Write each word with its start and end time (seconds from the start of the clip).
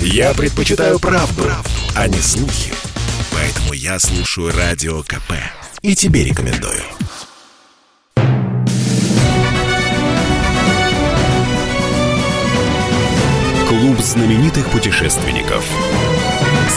Я 0.00 0.34
предпочитаю 0.34 0.98
правду, 0.98 1.42
правду, 1.42 1.70
а 1.94 2.08
не 2.08 2.18
слухи. 2.18 2.72
Поэтому 3.32 3.72
я 3.72 3.98
слушаю 3.98 4.52
Радио 4.56 5.02
КП. 5.02 5.32
И 5.82 5.94
тебе 5.94 6.24
рекомендую. 6.24 6.82
Клуб 13.68 14.00
знаменитых 14.00 14.70
путешественников. 14.70 15.64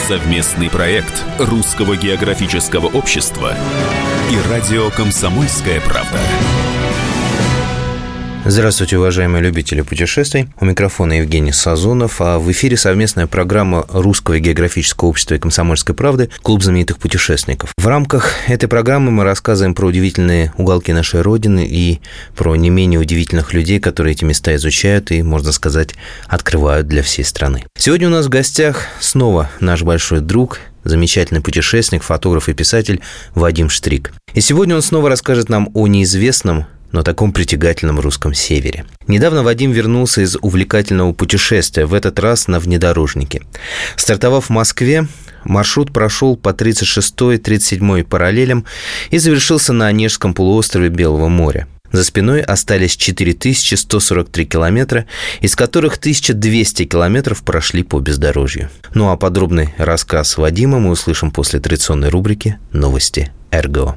Совместный 0.08 0.68
проект 0.68 1.24
Русского 1.38 1.96
географического 1.96 2.86
общества 2.86 3.56
и 4.30 4.50
радио 4.50 4.90
«Комсомольская 4.90 5.80
правда». 5.80 6.18
Здравствуйте, 8.46 8.96
уважаемые 8.96 9.42
любители 9.42 9.82
путешествий. 9.82 10.48
У 10.60 10.64
микрофона 10.64 11.18
Евгений 11.18 11.52
Сазонов, 11.52 12.22
а 12.22 12.38
в 12.38 12.50
эфире 12.50 12.78
совместная 12.78 13.26
программа 13.26 13.84
Русского 13.90 14.38
географического 14.38 15.10
общества 15.10 15.34
и 15.34 15.38
комсомольской 15.38 15.94
правды 15.94 16.30
«Клуб 16.42 16.62
знаменитых 16.62 16.98
путешественников». 16.98 17.74
В 17.76 17.86
рамках 17.86 18.32
этой 18.48 18.66
программы 18.66 19.10
мы 19.10 19.24
рассказываем 19.24 19.74
про 19.74 19.86
удивительные 19.86 20.54
уголки 20.56 20.90
нашей 20.92 21.20
Родины 21.20 21.66
и 21.68 22.00
про 22.34 22.56
не 22.56 22.70
менее 22.70 22.98
удивительных 22.98 23.52
людей, 23.52 23.78
которые 23.78 24.14
эти 24.14 24.24
места 24.24 24.54
изучают 24.56 25.10
и, 25.10 25.22
можно 25.22 25.52
сказать, 25.52 25.94
открывают 26.26 26.88
для 26.88 27.02
всей 27.02 27.24
страны. 27.24 27.66
Сегодня 27.76 28.08
у 28.08 28.10
нас 28.10 28.26
в 28.26 28.30
гостях 28.30 28.86
снова 29.00 29.50
наш 29.60 29.82
большой 29.82 30.20
друг, 30.20 30.60
замечательный 30.82 31.42
путешественник, 31.42 32.02
фотограф 32.02 32.48
и 32.48 32.54
писатель 32.54 33.02
Вадим 33.34 33.68
Штрик. 33.68 34.14
И 34.32 34.40
сегодня 34.40 34.74
он 34.74 34.82
снова 34.82 35.10
расскажет 35.10 35.50
нам 35.50 35.68
о 35.74 35.86
неизвестном, 35.86 36.66
но 36.92 37.02
таком 37.02 37.32
притягательном 37.32 38.00
русском 38.00 38.34
севере. 38.34 38.84
Недавно 39.06 39.42
Вадим 39.42 39.72
вернулся 39.72 40.22
из 40.22 40.36
увлекательного 40.40 41.12
путешествия, 41.12 41.86
в 41.86 41.94
этот 41.94 42.18
раз 42.18 42.48
на 42.48 42.60
внедорожнике. 42.60 43.42
Стартовав 43.96 44.46
в 44.46 44.50
Москве, 44.50 45.06
маршрут 45.44 45.92
прошел 45.92 46.36
по 46.36 46.50
36-й, 46.50 47.36
37-й 47.36 48.04
параллелям 48.04 48.64
и 49.10 49.18
завершился 49.18 49.72
на 49.72 49.86
Онежском 49.86 50.34
полуострове 50.34 50.88
Белого 50.88 51.28
моря. 51.28 51.66
За 51.92 52.04
спиной 52.04 52.40
остались 52.40 52.96
4143 52.96 54.46
километра, 54.46 55.06
из 55.40 55.56
которых 55.56 55.96
1200 55.96 56.84
километров 56.84 57.42
прошли 57.42 57.82
по 57.82 57.98
бездорожью. 57.98 58.70
Ну 58.94 59.10
а 59.10 59.16
подробный 59.16 59.74
рассказ 59.76 60.36
Вадима 60.36 60.78
мы 60.78 60.90
услышим 60.90 61.32
после 61.32 61.58
традиционной 61.58 62.08
рубрики 62.08 62.58
«Новости 62.72 63.32
РГО». 63.52 63.96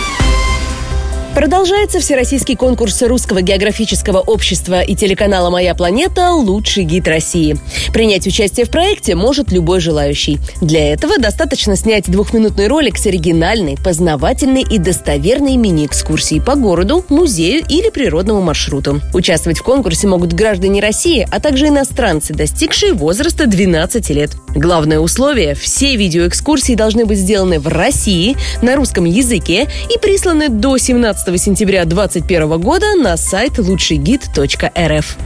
Продолжается 1.35 2.01
всероссийский 2.01 2.57
конкурс 2.57 3.01
Русского 3.03 3.41
географического 3.41 4.19
общества 4.19 4.81
и 4.81 4.95
телеканала 4.95 5.49
«Моя 5.49 5.73
планета» 5.73 6.31
«Лучший 6.31 6.83
гид 6.83 7.07
России». 7.07 7.55
Принять 7.93 8.27
участие 8.27 8.65
в 8.65 8.69
проекте 8.69 9.15
может 9.15 9.49
любой 9.49 9.79
желающий. 9.79 10.39
Для 10.59 10.91
этого 10.91 11.17
достаточно 11.19 11.77
снять 11.77 12.11
двухминутный 12.11 12.67
ролик 12.67 12.97
с 12.97 13.05
оригинальной, 13.05 13.77
познавательной 13.81 14.63
и 14.63 14.77
достоверной 14.77 15.55
мини-экскурсией 15.55 16.41
по 16.41 16.55
городу, 16.55 17.05
музею 17.07 17.63
или 17.67 17.89
природному 17.89 18.41
маршруту. 18.41 18.99
Участвовать 19.13 19.59
в 19.59 19.63
конкурсе 19.63 20.07
могут 20.07 20.33
граждане 20.33 20.81
России, 20.81 21.25
а 21.31 21.39
также 21.39 21.69
иностранцы, 21.69 22.33
достигшие 22.33 22.91
возраста 22.91 23.47
12 23.47 24.09
лет. 24.09 24.31
Главное 24.53 24.99
условие– 24.99 25.55
все 25.55 25.95
видеоэкскурсии 25.95 26.75
должны 26.75 27.05
быть 27.05 27.19
сделаны 27.19 27.57
в 27.57 27.69
России, 27.69 28.35
на 28.61 28.75
русском 28.75 29.05
языке 29.05 29.69
и 29.89 29.97
присланы 29.97 30.49
до 30.49 30.77
17 30.77 31.20
сентября 31.37 31.85
2021 31.85 32.59
года 32.59 32.95
на 32.95 33.17
сайт 33.17 33.57
лучшийгид.рф. 33.57 35.17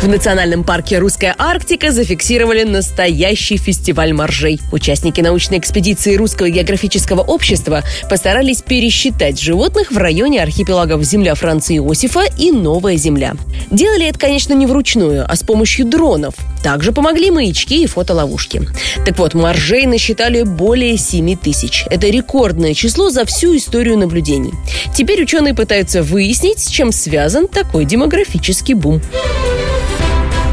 В 0.00 0.08
национальном 0.08 0.64
парке 0.64 0.98
«Русская 0.98 1.34
Арктика» 1.36 1.90
зафиксировали 1.90 2.62
настоящий 2.62 3.58
фестиваль 3.58 4.14
моржей. 4.14 4.58
Участники 4.72 5.20
научной 5.20 5.58
экспедиции 5.58 6.16
Русского 6.16 6.48
географического 6.48 7.20
общества 7.20 7.82
постарались 8.08 8.62
пересчитать 8.62 9.38
животных 9.38 9.92
в 9.92 9.98
районе 9.98 10.42
архипелагов 10.42 11.02
Земля 11.02 11.34
Франции 11.34 11.76
Иосифа 11.76 12.22
и 12.38 12.50
Новая 12.50 12.96
Земля. 12.96 13.34
Делали 13.70 14.06
это, 14.06 14.18
конечно, 14.18 14.54
не 14.54 14.66
вручную, 14.66 15.26
а 15.28 15.36
с 15.36 15.42
помощью 15.42 15.84
дронов. 15.84 16.32
Также 16.64 16.92
помогли 16.92 17.30
маячки 17.30 17.82
и 17.82 17.86
фотоловушки. 17.86 18.62
Так 19.04 19.18
вот, 19.18 19.34
моржей 19.34 19.84
насчитали 19.84 20.44
более 20.44 20.96
7 20.96 21.36
тысяч. 21.36 21.84
Это 21.90 22.06
рекордное 22.06 22.72
число 22.72 23.10
за 23.10 23.26
всю 23.26 23.54
историю 23.54 23.98
наблюдений. 23.98 24.54
Теперь 24.94 25.22
ученые 25.22 25.52
пытаются 25.52 26.02
выяснить, 26.02 26.60
с 26.60 26.68
чем 26.68 26.90
связан 26.90 27.48
такой 27.48 27.84
демографический 27.84 28.72
бум. 28.72 29.02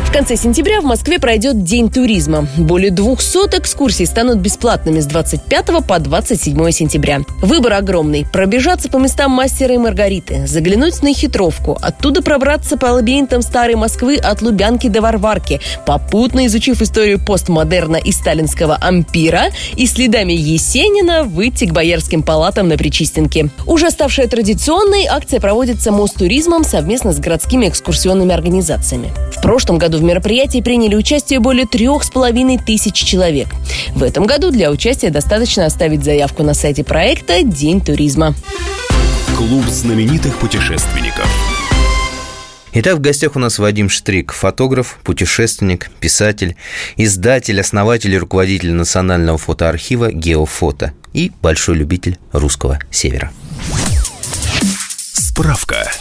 В 0.08 0.12
конце 0.18 0.38
сентября 0.38 0.80
в 0.80 0.86
Москве 0.86 1.20
пройдет 1.20 1.64
День 1.64 1.92
туризма. 1.92 2.48
Более 2.58 2.92
200 2.92 3.58
экскурсий 3.60 4.06
станут 4.06 4.38
бесплатными 4.38 5.02
с 5.02 5.06
25 5.06 5.86
по 5.86 6.00
27 6.00 6.72
сентября. 6.72 7.20
Выбор 7.42 7.74
огромный. 7.74 8.26
Пробежаться 8.26 8.90
по 8.90 8.98
местам 8.98 9.32
мастера 9.32 9.76
и 9.76 9.78
Маргариты, 9.78 10.48
заглянуть 10.48 11.04
на 11.04 11.14
хитровку, 11.14 11.78
оттуда 11.82 12.24
пробраться 12.24 12.78
по 12.78 12.86
лабиринтам 12.86 13.42
старой 13.42 13.76
Москвы 13.76 14.16
от 14.16 14.42
Лубянки 14.42 14.88
до 14.88 15.02
Варварки, 15.02 15.60
попутно 15.86 16.48
изучив 16.48 16.82
историю 16.82 17.20
постмодерна 17.24 17.98
и 17.98 18.14
сталинского 18.14 18.78
ампира 18.78 19.48
и 19.76 19.86
следами 19.86 20.34
Есенина 20.34 21.24
выйти 21.26 21.66
к 21.66 21.74
боярским 21.74 22.24
палатам 22.24 22.70
на 22.70 22.78
Причистенке. 22.78 23.50
Уже 23.68 23.92
ставшая 23.92 24.28
традиционной, 24.28 25.06
акция 25.06 25.42
проводится 25.42 25.92
Мостуризмом 25.92 26.64
совместно 26.64 27.12
с 27.12 27.20
городскими 27.20 27.68
экскурсионными 27.68 28.34
организациями. 28.34 29.12
В 29.36 29.42
прошлом 29.42 29.78
году 29.78 29.98
в 29.98 30.04
мероприятии 30.08 30.62
приняли 30.62 30.96
участие 30.96 31.40
более 31.40 31.68
трех 31.68 32.04
с 32.04 32.10
половиной 32.10 32.58
тысяч 32.58 32.96
человек. 32.96 33.50
В 33.92 34.02
этом 34.02 34.26
году 34.26 34.50
для 34.50 34.72
участия 34.72 35.10
достаточно 35.10 35.66
оставить 35.66 36.04
заявку 36.04 36.44
на 36.44 36.54
сайте 36.54 36.84
проекта 36.84 37.44
«День 37.44 37.82
туризма». 37.82 38.34
Клуб 39.36 39.66
знаменитых 39.66 40.36
путешественников. 40.38 41.28
Итак, 42.74 42.98
в 42.98 43.02
гостях 43.02 43.36
у 43.36 43.40
нас 43.40 43.60
Вадим 43.60 43.90
Штрик, 43.90 44.32
фотограф, 44.32 45.00
путешественник, 45.04 45.90
писатель, 46.00 46.56
издатель, 46.96 47.60
основатель 47.60 48.14
и 48.14 48.18
руководитель 48.18 48.74
национального 48.74 49.38
фотоархива 49.38 50.12
«Геофото» 50.12 50.94
и 51.14 51.32
большой 51.42 51.76
любитель 51.76 52.18
русского 52.32 52.80
севера. 52.92 53.32
Справка. 55.14 55.92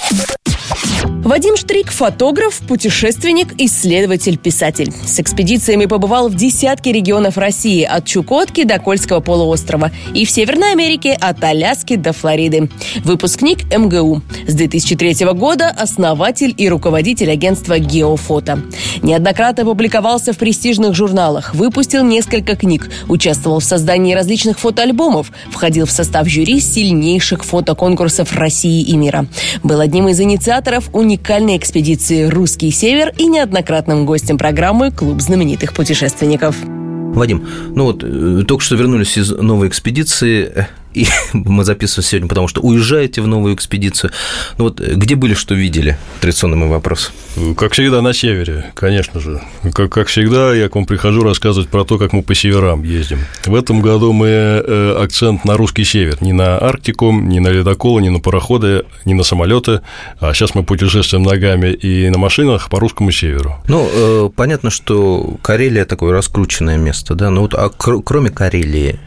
Вадим 1.26 1.56
Штрик– 1.56 1.90
фотограф, 1.90 2.60
путешественник, 2.60 3.48
исследователь, 3.58 4.38
писатель. 4.38 4.92
С 5.04 5.18
экспедициями 5.18 5.86
побывал 5.86 6.28
в 6.28 6.36
десятки 6.36 6.88
регионов 6.88 7.36
России, 7.36 7.82
от 7.82 8.04
Чукотки 8.04 8.62
до 8.62 8.78
Кольского 8.78 9.18
полуострова, 9.18 9.90
и 10.14 10.24
в 10.24 10.30
Северной 10.30 10.72
Америке 10.72 11.14
от 11.20 11.42
Аляски 11.42 11.96
до 11.96 12.12
Флориды. 12.12 12.70
Выпускник 13.02 13.64
МГУ. 13.76 14.22
С 14.46 14.54
2003 14.54 15.26
года 15.32 15.68
основатель 15.68 16.54
и 16.56 16.68
руководитель 16.68 17.30
агентства 17.30 17.78
«Геофото». 17.80 18.62
Неоднократно 19.02 19.64
публиковался 19.64 20.32
в 20.32 20.38
престижных 20.38 20.94
журналах, 20.94 21.54
выпустил 21.54 22.04
несколько 22.04 22.54
книг, 22.54 22.88
участвовал 23.08 23.58
в 23.58 23.64
создании 23.64 24.14
различных 24.14 24.60
фотоальбомов, 24.60 25.32
входил 25.50 25.86
в 25.86 25.90
состав 25.90 26.28
жюри 26.28 26.60
сильнейших 26.60 27.44
фотоконкурсов 27.44 28.32
России 28.32 28.82
и 28.82 28.96
мира. 28.96 29.26
Был 29.64 29.80
одним 29.80 30.08
из 30.08 30.20
инициаторов 30.20 30.55
уникальной 30.92 31.56
экспедиции 31.56 32.24
«Русский 32.24 32.70
север» 32.70 33.12
и 33.18 33.26
неоднократным 33.26 34.06
гостем 34.06 34.38
программы 34.38 34.90
«Клуб 34.90 35.20
знаменитых 35.20 35.74
путешественников». 35.74 36.56
Вадим, 36.62 37.46
ну 37.74 37.84
вот 37.84 38.02
э, 38.02 38.44
только 38.46 38.62
что 38.62 38.76
вернулись 38.76 39.16
из 39.16 39.30
новой 39.30 39.68
экспедиции, 39.68 40.66
и 40.96 41.06
мы 41.34 41.64
записываем 41.64 42.08
сегодня, 42.08 42.28
потому 42.28 42.48
что 42.48 42.60
уезжаете 42.62 43.20
в 43.20 43.26
новую 43.26 43.54
экспедицию. 43.54 44.10
Ну 44.58 44.64
вот 44.64 44.80
где 44.80 45.14
были, 45.14 45.34
что 45.34 45.54
видели? 45.54 45.98
Традиционный 46.20 46.56
мой 46.56 46.68
вопрос. 46.68 47.12
Как 47.56 47.72
всегда, 47.72 48.00
на 48.00 48.14
севере, 48.14 48.72
конечно 48.74 49.20
же. 49.20 49.42
Как, 49.74 49.92
как 49.92 50.08
всегда, 50.08 50.54
я 50.54 50.68
к 50.70 50.74
вам 50.74 50.86
прихожу 50.86 51.22
рассказывать 51.22 51.68
про 51.68 51.84
то, 51.84 51.98
как 51.98 52.14
мы 52.14 52.22
по 52.22 52.34
северам 52.34 52.82
ездим. 52.82 53.18
В 53.44 53.54
этом 53.54 53.82
году 53.82 54.12
мы 54.12 54.26
э, 54.28 54.96
акцент 54.98 55.44
на 55.44 55.56
русский 55.56 55.84
север. 55.84 56.16
Не 56.22 56.32
на 56.32 56.58
Арктику, 56.58 57.12
не 57.12 57.40
на 57.40 57.48
ледоколы, 57.48 58.00
не 58.00 58.08
на 58.08 58.20
пароходы, 58.20 58.84
не 59.04 59.12
на 59.12 59.22
самолеты. 59.22 59.82
А 60.18 60.32
сейчас 60.32 60.54
мы 60.54 60.64
путешествуем 60.64 61.24
ногами 61.24 61.72
и 61.72 62.08
на 62.08 62.16
машинах 62.16 62.70
по 62.70 62.80
русскому 62.80 63.10
северу. 63.10 63.56
Ну, 63.68 63.86
э, 63.92 64.30
понятно, 64.34 64.70
что 64.70 65.36
Карелия 65.42 65.84
такое 65.84 66.12
раскрученное 66.12 66.78
место, 66.78 67.14
да. 67.14 67.28
Но 67.28 67.42
вот 67.42 67.54
а 67.54 67.68
кроме 67.68 68.30
Карелии 68.30 68.86
Э, 68.86 68.98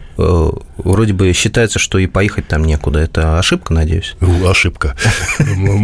вроде 0.77 1.13
бы 1.13 1.31
считается, 1.33 1.79
что 1.79 1.97
и 1.97 2.07
поехать 2.07 2.47
там 2.47 2.63
некуда. 2.63 2.99
Это 2.99 3.39
ошибка, 3.39 3.73
надеюсь? 3.73 4.15
Ошибка. 4.45 4.95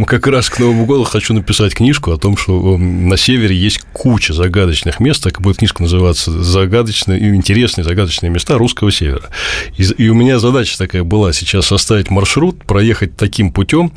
Как 0.08 0.28
раз 0.28 0.50
к 0.50 0.60
Новому 0.60 0.86
году 0.86 1.04
хочу 1.04 1.34
написать 1.34 1.74
книжку 1.74 2.12
о 2.12 2.18
том, 2.18 2.36
что 2.38 2.78
на 2.78 3.18
севере 3.18 3.56
есть 3.56 3.82
куча 3.94 4.34
загадочных 4.34 5.00
мест, 5.00 5.24
так 5.24 5.42
будет 5.42 5.58
книжка 5.58 5.84
называться 5.84 6.32
«Загадочные 6.44 7.20
и 7.20 7.36
интересные 7.36 7.84
загадочные 7.84 8.30
места 8.30 8.58
русского 8.58 8.92
севера». 8.92 9.30
И 9.78 10.10
у 10.10 10.14
меня 10.14 10.40
задача 10.40 10.78
такая 10.78 11.04
была 11.04 11.34
сейчас 11.34 11.68
составить 11.68 12.10
маршрут, 12.10 12.64
проехать 12.66 13.16
таким 13.16 13.52
путем, 13.52 13.92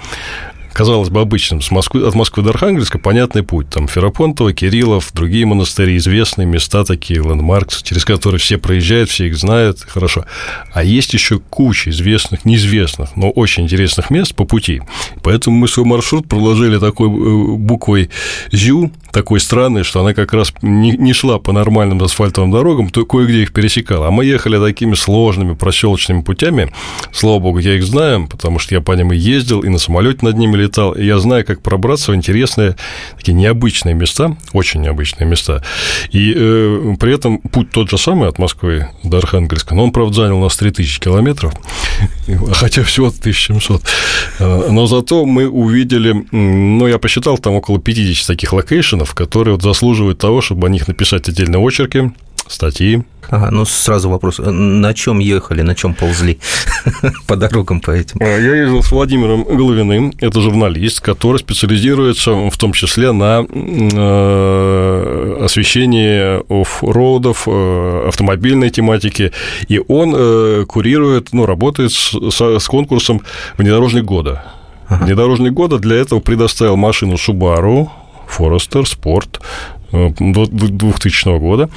казалось 0.78 1.08
бы, 1.08 1.20
обычным, 1.20 1.60
с 1.60 1.72
Москвы, 1.72 2.06
от 2.06 2.14
Москвы 2.14 2.44
до 2.44 2.50
Архангельска 2.50 3.00
понятный 3.00 3.42
путь. 3.42 3.68
Там 3.68 3.88
Ферапонтово, 3.88 4.52
Кириллов, 4.52 5.10
другие 5.12 5.44
монастыри, 5.44 5.96
известные 5.96 6.46
места 6.46 6.84
такие, 6.84 7.18
лендмаркс, 7.18 7.82
через 7.82 8.04
которые 8.04 8.38
все 8.38 8.58
проезжают, 8.58 9.10
все 9.10 9.26
их 9.26 9.36
знают, 9.36 9.80
хорошо. 9.80 10.24
А 10.72 10.84
есть 10.84 11.12
еще 11.14 11.40
куча 11.40 11.90
известных, 11.90 12.44
неизвестных, 12.44 13.16
но 13.16 13.30
очень 13.30 13.64
интересных 13.64 14.10
мест 14.10 14.36
по 14.36 14.44
пути. 14.44 14.80
Поэтому 15.24 15.56
мы 15.56 15.66
свой 15.66 15.84
маршрут 15.84 16.28
проложили 16.28 16.78
такой 16.78 17.08
э, 17.08 17.56
буквой 17.56 18.10
ЗЮ, 18.52 18.92
такой 19.10 19.40
странной, 19.40 19.82
что 19.82 20.00
она 20.00 20.14
как 20.14 20.32
раз 20.32 20.52
не, 20.62 20.92
не 20.92 21.12
шла 21.12 21.40
по 21.40 21.50
нормальным 21.50 22.00
асфальтовым 22.00 22.52
дорогам, 22.52 22.90
то 22.90 23.04
кое-где 23.04 23.42
их 23.42 23.52
пересекала. 23.52 24.06
А 24.06 24.10
мы 24.12 24.24
ехали 24.24 24.64
такими 24.64 24.94
сложными 24.94 25.54
проселочными 25.54 26.20
путями. 26.20 26.72
Слава 27.12 27.40
богу, 27.40 27.58
я 27.58 27.74
их 27.74 27.82
знаю, 27.82 28.28
потому 28.28 28.60
что 28.60 28.76
я 28.76 28.80
по 28.80 28.92
ним 28.92 29.12
и 29.12 29.16
ездил, 29.16 29.62
и 29.62 29.68
на 29.68 29.78
самолете 29.78 30.24
над 30.24 30.36
ними 30.36 30.56
летал. 30.56 30.67
И 30.92 31.06
я 31.06 31.18
знаю, 31.18 31.44
как 31.44 31.62
пробраться 31.62 32.12
в 32.12 32.14
интересные, 32.14 32.76
такие 33.16 33.34
необычные 33.34 33.94
места, 33.94 34.36
очень 34.52 34.82
необычные 34.82 35.26
места. 35.26 35.62
И 36.10 36.32
э, 36.34 36.94
при 36.98 37.14
этом 37.14 37.38
путь 37.38 37.70
тот 37.70 37.90
же 37.90 37.98
самый 37.98 38.28
от 38.28 38.38
Москвы 38.38 38.88
до 39.02 39.18
Архангельска, 39.18 39.74
но 39.74 39.84
он, 39.84 39.92
правда, 39.92 40.14
занял 40.14 40.38
у 40.38 40.42
нас 40.42 40.56
3000 40.56 41.00
километров, 41.00 41.54
хотя 42.52 42.82
всего 42.82 43.08
1700. 43.08 43.82
Э, 44.38 44.68
но 44.70 44.86
зато 44.86 45.24
мы 45.24 45.48
увидели, 45.48 46.14
ну, 46.32 46.86
я 46.86 46.98
посчитал, 46.98 47.38
там 47.38 47.54
около 47.54 47.80
50 47.80 48.26
таких 48.26 48.52
location 48.52 48.98
ов, 48.98 49.14
которые 49.14 49.54
вот 49.54 49.62
заслуживают 49.62 50.18
того, 50.18 50.40
чтобы 50.40 50.66
о 50.66 50.70
них 50.70 50.88
написать 50.88 51.28
отдельные 51.28 51.60
очерки, 51.60 52.12
статьи. 52.48 53.02
Ага, 53.30 53.50
ну 53.50 53.66
сразу 53.66 54.08
вопрос, 54.08 54.38
на 54.38 54.94
чем 54.94 55.18
ехали, 55.18 55.60
на 55.60 55.74
чем 55.74 55.94
ползли 55.94 56.38
по 57.26 57.36
дорогам 57.36 57.80
по 57.80 57.90
этим? 57.90 58.16
Я 58.20 58.56
ездил 58.56 58.82
с 58.82 58.90
Владимиром 58.90 59.44
Головиным, 59.44 60.14
это 60.18 60.40
журналист, 60.40 61.00
который 61.00 61.36
специализируется 61.38 62.32
в 62.32 62.56
том 62.56 62.72
числе 62.72 63.12
на 63.12 63.44
э, 63.50 65.38
освещении 65.44 66.38
offroad 66.62 67.21
ов, 67.21 67.46
э, 67.46 68.04
автомобильной 68.08 68.70
тематики, 68.70 69.32
и 69.68 69.78
он 69.88 70.14
э, 70.16 70.64
курирует, 70.66 71.32
ну, 71.32 71.44
работает 71.44 71.92
с, 71.92 72.14
с 72.14 72.66
конкурсом 72.66 73.20
«Внедорожник 73.58 74.04
года». 74.04 74.42
Ага. 74.88 75.04
Внедорожник 75.04 75.52
года 75.52 75.78
для 75.78 75.96
этого 75.96 76.20
предоставил 76.20 76.76
машину 76.76 77.16
Subaru, 77.16 77.88
Forester 78.28 78.84
Sport 78.84 79.40
2000 79.90 81.38
года, 81.38 81.70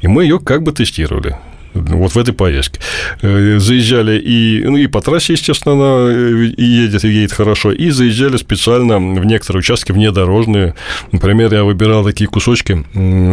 и 0.00 0.08
мы 0.08 0.24
ее 0.24 0.38
как 0.38 0.62
бы 0.62 0.72
тестировали 0.72 1.36
вот 1.74 2.12
в 2.12 2.18
этой 2.18 2.34
поездке. 2.34 2.80
Э, 3.22 3.58
заезжали 3.58 4.18
и, 4.18 4.62
ну, 4.64 4.76
и 4.76 4.86
по 4.86 5.00
трассе, 5.00 5.34
естественно, 5.34 5.74
она 5.74 6.12
э, 6.12 6.52
едет 6.56 7.04
и 7.04 7.08
едет 7.08 7.32
хорошо, 7.32 7.72
и 7.72 7.90
заезжали 7.90 8.36
специально 8.36 8.98
в 8.98 9.24
некоторые 9.24 9.60
участки 9.60 9.92
внедорожные. 9.92 10.74
Например, 11.12 11.52
я 11.52 11.64
выбирал 11.64 12.04
такие 12.04 12.28
кусочки, 12.28 12.84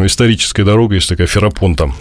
историческая 0.05 0.63
дорога, 0.63 0.95
есть 0.95 1.09
такая 1.09 1.27
Ферапон 1.27 1.75
там, 1.75 1.95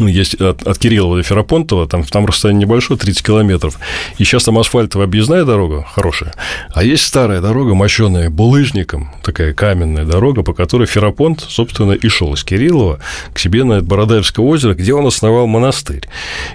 ну, 0.00 0.08
есть 0.08 0.34
от, 0.34 0.66
от 0.66 0.78
Кириллова 0.78 1.18
до 1.18 1.22
Ферапонтова, 1.22 1.86
там, 1.86 2.04
там 2.04 2.26
расстояние 2.26 2.66
небольшое, 2.66 2.98
30 2.98 3.24
километров. 3.24 3.78
И 4.18 4.24
сейчас 4.24 4.44
там 4.44 4.58
асфальтовая 4.58 5.06
объездная 5.06 5.44
дорога 5.44 5.84
хорошая, 5.84 6.34
а 6.72 6.82
есть 6.82 7.04
старая 7.04 7.40
дорога, 7.40 7.74
мощенная 7.74 8.30
булыжником, 8.30 9.10
такая 9.22 9.54
каменная 9.54 10.04
дорога, 10.04 10.42
по 10.42 10.52
которой 10.52 10.86
Ферапонт, 10.86 11.40
собственно, 11.48 11.92
и 11.92 12.08
шел 12.08 12.34
из 12.34 12.42
Кириллова 12.44 13.00
к 13.32 13.38
себе 13.38 13.64
на 13.64 13.82
Бородаевское 13.82 14.44
озеро, 14.44 14.74
где 14.74 14.94
он 14.94 15.06
основал 15.06 15.46
монастырь. 15.46 16.08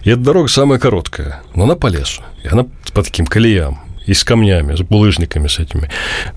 И 0.04 0.10
эта 0.10 0.22
дорога 0.22 0.48
самая 0.48 0.80
короткая, 0.80 1.42
но 1.54 1.64
она 1.64 1.76
по 1.76 1.88
лесу, 1.88 2.22
и 2.44 2.48
она 2.48 2.66
по 2.94 3.04
таким 3.04 3.26
колеям 3.26 3.80
и 4.06 4.14
с 4.14 4.24
камнями, 4.24 4.76
с 4.76 4.82
булыжниками 4.82 5.48
с 5.48 5.60
этими. 5.60 5.90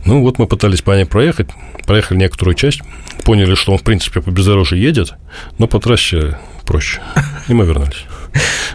Ну, 0.05 0.23
вот 0.23 0.39
мы 0.39 0.47
пытались 0.47 0.83
по 0.83 0.93
ней 0.93 1.05
проехать, 1.05 1.49
проехали 1.87 2.19
некоторую 2.19 2.55
часть, 2.55 2.81
поняли, 3.25 3.55
что 3.55 3.73
он, 3.73 3.79
в 3.79 3.83
принципе, 3.83 4.21
по 4.21 4.31
бездорожью 4.31 4.79
едет, 4.79 5.15
но 5.59 5.67
по 5.67 5.79
трассе 5.79 6.39
проще. 6.69 7.01
И 7.49 7.55
мы 7.55 7.65
вернулись. 7.65 8.05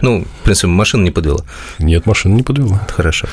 Ну, 0.02 0.24
в 0.24 0.44
принципе, 0.44 0.66
машина 0.66 1.04
не 1.04 1.10
подвела. 1.10 1.44
Нет, 1.78 2.06
машина 2.06 2.34
не 2.34 2.42
подвела. 2.42 2.80
Хорошо. 2.88 3.28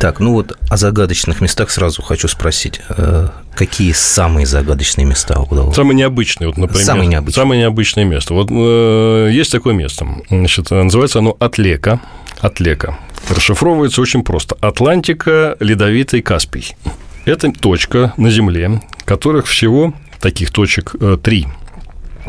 Так, 0.00 0.20
ну 0.20 0.32
вот 0.32 0.56
о 0.70 0.76
загадочных 0.76 1.40
местах 1.40 1.70
сразу 1.70 2.00
хочу 2.02 2.28
спросить. 2.28 2.80
Э, 2.88 3.28
какие 3.54 3.92
самые 3.92 4.46
загадочные 4.46 5.04
места 5.04 5.40
удалось? 5.40 5.74
Самые 5.74 5.96
необычные, 5.96 6.48
вот, 6.48 6.56
например. 6.56 6.84
Самые 6.84 7.08
необычные. 7.08 7.42
Самое 7.42 7.60
необычное 7.60 8.04
место. 8.04 8.34
Вот 8.34 8.48
э, 8.50 9.30
есть 9.32 9.50
такое 9.50 9.74
место. 9.74 10.06
Значит, 10.30 10.70
называется 10.70 11.18
оно 11.18 11.36
Атлека. 11.40 12.00
Атлека. 12.40 12.96
Расшифровывается 13.28 14.00
очень 14.00 14.22
просто. 14.22 14.56
Атлантика, 14.60 15.56
Ледовитый, 15.58 16.22
Каспий. 16.22 16.76
Это 17.24 17.52
точка 17.52 18.14
на 18.16 18.30
Земле, 18.30 18.80
которых 19.04 19.46
всего 19.46 19.92
таких 20.20 20.52
точек 20.52 20.94
э, 21.00 21.18
три 21.20 21.48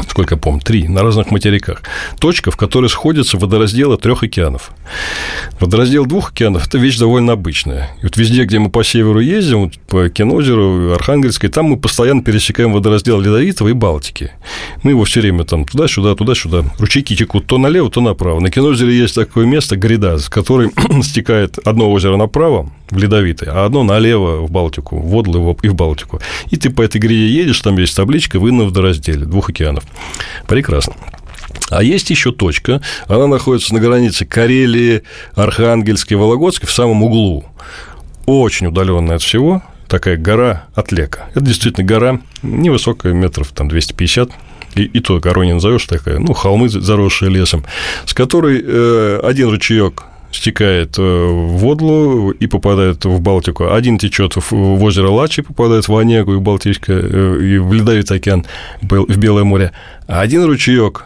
сколько 0.07 0.35
я 0.35 0.39
помню, 0.39 0.61
три, 0.61 0.87
на 0.87 1.03
разных 1.03 1.31
материках. 1.31 1.81
Точка, 2.19 2.51
в 2.51 2.57
которой 2.57 2.87
сходятся 2.87 3.37
водоразделы 3.37 3.97
трех 3.97 4.23
океанов. 4.23 4.71
Водораздел 5.59 6.05
двух 6.05 6.31
океанов– 6.31 6.67
это 6.67 6.77
вещь 6.77 6.97
довольно 6.97 7.33
обычная. 7.33 7.91
И 8.01 8.03
вот 8.03 8.17
везде, 8.17 8.45
где 8.45 8.59
мы 8.59 8.69
по 8.69 8.83
северу 8.83 9.19
ездим, 9.19 9.63
вот 9.65 9.73
по 9.87 10.09
Кинозеру, 10.09 10.93
Архангельской, 10.93 11.49
там 11.49 11.65
мы 11.65 11.77
постоянно 11.77 12.23
пересекаем 12.23 12.73
водораздел 12.73 13.19
Ледовитого 13.19 13.69
и 13.69 13.73
Балтики. 13.73 14.31
Мы 14.83 14.91
его 14.91 15.03
все 15.03 15.21
время 15.21 15.43
там 15.43 15.65
туда-сюда, 15.65 16.15
туда-сюда. 16.15 16.63
Ручейки 16.79 17.15
текут 17.15 17.47
то 17.47 17.57
налево, 17.57 17.89
то 17.89 18.01
направо. 18.01 18.39
На 18.39 18.49
Кинозере 18.49 18.97
есть 18.97 19.15
такое 19.15 19.45
место, 19.45 19.75
гряда, 19.75 20.17
с 20.17 20.29
которой 20.29 20.71
стекает 21.03 21.57
одно 21.65 21.91
озеро 21.91 22.17
направо, 22.17 22.69
в 22.89 22.97
Ледовитый, 22.97 23.47
а 23.51 23.65
одно 23.65 23.83
налево 23.83 24.41
в 24.41 24.51
Балтику, 24.51 24.97
в 24.99 25.07
Водлы 25.07 25.55
и 25.61 25.69
в 25.69 25.75
Балтику. 25.75 26.19
И 26.49 26.57
ты 26.57 26.69
по 26.69 26.81
этой 26.81 26.99
гряде 26.99 27.27
едешь, 27.27 27.61
там 27.61 27.77
есть 27.77 27.95
табличка 27.95 28.39
«Вы 28.39 28.51
на 28.51 28.65
водоразделе 28.65 29.25
двух 29.25 29.49
океанов». 29.49 29.83
Прекрасно. 30.47 30.93
А 31.69 31.83
есть 31.83 32.09
еще 32.09 32.31
точка, 32.31 32.81
она 33.07 33.27
находится 33.27 33.73
на 33.73 33.79
границе 33.79 34.25
Карелии, 34.25 35.03
Архангельской, 35.35 36.17
Вологодской, 36.17 36.67
в 36.67 36.71
самом 36.71 37.03
углу. 37.03 37.45
Очень 38.25 38.67
удаленная 38.67 39.17
от 39.17 39.21
всего, 39.21 39.63
такая 39.87 40.17
гора 40.17 40.65
Отлека. 40.75 41.29
Это 41.31 41.41
действительно 41.41 41.85
гора 41.85 42.21
невысокая, 42.43 43.13
метров 43.13 43.49
там 43.49 43.67
250, 43.67 44.31
и, 44.75 44.83
и 44.83 44.99
то 44.99 45.19
горой 45.19 45.47
не 45.47 45.53
назовешь 45.53 45.85
такая, 45.85 46.19
ну, 46.19 46.33
холмы, 46.33 46.69
заросшие 46.69 47.31
лесом, 47.31 47.65
с 48.05 48.13
которой 48.13 48.61
э, 48.63 49.19
один 49.23 49.49
ручеек 49.49 50.03
стекает 50.31 50.97
э, 50.97 51.01
в 51.01 51.57
Водлу 51.57 52.31
и 52.31 52.47
попадает 52.47 53.05
в 53.05 53.19
Балтику. 53.19 53.71
Один 53.71 53.97
течет 53.97 54.35
в 54.35 54.83
озеро 54.83 55.09
Лачи, 55.09 55.41
попадает 55.41 55.87
в 55.87 55.95
Онегу 55.95 56.33
и 56.33 56.37
в 56.37 56.41
Балтийское, 56.41 57.01
э, 57.01 57.39
и 57.41 57.57
в 57.57 57.73
Ледовитый 57.73 58.17
океан, 58.17 58.45
в 58.81 59.17
Белое 59.17 59.43
море. 59.43 59.71
А 60.07 60.21
один 60.21 60.43
ручеек, 60.45 61.05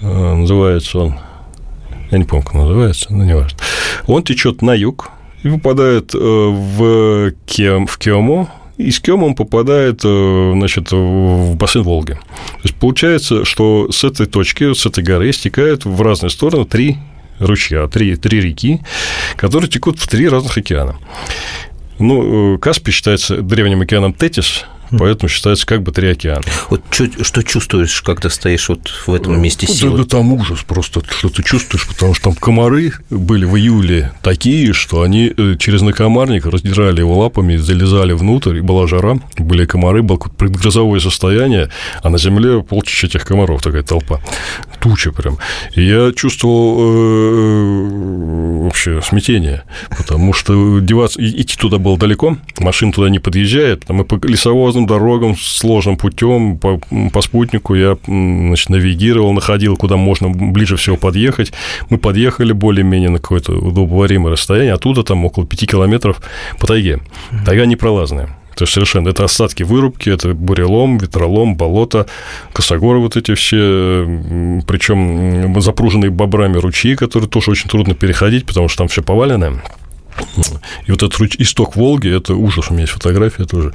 э, 0.00 0.34
называется 0.34 0.98
он, 0.98 1.14
я 2.10 2.18
не 2.18 2.24
помню, 2.24 2.44
как 2.44 2.54
называется, 2.54 3.12
но 3.12 3.24
не 3.24 3.34
важно, 3.34 3.58
он 4.06 4.22
течет 4.22 4.62
на 4.62 4.74
юг 4.74 5.10
и 5.42 5.48
попадает 5.48 6.14
в, 6.14 7.32
Кем, 7.46 7.86
в 7.86 7.98
Кему, 7.98 8.48
и 8.78 8.90
с 8.90 8.98
Кем 8.98 9.22
он 9.22 9.34
попадает 9.34 10.00
значит, 10.00 10.90
в 10.90 11.54
бассейн 11.54 11.84
Волги. 11.84 12.12
То 12.12 12.60
есть 12.64 12.74
получается, 12.76 13.44
что 13.44 13.88
с 13.92 14.04
этой 14.04 14.26
точки, 14.26 14.72
с 14.72 14.86
этой 14.86 15.04
горы 15.04 15.32
стекают 15.32 15.84
в 15.84 16.00
разные 16.00 16.30
стороны 16.30 16.64
три 16.64 16.98
ручья, 17.38 17.86
три, 17.88 18.16
три 18.16 18.40
реки, 18.40 18.80
которые 19.36 19.68
текут 19.70 19.98
в 19.98 20.06
три 20.08 20.28
разных 20.28 20.56
океана. 20.56 20.96
Ну, 21.98 22.54
э, 22.54 22.58
Каспий 22.58 22.92
считается 22.92 23.36
древним 23.38 23.82
океаном 23.82 24.12
Тетис, 24.12 24.64
поэтому 24.90 25.28
считается 25.28 25.66
как 25.66 25.82
бы 25.82 25.92
три 25.92 26.08
океана. 26.08 26.42
Вот 26.70 26.82
что 26.92 27.42
чувствуешь, 27.42 28.00
когда 28.02 28.30
стоишь 28.30 28.68
вот 28.68 28.88
в 29.06 29.12
этом 29.12 29.40
месте 29.40 29.66
силы? 29.66 29.98
Да, 29.98 30.04
да 30.04 30.08
там 30.08 30.32
ужас 30.32 30.60
просто, 30.66 31.02
что 31.08 31.28
ты 31.28 31.42
чувствуешь, 31.42 31.86
потому 31.86 32.14
что 32.14 32.24
там 32.24 32.34
комары 32.34 32.92
были 33.10 33.44
в 33.44 33.56
июле 33.56 34.12
такие, 34.22 34.72
что 34.72 35.02
они 35.02 35.32
э, 35.36 35.56
через 35.58 35.82
накомарник 35.82 36.46
раздирали 36.46 37.00
его 37.00 37.18
лапами, 37.18 37.56
залезали 37.56 38.12
внутрь, 38.12 38.58
и 38.58 38.60
была 38.60 38.86
жара, 38.86 39.18
были 39.36 39.64
комары, 39.66 40.02
было 40.02 40.16
предгрозовое 40.16 41.00
состояние, 41.00 41.70
а 42.02 42.10
на 42.10 42.18
земле 42.18 42.62
полчища 42.62 43.06
этих 43.06 43.24
комаров, 43.24 43.62
такая 43.62 43.82
толпа, 43.82 44.20
туча 44.80 45.12
прям. 45.12 45.38
И 45.74 45.82
я 45.82 46.12
чувствовал 46.12 46.76
э, 46.80 48.64
вообще 48.64 49.00
смятение, 49.02 49.64
потому 49.96 50.32
что 50.32 50.80
деваться, 50.80 51.24
идти 51.24 51.56
туда 51.56 51.78
было 51.78 51.98
далеко, 51.98 52.36
машин 52.58 52.92
туда 52.92 53.10
не 53.10 53.18
подъезжает, 53.18 53.88
мы 53.88 54.04
по 54.04 54.24
лесовозным 54.26 54.83
дорогам, 54.86 55.36
сложным 55.36 55.96
путем 55.96 56.58
по, 56.58 56.80
по 57.12 57.22
спутнику 57.22 57.74
я 57.74 57.96
значит, 58.06 58.68
навигировал, 58.68 59.32
находил, 59.32 59.76
куда 59.76 59.96
можно 59.96 60.28
ближе 60.30 60.76
всего 60.76 60.96
подъехать. 60.96 61.52
Мы 61.90 61.98
подъехали 61.98 62.52
более-менее 62.52 63.10
на 63.10 63.18
какое-то 63.18 63.52
удобоваримое 63.52 64.32
расстояние, 64.32 64.74
оттуда 64.74 65.02
там 65.02 65.24
около 65.24 65.46
5 65.46 65.70
километров 65.70 66.20
по 66.58 66.66
тайге. 66.66 67.00
Тайга 67.44 67.66
непролазная. 67.66 68.28
То 68.54 68.62
есть 68.62 68.72
совершенно 68.72 69.08
это 69.08 69.24
остатки 69.24 69.62
вырубки, 69.62 70.08
это 70.08 70.32
бурелом, 70.32 70.98
ветролом, 70.98 71.56
болото, 71.56 72.06
косогоры 72.52 73.00
вот 73.00 73.16
эти 73.16 73.34
все, 73.34 74.04
причем 74.66 75.60
запруженные 75.60 76.10
бобрами 76.10 76.56
ручьи, 76.58 76.94
которые 76.94 77.28
тоже 77.28 77.50
очень 77.50 77.68
трудно 77.68 77.94
переходить, 77.94 78.46
потому 78.46 78.68
что 78.68 78.78
там 78.78 78.88
все 78.88 79.02
поваленное. 79.02 79.60
И 80.86 80.90
вот 80.90 81.02
этот 81.02 81.20
исток 81.40 81.76
Волги, 81.76 82.08
это 82.08 82.34
ужас, 82.34 82.66
у 82.68 82.72
меня 82.72 82.82
есть 82.82 82.92
фотография 82.92 83.44
тоже, 83.44 83.72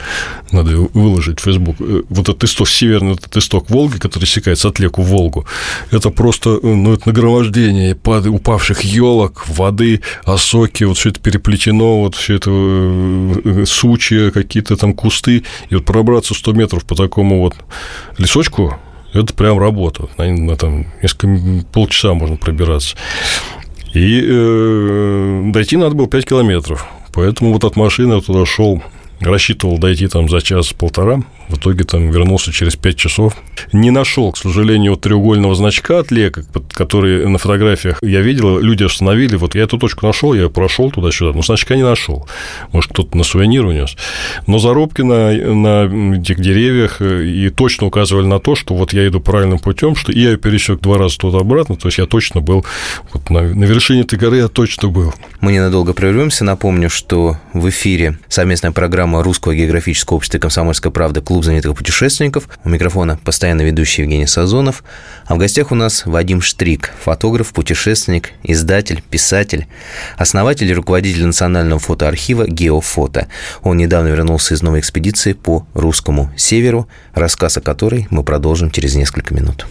надо 0.51 0.75
выложить 0.93 1.39
в 1.39 1.43
Facebook. 1.43 1.75
Э, 1.79 2.03
вот 2.09 2.29
этот 2.29 2.43
исток, 2.43 2.67
северный 2.67 3.13
этот 3.13 3.35
исток 3.37 3.69
Волги, 3.69 3.97
который 3.97 4.25
секает 4.25 4.59
с 4.59 4.65
отлеку 4.65 5.01
Волгу, 5.01 5.45
это 5.91 6.09
просто, 6.09 6.51
э, 6.51 6.59
ну, 6.63 6.93
это 6.93 7.09
нагромождение 7.09 7.95
пад, 7.95 8.25
упавших 8.27 8.81
елок, 8.81 9.47
воды, 9.47 10.01
осоки, 10.23 10.83
вот 10.83 10.97
все 10.97 11.09
это 11.09 11.19
переплетено, 11.19 12.01
вот 12.01 12.15
все 12.15 12.35
это 12.35 12.51
э, 12.51 13.63
сучья, 13.65 14.31
какие-то 14.31 14.75
там 14.75 14.93
кусты, 14.93 15.43
и 15.69 15.75
вот 15.75 15.85
пробраться 15.85 16.33
100 16.33 16.53
метров 16.53 16.85
по 16.85 16.95
такому 16.95 17.41
вот 17.41 17.55
лесочку, 18.17 18.77
это 19.13 19.33
прям 19.33 19.59
работа. 19.59 20.07
На, 20.17 20.27
на 20.27 20.55
там 20.55 20.85
несколько 21.01 21.65
полчаса 21.71 22.13
можно 22.13 22.37
пробираться. 22.37 22.95
И 23.93 24.21
э, 24.23 25.43
дойти 25.51 25.77
надо 25.77 25.95
было 25.95 26.07
5 26.07 26.25
километров. 26.25 26.87
Поэтому 27.13 27.53
вот 27.53 27.63
от 27.63 27.75
машины 27.75 28.15
я 28.15 28.21
туда 28.21 28.45
шел, 28.45 28.83
рассчитывал 29.19 29.77
дойти 29.77 30.07
там 30.07 30.29
за 30.29 30.41
час-полтора, 30.41 31.23
в 31.49 31.57
итоге 31.57 31.83
там 31.83 32.11
вернулся 32.11 32.51
через 32.51 32.75
5 32.75 32.95
часов. 32.95 33.35
Не 33.73 33.89
нашел, 33.91 34.31
к 34.31 34.37
сожалению, 34.37 34.95
треугольного 34.95 35.55
значка 35.55 35.99
от 35.99 36.11
лека, 36.11 36.45
который 36.71 37.27
на 37.27 37.39
фотографиях 37.39 37.97
я 38.01 38.21
видел, 38.21 38.59
люди 38.59 38.83
остановили. 38.83 39.35
Вот 39.35 39.55
я 39.55 39.63
эту 39.63 39.77
точку 39.77 40.05
нашел, 40.05 40.33
я 40.33 40.47
прошел 40.49 40.91
туда-сюда, 40.91 41.33
но 41.35 41.41
значка 41.41 41.75
не 41.75 41.83
нашел. 41.83 42.27
Может, 42.71 42.91
кто-то 42.91 43.17
на 43.17 43.23
сувенир 43.23 43.65
унес. 43.65 43.95
Но 44.45 44.59
зарубки 44.59 45.01
на, 45.01 45.31
на 45.31 46.15
этих 46.15 46.39
деревьях 46.39 47.01
э, 47.01 47.25
и 47.25 47.49
точно 47.49 47.87
указывали 47.87 48.27
на 48.27 48.39
то, 48.39 48.55
что 48.55 48.75
вот 48.75 48.93
я 48.93 49.07
иду 49.07 49.19
правильным 49.19 49.59
путем, 49.59 49.95
что 49.95 50.11
и 50.11 50.19
я 50.19 50.37
пересек 50.37 50.79
два 50.81 50.97
раза 50.97 51.17
туда-обратно, 51.17 51.75
то 51.75 51.87
есть 51.87 51.97
я 51.97 52.05
точно 52.05 52.41
был 52.41 52.63
вот 53.11 53.29
на, 53.31 53.41
на 53.41 53.63
вершине 53.63 54.01
этой 54.01 54.19
горы, 54.19 54.37
я 54.37 54.47
точно 54.47 54.89
был. 54.89 55.13
Мы 55.41 55.53
ненадолго 55.53 55.93
прервемся. 55.93 56.43
Напомню, 56.43 56.89
что 56.89 57.37
в 57.53 57.67
эфире 57.69 58.19
совместная 58.27 58.71
программа 58.71 59.23
Русского 59.23 59.55
географического 59.55 60.17
общества 60.17 60.37
«Комсомольская 60.37 60.91
правда» 60.91 61.21
«Клуб 61.21 61.38
знаменитых 61.43 61.75
путешественников». 61.75 62.49
У 62.63 62.69
микрофона 62.69 63.19
постоянно 63.23 63.61
ведущий 63.61 64.01
Евгений 64.01 64.27
Сазонов. 64.27 64.83
А 65.25 65.35
в 65.35 65.37
гостях 65.37 65.71
у 65.71 65.75
нас 65.75 66.05
Вадим 66.05 66.41
Штрик, 66.41 66.91
фотограф, 67.03 67.53
путешественник, 67.53 68.31
издатель, 68.43 69.03
писатель, 69.09 69.67
основатель 70.17 70.69
и 70.69 70.73
руководитель 70.73 71.25
национального 71.25 71.79
фотоархива 71.79 72.47
«Геофото». 72.47 73.27
Он 73.61 73.77
недавно 73.77 74.07
вернулся 74.07 74.53
из 74.53 74.61
новой 74.61 74.79
экспедиции 74.79 75.33
по 75.33 75.65
русскому 75.73 76.31
северу, 76.35 76.87
рассказ 77.13 77.57
о 77.57 77.61
которой 77.61 78.07
мы 78.09 78.23
продолжим 78.23 78.71
через 78.71 78.95
несколько 78.95 79.33
минут. 79.33 79.67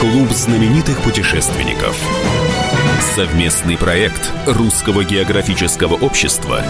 Клуб 0.00 0.30
знаменитых 0.32 1.00
путешественников. 1.02 1.96
Совместный 3.02 3.76
проект 3.76 4.30
Русского 4.46 5.04
географического 5.04 5.94
общества 5.96 6.64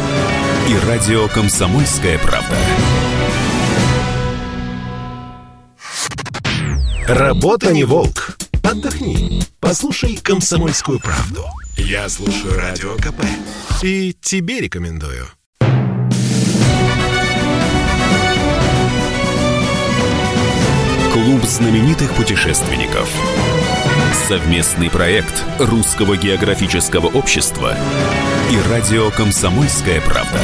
и 0.68 0.88
радио 0.88 1.28
«Комсомольская 1.28 2.18
правда». 2.18 2.56
Работа 7.06 7.72
не 7.72 7.84
волк. 7.84 8.38
Отдохни. 8.64 9.42
Послушай 9.60 10.18
«Комсомольскую 10.20 10.98
правду». 10.98 11.44
Я 11.76 12.08
слушаю 12.08 12.58
Радио 12.58 12.96
КП. 12.96 13.22
И 13.82 14.16
тебе 14.20 14.60
рекомендую. 14.60 15.26
Клуб 21.12 21.44
знаменитых 21.44 22.10
путешественников. 22.14 23.08
Совместный 24.12 24.90
проект 24.90 25.42
Русского 25.58 26.18
географического 26.18 27.06
общества 27.06 27.74
и 28.50 28.70
радио 28.70 29.10
«Комсомольская 29.10 30.02
правда». 30.02 30.38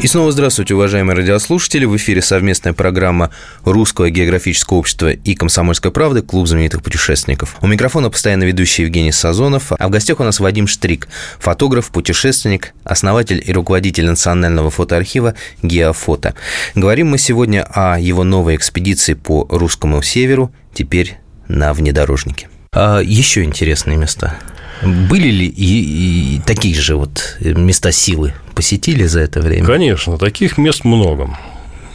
И 0.00 0.06
снова 0.08 0.32
здравствуйте, 0.32 0.74
уважаемые 0.74 1.16
радиослушатели. 1.16 1.84
В 1.84 1.96
эфире 1.96 2.22
совместная 2.22 2.72
программа 2.72 3.30
Русского 3.64 4.10
географического 4.10 4.78
общества 4.78 5.12
и 5.12 5.34
«Комсомольской 5.36 5.92
правды» 5.92 6.22
«Клуб 6.22 6.48
знаменитых 6.48 6.82
путешественников». 6.82 7.56
У 7.62 7.68
микрофона 7.68 8.10
постоянно 8.10 8.42
ведущий 8.42 8.82
Евгений 8.82 9.12
Сазонов, 9.12 9.70
а 9.70 9.86
в 9.86 9.90
гостях 9.90 10.18
у 10.18 10.24
нас 10.24 10.40
Вадим 10.40 10.66
Штрик, 10.66 11.06
фотограф, 11.38 11.90
путешественник, 11.90 12.74
основатель 12.82 13.42
и 13.46 13.52
руководитель 13.52 14.06
национального 14.06 14.70
фотоархива 14.70 15.34
«Геофото». 15.62 16.34
Говорим 16.74 17.10
мы 17.10 17.18
сегодня 17.18 17.64
о 17.72 17.98
его 17.98 18.24
новой 18.24 18.56
экспедиции 18.56 19.14
по 19.14 19.46
русскому 19.48 20.02
северу, 20.02 20.52
теперь 20.74 21.18
на 21.48 21.72
внедорожнике. 21.72 22.48
А 22.72 23.00
еще 23.00 23.44
интересные 23.44 23.96
места. 23.96 24.38
Были 24.82 25.28
ли 25.28 25.46
и, 25.46 26.36
и 26.36 26.40
такие 26.44 26.74
же 26.74 26.96
вот 26.96 27.38
места 27.40 27.92
силы 27.92 28.34
посетили 28.54 29.04
за 29.04 29.20
это 29.20 29.40
время? 29.40 29.64
Конечно, 29.64 30.18
таких 30.18 30.58
мест 30.58 30.84
много. 30.84 31.36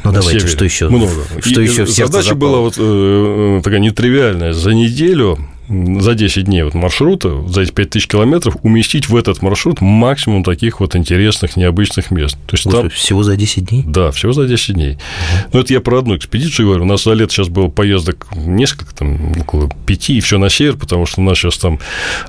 Ну 0.03 0.11
давайте, 0.11 0.39
севере. 0.39 0.55
что 0.55 0.65
еще? 0.65 0.89
Много. 0.89 1.11
Что 1.41 1.61
и 1.61 1.67
еще 1.67 1.83
в 1.83 1.89
Задача 1.89 2.29
запало? 2.29 2.39
была 2.39 2.59
вот 2.59 2.75
э, 2.77 3.57
э, 3.57 3.61
такая 3.63 3.79
нетривиальная. 3.79 4.53
За 4.53 4.73
неделю 4.73 5.37
за 5.69 6.15
10 6.15 6.45
дней 6.45 6.63
вот 6.63 6.73
маршрута, 6.73 7.47
за 7.47 7.61
эти 7.61 7.71
5000 7.71 8.07
километров, 8.07 8.57
уместить 8.63 9.07
в 9.07 9.15
этот 9.15 9.41
маршрут 9.41 9.81
максимум 9.81 10.43
таких 10.43 10.79
вот 10.79 10.95
интересных, 10.95 11.55
необычных 11.55 12.09
мест. 12.09 12.37
То 12.47 12.55
есть 12.55 12.69
там... 12.69 12.89
Всего 12.89 13.21
за 13.21 13.35
10 13.35 13.69
дней? 13.69 13.83
Да, 13.85 14.11
всего 14.11 14.33
за 14.33 14.47
10 14.47 14.73
дней. 14.73 14.93
Угу. 14.93 15.49
Но 15.53 15.59
это 15.59 15.73
я 15.73 15.81
про 15.81 15.99
одну 15.99 16.17
экспедицию 16.17 16.67
говорю. 16.67 16.83
У 16.83 16.87
нас 16.87 17.03
за 17.03 17.13
лето 17.13 17.31
сейчас 17.33 17.49
было 17.49 17.67
поездок 17.67 18.27
несколько, 18.35 18.95
там, 18.95 19.31
около 19.39 19.69
пяти, 19.85 20.17
и 20.17 20.21
все 20.21 20.39
на 20.39 20.49
север, 20.49 20.75
потому 20.75 21.05
что 21.05 21.21
у 21.21 21.23
нас 21.23 21.37
сейчас 21.37 21.57
там 21.57 21.79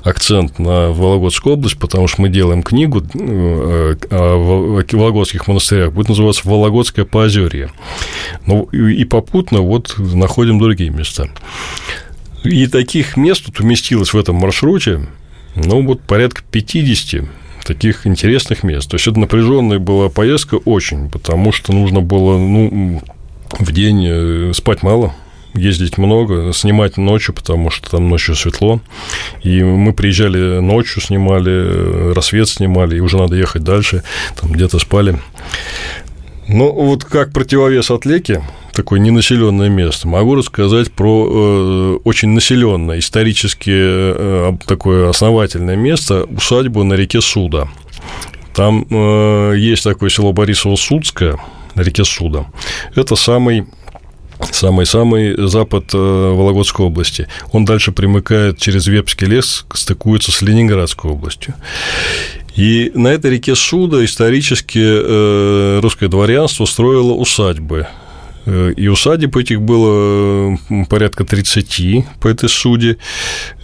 акцент 0.03 0.59
на 0.59 0.91
Вологодскую 0.91 1.53
область, 1.53 1.79
потому 1.79 2.07
что 2.07 2.21
мы 2.21 2.29
делаем 2.29 2.61
книгу 2.61 3.01
э, 3.01 3.95
о 4.11 4.83
Вологодских 4.91 5.47
монастырях, 5.47 5.93
будет 5.93 6.09
называться 6.09 6.41
«Вологодское 6.45 7.05
поозерье». 7.05 7.71
Ну, 8.45 8.63
и 8.65 9.03
попутно 9.05 9.61
вот 9.61 9.95
находим 9.97 10.59
другие 10.59 10.91
места. 10.91 11.29
И 12.43 12.67
таких 12.67 13.17
мест 13.17 13.45
тут 13.45 13.59
уместилось 13.59 14.13
в 14.13 14.17
этом 14.17 14.35
маршруте, 14.35 15.07
ну, 15.55 15.85
вот 15.85 16.01
порядка 16.01 16.41
50 16.49 17.25
таких 17.63 18.07
интересных 18.07 18.63
мест. 18.63 18.89
То 18.89 18.95
есть, 18.95 19.07
это 19.07 19.19
напряженная 19.19 19.79
была 19.79 20.09
поездка 20.09 20.55
очень, 20.55 21.09
потому 21.09 21.51
что 21.51 21.73
нужно 21.73 22.01
было, 22.01 22.37
ну, 22.37 23.01
в 23.59 23.71
день 23.71 24.05
э, 24.07 24.51
спать 24.53 24.81
мало, 24.81 25.13
ездить 25.53 25.97
много, 25.97 26.53
снимать 26.53 26.97
ночью, 26.97 27.33
потому 27.33 27.69
что 27.69 27.89
там 27.89 28.09
ночью 28.09 28.35
светло. 28.35 28.79
И 29.43 29.61
мы 29.61 29.93
приезжали 29.93 30.59
ночью, 30.59 31.01
снимали, 31.01 31.51
э, 31.51 32.13
рассвет 32.13 32.49
снимали, 32.49 32.97
и 32.97 32.99
уже 32.99 33.17
надо 33.17 33.35
ехать 33.35 33.63
дальше, 33.63 34.03
там 34.39 34.51
где-то 34.51 34.79
спали. 34.79 35.19
Ну, 36.53 36.69
вот 36.69 37.05
как 37.05 37.31
противовес 37.31 37.91
отлеке, 37.91 38.43
такое 38.73 38.99
ненаселенное 38.99 39.69
место, 39.69 40.09
могу 40.09 40.35
рассказать 40.35 40.91
про 40.91 41.29
э, 41.29 41.99
очень 42.03 42.29
населенное, 42.29 42.99
исторически 42.99 43.71
э, 43.73 44.51
такое 44.65 45.09
основательное 45.09 45.77
место, 45.77 46.25
усадьбу 46.25 46.83
на 46.83 46.95
реке 46.95 47.21
Суда. 47.21 47.69
Там 48.53 48.85
э, 48.89 49.53
есть 49.59 49.85
такое 49.85 50.09
село 50.09 50.33
Борисово-Судское 50.33 51.39
на 51.75 51.81
реке 51.81 52.03
Суда. 52.03 52.47
Это 52.95 53.15
самый 53.15 53.65
самый-самый 54.51 55.47
запад 55.47 55.93
э, 55.93 55.97
Вологодской 55.97 56.85
области. 56.85 57.27
Он 57.51 57.63
дальше 57.63 57.91
примыкает 57.91 58.57
через 58.57 58.87
Вепский 58.87 59.27
лес, 59.27 59.65
стыкуется 59.73 60.31
с 60.31 60.41
Ленинградской 60.41 61.11
областью. 61.11 61.53
И 62.55 62.91
на 62.93 63.07
этой 63.09 63.31
реке 63.31 63.55
Суда 63.55 64.03
исторически 64.03 64.79
э, 64.81 65.79
русское 65.81 66.07
дворянство 66.09 66.65
строило 66.65 67.13
усадьбы 67.13 67.87
и 68.45 68.87
усадеб 68.87 69.37
этих 69.37 69.61
было 69.61 70.57
порядка 70.89 71.23
30 71.23 72.05
по 72.19 72.27
этой 72.27 72.49
суде. 72.49 72.97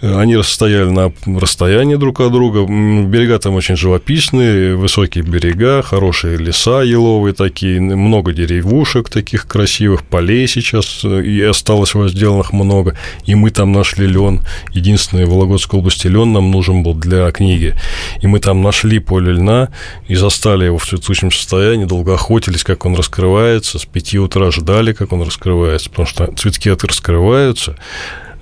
Э, 0.00 0.18
они 0.18 0.40
стояли 0.42 0.90
на 0.90 1.12
расстоянии 1.26 1.96
друг 1.96 2.20
от 2.20 2.32
друга. 2.32 2.64
Берега 2.64 3.38
там 3.38 3.54
очень 3.54 3.76
живописные, 3.76 4.76
высокие 4.76 5.24
берега, 5.24 5.82
хорошие 5.82 6.36
леса 6.36 6.82
еловые 6.82 7.34
такие, 7.34 7.80
много 7.80 8.32
деревушек 8.32 9.08
таких 9.08 9.46
красивых, 9.46 10.04
полей 10.04 10.46
сейчас 10.48 11.00
э, 11.04 11.22
и 11.22 11.42
осталось 11.42 11.94
возделанных 11.94 12.52
много. 12.52 12.96
И 13.24 13.34
мы 13.34 13.50
там 13.50 13.72
нашли 13.72 14.06
лен. 14.06 14.42
Единственный 14.70 15.24
в 15.24 15.30
Вологодской 15.30 15.80
области 15.80 16.06
лен 16.06 16.32
нам 16.32 16.50
нужен 16.50 16.82
был 16.82 16.94
для 16.94 17.30
книги. 17.30 17.74
И 18.22 18.26
мы 18.26 18.40
там 18.40 18.62
нашли 18.62 18.98
поле 18.98 19.32
льна 19.32 19.68
и 20.06 20.14
застали 20.14 20.64
его 20.64 20.78
в 20.78 20.86
цветущем 20.86 21.30
состоянии, 21.30 21.84
долго 21.84 22.14
охотились, 22.14 22.64
как 22.64 22.84
он 22.86 22.94
раскрывается. 22.94 23.78
С 23.78 23.84
5 23.84 24.14
утра 24.16 24.50
ждали, 24.68 24.92
как 24.92 25.12
он 25.12 25.22
раскрывается, 25.22 25.88
потому 25.88 26.06
что 26.06 26.26
цветки 26.36 26.68
раскрываются 26.68 27.76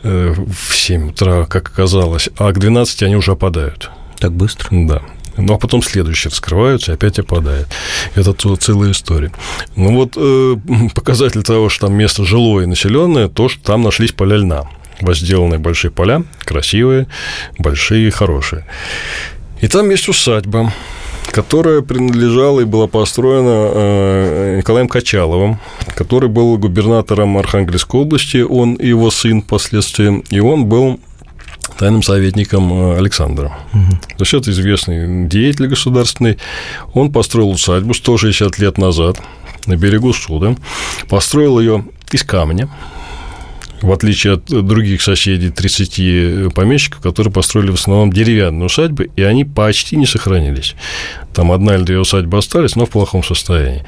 э, 0.02 0.34
в 0.34 0.76
7 0.76 1.10
утра, 1.10 1.46
как 1.46 1.68
оказалось, 1.68 2.28
а 2.36 2.52
к 2.52 2.58
12 2.58 3.04
они 3.04 3.14
уже 3.14 3.32
опадают. 3.32 3.90
Так 4.18 4.32
быстро? 4.32 4.68
Да. 4.72 5.02
Ну, 5.36 5.54
а 5.54 5.58
потом 5.58 5.82
следующие 5.82 6.30
раскрываются 6.30 6.90
и 6.90 6.94
опять 6.94 7.20
опадают. 7.20 7.68
Это 8.16 8.32
целая 8.56 8.90
история. 8.90 9.30
Ну, 9.76 9.94
вот 9.94 10.14
э, 10.16 10.56
показатель 10.94 11.44
того, 11.44 11.68
что 11.68 11.86
там 11.86 11.94
место 11.94 12.24
жилое 12.24 12.64
и 12.64 12.66
населенное, 12.66 13.28
то, 13.28 13.48
что 13.48 13.62
там 13.62 13.82
нашлись 13.82 14.10
поля 14.10 14.38
льна. 14.38 14.64
возделанные 15.00 15.60
большие 15.60 15.92
поля, 15.92 16.24
красивые, 16.44 17.06
большие, 17.56 18.10
хорошие. 18.10 18.66
И 19.60 19.68
там 19.68 19.90
есть 19.90 20.08
усадьба, 20.08 20.72
которая 21.30 21.82
принадлежала 21.82 22.60
и 22.60 22.64
была 22.64 22.86
построена 22.86 23.70
э, 23.72 24.56
Николаем 24.58 24.88
Качаловым, 24.88 25.58
который 25.94 26.28
был 26.28 26.56
губернатором 26.58 27.36
Архангельской 27.38 28.00
области, 28.00 28.38
он 28.38 28.74
и 28.74 28.88
его 28.88 29.10
сын 29.10 29.42
впоследствии, 29.42 30.24
и 30.30 30.40
он 30.40 30.66
был 30.66 31.00
тайным 31.78 32.02
советником 32.02 32.72
э, 32.72 32.98
Александра. 32.98 33.58
Угу. 33.72 33.98
То 34.16 34.20
есть 34.20 34.34
это 34.34 34.50
известный 34.50 35.26
деятель 35.26 35.66
государственный. 35.66 36.38
Он 36.94 37.12
построил 37.12 37.50
усадьбу 37.50 37.94
160 37.94 38.58
лет 38.58 38.78
назад 38.78 39.20
на 39.66 39.76
берегу 39.76 40.12
Суда, 40.12 40.56
построил 41.08 41.58
ее 41.60 41.84
из 42.12 42.22
камня, 42.22 42.68
в 43.82 43.92
отличие 43.92 44.34
от 44.34 44.44
других 44.44 45.02
соседей 45.02 45.50
30 45.50 46.54
помещиков, 46.54 47.00
которые 47.00 47.32
построили 47.32 47.70
в 47.70 47.74
основном 47.74 48.12
деревянные 48.12 48.66
усадьбы, 48.66 49.10
и 49.16 49.22
они 49.22 49.44
почти 49.44 49.96
не 49.96 50.06
сохранились. 50.06 50.74
Там 51.34 51.52
одна 51.52 51.76
или 51.76 51.82
две 51.82 51.98
усадьбы 51.98 52.38
остались, 52.38 52.76
но 52.76 52.86
в 52.86 52.90
плохом 52.90 53.22
состоянии. 53.22 53.84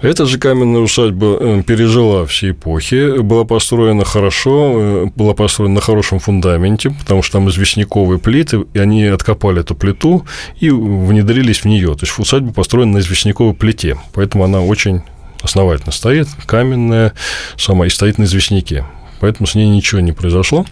Эта 0.00 0.24
же 0.24 0.38
каменная 0.38 0.80
усадьба 0.80 1.36
э, 1.40 1.62
пережила 1.66 2.24
все 2.24 2.50
эпохи, 2.50 3.20
была 3.20 3.44
построена 3.44 4.04
хорошо, 4.04 4.72
э, 4.74 5.06
была 5.14 5.34
построена 5.34 5.74
на 5.74 5.80
хорошем 5.80 6.18
фундаменте, 6.18 6.90
потому 6.90 7.22
что 7.22 7.34
там 7.34 7.50
известняковые 7.50 8.18
плиты, 8.18 8.64
и 8.72 8.78
они 8.78 9.04
откопали 9.04 9.60
эту 9.60 9.74
плиту 9.74 10.24
и 10.60 10.70
внедрились 10.70 11.60
в 11.60 11.64
нее. 11.66 11.94
То 11.94 12.06
есть 12.06 12.18
усадьба 12.18 12.52
построена 12.52 12.92
на 12.92 12.98
известняковой 12.98 13.54
плите, 13.54 13.98
поэтому 14.14 14.44
она 14.44 14.62
очень 14.62 15.02
основательно 15.42 15.92
стоит, 15.92 16.28
каменная 16.46 17.12
сама, 17.56 17.86
и 17.86 17.90
стоит 17.90 18.18
на 18.18 18.24
известняке 18.24 18.84
поэтому 19.20 19.46
с 19.46 19.54
ней 19.54 19.68
ничего 19.68 20.00
не 20.00 20.12
произошло. 20.12 20.64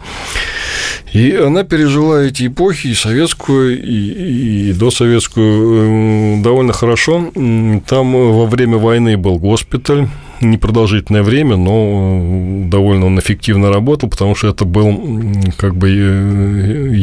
И 1.12 1.33
она 1.33 1.62
пережила 1.62 2.23
эти 2.23 2.49
эпохи, 2.49 2.88
и 2.88 2.95
советскую, 2.95 3.83
и, 3.83 4.71
и 4.71 4.73
досоветскую, 4.73 6.43
довольно 6.43 6.73
хорошо. 6.73 7.31
Там 7.88 8.12
во 8.12 8.47
время 8.47 8.76
войны 8.76 9.17
был 9.17 9.38
госпиталь, 9.38 10.09
непродолжительное 10.41 11.23
время, 11.23 11.57
но 11.57 12.67
довольно 12.69 13.07
он 13.07 13.19
эффективно 13.19 13.73
работал, 13.73 14.09
потому 14.09 14.35
что 14.35 14.49
это 14.49 14.65
был 14.65 14.95
как 15.57 15.75
бы 15.75 15.91
э, 15.91 16.95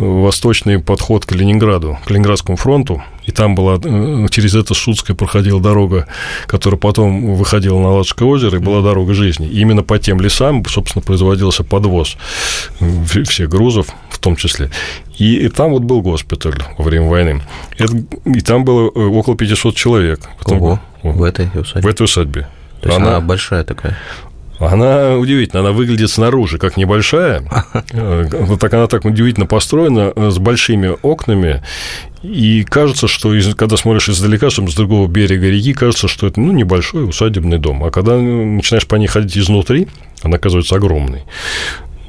юго-восточный 0.00 0.78
подход 0.78 1.26
к 1.26 1.32
Ленинграду, 1.32 1.98
к 2.04 2.10
Ленинградскому 2.10 2.56
фронту, 2.56 3.02
и 3.24 3.32
там 3.32 3.54
была, 3.54 3.78
э, 3.82 4.26
через 4.30 4.54
это 4.54 4.74
Судская 4.74 5.16
проходила 5.16 5.60
дорога, 5.60 6.06
которая 6.46 6.78
потом 6.78 7.34
выходила 7.34 7.78
на 7.78 7.88
Ладожское 7.88 8.26
озеро, 8.26 8.58
и 8.58 8.60
была 8.60 8.82
дорога 8.82 9.14
жизни. 9.14 9.46
И 9.46 9.60
именно 9.60 9.82
по 9.82 9.98
тем 9.98 10.20
лесам, 10.20 10.64
собственно, 10.66 11.02
производился 11.02 11.64
подвоз 11.64 12.16
всех 13.26 13.48
грузов 13.48 13.88
в 14.10 14.18
том 14.18 14.36
числе. 14.36 14.70
И, 15.18 15.36
и 15.36 15.48
там 15.48 15.70
вот 15.70 15.82
был 15.82 16.02
госпиталь 16.02 16.62
во 16.78 16.84
время 16.84 17.08
войны. 17.08 17.42
Это, 17.78 17.96
и 18.24 18.40
там 18.40 18.64
было 18.64 18.90
э, 18.94 19.00
около 19.00 19.36
500 19.36 19.74
человек. 19.76 20.20
Ого, 20.46 20.80
в 21.02 21.22
этой 21.22 21.46
усадьбе? 21.54 21.82
В 21.82 21.86
этой 21.86 22.02
усадьбе. 22.04 22.48
То 22.80 22.88
есть 22.88 22.98
она, 22.98 23.16
она 23.16 23.20
большая 23.20 23.64
такая? 23.64 23.98
Она 24.60 25.16
удивительно, 25.16 25.60
она 25.60 25.72
выглядит 25.72 26.10
снаружи 26.10 26.58
как 26.58 26.76
небольшая, 26.76 27.42
э, 27.92 28.28
вот 28.30 28.60
так 28.60 28.74
она 28.74 28.86
так 28.86 29.06
удивительно 29.06 29.46
построена, 29.46 30.12
с 30.30 30.38
большими 30.38 30.94
окнами, 31.02 31.62
и 32.22 32.64
кажется, 32.64 33.08
что 33.08 33.32
когда 33.56 33.78
смотришь 33.78 34.10
издалека, 34.10 34.50
чтобы 34.50 34.70
с 34.70 34.74
другого 34.74 35.08
берега 35.08 35.48
реки, 35.48 35.72
кажется, 35.72 36.08
что 36.08 36.26
это 36.26 36.40
ну, 36.40 36.52
небольшой 36.52 37.08
усадебный 37.08 37.58
дом. 37.58 37.82
А 37.82 37.90
когда 37.90 38.16
начинаешь 38.16 38.86
по 38.86 38.96
ней 38.96 39.06
ходить 39.06 39.38
изнутри, 39.38 39.88
она 40.22 40.36
оказывается 40.36 40.76
огромной. 40.76 41.22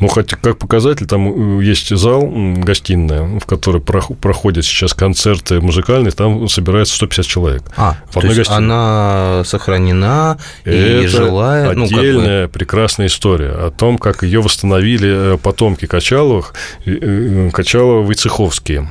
Ну, 0.01 0.08
хотя, 0.08 0.36
как 0.36 0.58
показатель, 0.58 1.05
там 1.05 1.60
э, 1.60 1.63
есть 1.63 1.96
зал, 1.96 2.27
гостиная, 2.27 3.39
в 3.39 3.46
которой 3.46 3.81
проходят 3.81 4.65
сейчас 4.65 4.96
концерты 4.96 5.62
музыкальные, 5.62 6.12
там 6.12 6.50
собирается 6.50 6.96
150 6.96 7.25
человек. 7.25 7.63
А, 7.77 7.98
в 8.10 8.20
то 8.20 8.25
есть 8.25 8.38
гостиной. 8.38 8.58
она 8.58 9.43
сохранена 9.45 10.39
и 10.65 10.71
Это 10.71 11.08
жилая? 11.08 11.69
отдельная 11.69 12.41
ну, 12.41 12.47
как 12.47 12.52
бы... 12.52 12.60
прекрасная 12.60 13.08
история 13.08 13.52
о 13.52 13.69
том, 13.69 13.99
как 13.99 14.23
ее 14.23 14.41
восстановили 14.41 15.36
э, 15.36 15.38
потомки 15.38 15.86
Качаловых, 15.86 16.56
э, 16.86 17.52
Качалова-Войцеховские. 17.54 18.88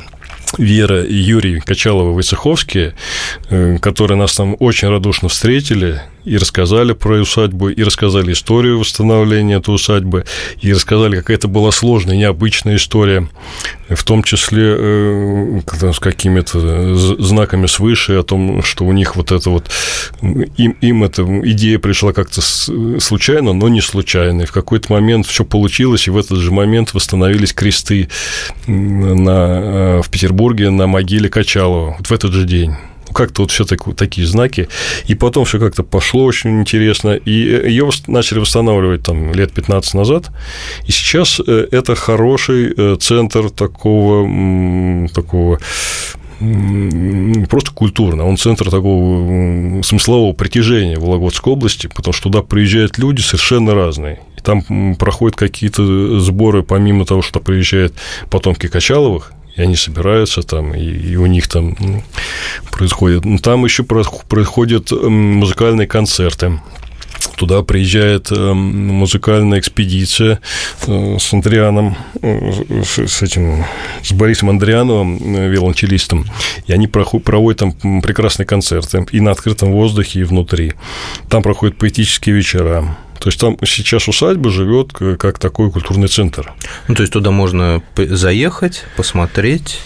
Вера 0.59 1.05
и 1.05 1.15
Юрий 1.15 1.61
Качаловы-Войцеховские, 1.61 2.95
которые 3.81 4.19
нас 4.19 4.35
там 4.35 4.57
очень 4.59 4.89
радушно 4.89 5.29
встретили, 5.29 6.03
и 6.25 6.37
рассказали 6.37 6.93
про 6.93 7.21
усадьбу, 7.21 7.69
и 7.69 7.83
рассказали 7.83 8.33
историю 8.33 8.79
восстановления 8.79 9.57
этой 9.57 9.75
усадьбы, 9.75 10.25
и 10.61 10.73
рассказали, 10.73 11.17
какая 11.17 11.37
это 11.37 11.49
была 11.49 11.73
сложная, 11.73 12.17
необычная 12.17 12.77
история, 12.77 13.29
в 13.89 14.05
том 14.05 14.23
числе 14.23 14.77
э, 14.79 15.61
с 15.93 15.99
какими-то 15.99 16.95
знаками 16.95 17.67
свыше 17.67 18.15
о 18.15 18.23
том, 18.23 18.63
что 18.63 18.85
у 18.85 18.93
них 18.93 19.17
вот 19.17 19.33
это 19.33 19.51
вот, 19.51 19.71
им, 20.23 20.77
им 20.81 21.05
эта 21.05 21.23
идея 21.51 21.79
пришла 21.79 22.13
как-то 22.13 22.41
случайно, 22.41 23.53
но 23.53 23.69
не 23.69 23.81
случайно, 23.81 24.43
и 24.43 24.47
в 24.47 24.53
какой-то 24.53 24.93
момент 24.93 25.27
все 25.27 25.45
получилось, 25.45 26.07
и 26.07 26.11
в 26.11 26.19
этот 26.19 26.39
же 26.39 26.53
момент 26.53 26.95
восстановились 26.95 27.53
кресты 27.53 28.09
на, 28.67 30.01
э, 30.01 30.03
в 30.03 30.11
Петербурге 30.11 30.71
на 30.71 30.87
могиле 30.87 31.29
Качалова, 31.29 31.97
вот 31.99 32.07
в 32.07 32.13
этот 32.13 32.33
же 32.33 32.45
день 32.45 32.75
как-то 33.13 33.43
вот 33.43 33.51
все 33.51 33.65
так, 33.65 33.81
такие 33.97 34.27
знаки. 34.27 34.69
И 35.07 35.15
потом 35.15 35.45
все 35.45 35.59
как-то 35.59 35.83
пошло 35.83 36.25
очень 36.25 36.61
интересно. 36.61 37.11
И 37.13 37.31
ее 37.31 37.91
начали 38.07 38.39
восстанавливать 38.39 39.03
там 39.03 39.33
лет 39.33 39.53
15 39.53 39.95
назад. 39.95 40.31
И 40.87 40.93
сейчас 40.93 41.41
э, 41.47 41.69
это 41.71 41.95
хороший 41.95 42.73
э, 42.77 42.97
центр 43.01 43.51
такого, 43.51 45.09
такого 45.09 45.59
просто 47.51 47.71
культурно, 47.75 48.27
он 48.27 48.39
центр 48.39 48.71
такого 48.71 49.83
смыслового 49.83 50.33
притяжения 50.33 50.99
Вологодской 50.99 51.53
области, 51.53 51.87
потому 51.87 52.15
что 52.15 52.31
туда 52.31 52.43
приезжают 52.43 52.97
люди 52.97 53.21
совершенно 53.21 53.75
разные. 53.75 54.21
И 54.39 54.41
там 54.41 54.95
проходят 54.95 55.37
какие-то 55.37 56.19
сборы, 56.19 56.63
помимо 56.63 57.05
того, 57.05 57.21
что 57.21 57.41
приезжают 57.41 57.93
потомки 58.31 58.69
Качаловых, 58.69 59.33
и 59.61 59.63
они 59.63 59.77
собираются 59.77 60.43
там, 60.43 60.75
и, 60.75 60.83
и 60.83 61.17
у 61.17 61.27
них 61.27 61.47
там 61.47 61.77
происходит. 62.71 63.27
Ну, 63.27 63.39
там 63.39 63.65
еще 63.65 63.85
происходят 63.85 64.91
музыкальные 64.91 65.87
концерты. 65.87 66.59
Туда 67.37 67.63
приезжает 67.63 68.31
музыкальная 68.31 69.59
экспедиция 69.59 70.41
э, 70.87 71.17
с 71.19 71.33
Андрианом, 71.35 71.97
э, 72.23 72.83
с 72.85 73.23
этим, 73.23 73.65
с 74.03 74.13
Борисом 74.13 74.49
Андриановым, 74.49 75.19
э, 75.37 75.49
виолончелистом, 75.49 76.25
и 76.67 76.73
они 76.73 76.87
проводят 76.87 77.59
там 77.59 78.01
прекрасные 78.01 78.47
концерты 78.47 79.07
и 79.13 79.21
на 79.21 79.33
открытом 79.33 79.73
воздухе, 79.73 80.21
и 80.21 80.25
внутри. 80.25 80.73
Там 81.29 81.43
проходят 81.43 81.77
поэтические 81.77 82.37
вечера, 82.37 82.97
то 83.21 83.29
есть 83.29 83.39
там 83.39 83.59
сейчас 83.67 84.09
усадьба 84.09 84.51
живет 84.51 84.93
как 84.93 85.39
такой 85.39 85.71
культурный 85.71 86.09
центр. 86.09 86.55
Ну, 86.89 86.95
то 86.95 87.03
есть 87.03 87.13
туда 87.13 87.31
можно 87.31 87.83
заехать, 87.97 88.85
посмотреть. 88.97 89.79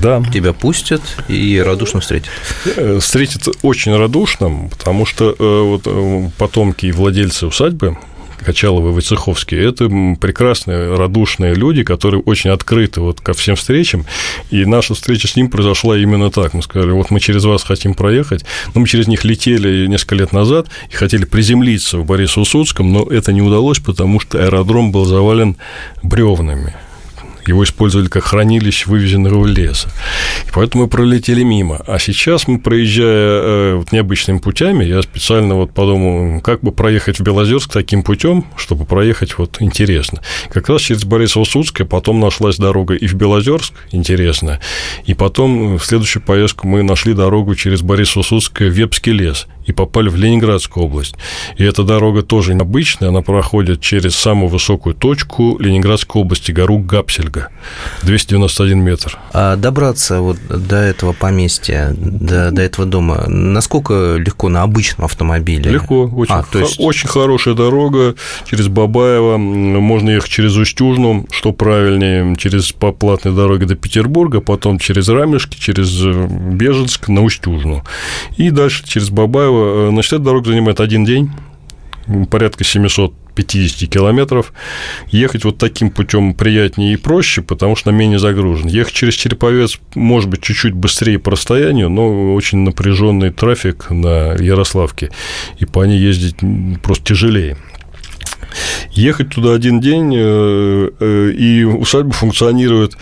Да. 0.00 0.22
Тебя 0.32 0.52
пустят 0.52 1.02
и 1.28 1.62
радушно 1.64 2.00
встретят. 2.00 2.30
Э, 2.76 2.98
встретят 2.98 3.48
очень 3.62 3.94
радушно, 3.94 4.68
потому 4.70 5.04
что 5.04 5.34
э, 5.38 5.62
вот 5.62 5.82
э, 5.84 6.30
потомки 6.38 6.86
и 6.86 6.92
владельцы 6.92 7.46
усадьбы, 7.46 7.98
Качаловы 8.42 8.90
и 8.90 8.92
Войцеховские, 8.92 9.68
это 9.68 9.88
прекрасные, 10.20 10.94
радушные 10.94 11.54
люди, 11.54 11.82
которые 11.82 12.20
очень 12.22 12.50
открыты 12.50 13.00
вот 13.00 13.20
ко 13.20 13.32
всем 13.32 13.56
встречам, 13.56 14.06
и 14.50 14.64
наша 14.64 14.94
встреча 14.94 15.28
с 15.28 15.36
ним 15.36 15.48
произошла 15.50 15.96
именно 15.96 16.30
так. 16.30 16.54
Мы 16.54 16.62
сказали, 16.62 16.90
вот 16.90 17.10
мы 17.10 17.20
через 17.20 17.44
вас 17.44 17.62
хотим 17.62 17.94
проехать, 17.94 18.44
но 18.74 18.80
мы 18.80 18.86
через 18.86 19.08
них 19.08 19.24
летели 19.24 19.86
несколько 19.86 20.14
лет 20.16 20.32
назад 20.32 20.68
и 20.90 20.94
хотели 20.94 21.24
приземлиться 21.24 21.98
в 21.98 22.04
Борисово-Судском, 22.04 22.84
но 22.84 23.04
это 23.04 23.32
не 23.32 23.42
удалось, 23.42 23.78
потому 23.78 24.20
что 24.20 24.38
аэродром 24.38 24.92
был 24.92 25.04
завален 25.04 25.56
бревнами. 26.02 26.74
Его 27.46 27.64
использовали 27.64 28.08
как 28.08 28.24
хранилище 28.24 28.88
вывезенного 28.88 29.46
леса. 29.46 29.88
И 30.46 30.50
поэтому 30.52 30.84
мы 30.84 30.88
пролетели 30.88 31.42
мимо. 31.42 31.82
А 31.86 31.98
сейчас 31.98 32.48
мы, 32.48 32.58
проезжая 32.58 33.40
э, 33.42 33.74
вот 33.76 33.92
необычными 33.92 34.38
путями, 34.38 34.84
я 34.84 35.02
специально 35.02 35.54
вот 35.54 35.72
подумал, 35.72 36.40
как 36.40 36.60
бы 36.60 36.72
проехать 36.72 37.18
в 37.18 37.22
Белозерск 37.22 37.72
таким 37.72 38.02
путем, 38.02 38.44
чтобы 38.56 38.84
проехать 38.84 39.38
вот 39.38 39.56
интересно. 39.60 40.20
Как 40.50 40.68
раз 40.68 40.82
через 40.82 41.04
Борисово-Судское 41.04 41.84
потом 41.84 42.20
нашлась 42.20 42.56
дорога 42.56 42.94
и 42.94 43.06
в 43.06 43.14
Белозерск, 43.14 43.74
интересно, 43.90 44.60
и 45.04 45.14
потом 45.14 45.78
в 45.78 45.84
следующую 45.84 46.22
поездку 46.22 46.66
мы 46.66 46.82
нашли 46.82 47.14
дорогу 47.14 47.54
через 47.54 47.82
Борисово-Судское 47.82 48.68
в 48.68 48.72
Вепский 48.72 49.12
лес. 49.12 49.46
И 49.64 49.72
попали 49.72 50.08
в 50.08 50.16
Ленинградскую 50.16 50.86
область. 50.86 51.14
И 51.56 51.64
эта 51.64 51.82
дорога 51.82 52.22
тоже 52.22 52.54
необычная, 52.54 53.10
она 53.10 53.22
проходит 53.22 53.80
через 53.80 54.14
самую 54.16 54.48
высокую 54.48 54.94
точку 54.94 55.56
Ленинградской 55.58 56.20
области, 56.20 56.52
гору 56.52 56.78
Гапсельга, 56.78 57.48
291 58.02 58.80
метр. 58.80 59.18
А 59.32 59.56
добраться 59.56 60.20
вот 60.20 60.38
до 60.48 60.76
этого 60.76 61.12
поместья, 61.12 61.94
до, 61.96 62.50
до 62.50 62.62
этого 62.62 62.86
дома, 62.86 63.24
насколько 63.28 64.16
легко 64.16 64.48
на 64.48 64.62
обычном 64.62 65.04
автомобиле? 65.04 65.70
Легко, 65.70 66.04
очень, 66.04 66.34
а, 66.34 66.42
то 66.42 66.58
есть... 66.58 66.76
очень 66.78 67.08
хорошая 67.08 67.54
дорога 67.54 68.14
через 68.46 68.68
Бабаево, 68.68 69.36
можно 69.36 70.10
ехать 70.10 70.30
через 70.30 70.56
Устюжну, 70.56 71.26
что 71.30 71.52
правильнее, 71.52 72.36
через 72.36 72.72
по 72.72 72.92
платной 72.92 73.34
дороге 73.34 73.66
до 73.66 73.74
Петербурга, 73.76 74.40
потом 74.40 74.78
через 74.78 75.08
Рамешки, 75.08 75.58
через 75.58 76.02
Беженск 76.02 77.08
на 77.08 77.22
Устюжну. 77.22 77.82
И 78.36 78.50
дальше 78.50 78.84
через 78.86 79.10
Бабаево. 79.10 79.51
Значит, 79.90 80.14
эта 80.14 80.22
дорога 80.22 80.50
занимает 80.50 80.80
один 80.80 81.04
день, 81.04 81.30
порядка 82.30 82.64
750 82.64 83.88
километров. 83.88 84.52
Ехать 85.08 85.44
вот 85.44 85.58
таким 85.58 85.90
путем 85.90 86.34
приятнее 86.34 86.94
и 86.94 86.96
проще, 86.96 87.42
потому 87.42 87.76
что 87.76 87.90
менее 87.92 88.18
загружен. 88.18 88.68
Ехать 88.68 88.94
через 88.94 89.14
Череповец 89.14 89.78
может 89.94 90.28
быть 90.28 90.42
чуть-чуть 90.42 90.74
быстрее 90.74 91.18
по 91.18 91.30
расстоянию, 91.32 91.88
но 91.88 92.34
очень 92.34 92.58
напряженный 92.58 93.30
трафик 93.30 93.90
на 93.90 94.34
Ярославке, 94.34 95.10
и 95.58 95.64
по 95.64 95.84
ней 95.84 95.98
ездить 95.98 96.36
просто 96.82 97.04
тяжелее. 97.04 97.56
Ехать 98.90 99.30
туда 99.30 99.54
один 99.54 99.80
день, 99.80 100.12
э, 100.14 100.90
э, 101.00 101.30
и 101.30 101.64
усадьба 101.64 102.12
функционирует 102.12 102.96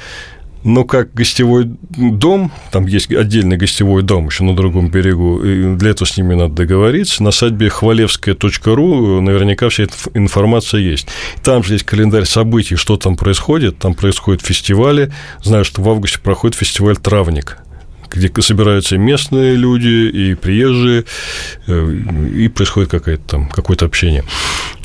но 0.62 0.84
как 0.84 1.14
гостевой 1.14 1.64
дом, 1.90 2.52
там 2.70 2.86
есть 2.86 3.10
отдельный 3.12 3.56
гостевой 3.56 4.02
дом 4.02 4.26
еще 4.26 4.44
на 4.44 4.54
другом 4.54 4.90
берегу, 4.90 5.42
и 5.42 5.74
для 5.76 5.90
этого 5.90 6.06
с 6.06 6.16
ними 6.16 6.34
надо 6.34 6.54
договориться. 6.54 7.22
На 7.22 7.30
сайте 7.30 7.68
хвалевская.ру 7.68 9.20
наверняка 9.20 9.68
вся 9.68 9.84
эта 9.84 9.94
информация 10.14 10.80
есть. 10.80 11.08
Там 11.42 11.62
же 11.62 11.74
есть 11.74 11.84
календарь 11.84 12.24
событий, 12.24 12.76
что 12.76 12.96
там 12.96 13.16
происходит. 13.16 13.78
Там 13.78 13.94
происходят 13.94 14.42
фестивали. 14.42 15.12
Знаю, 15.42 15.64
что 15.64 15.82
в 15.82 15.88
августе 15.88 16.20
проходит 16.20 16.56
фестиваль 16.56 16.96
«Травник», 16.96 17.58
где 18.10 18.30
собираются 18.42 18.98
местные 18.98 19.54
люди, 19.56 20.10
и 20.10 20.34
приезжие, 20.34 21.04
э, 21.66 21.92
и 22.34 22.48
происходит 22.48 22.90
какое-то 22.90 23.22
там 23.26 23.48
какое-то 23.48 23.86
общение. 23.86 24.24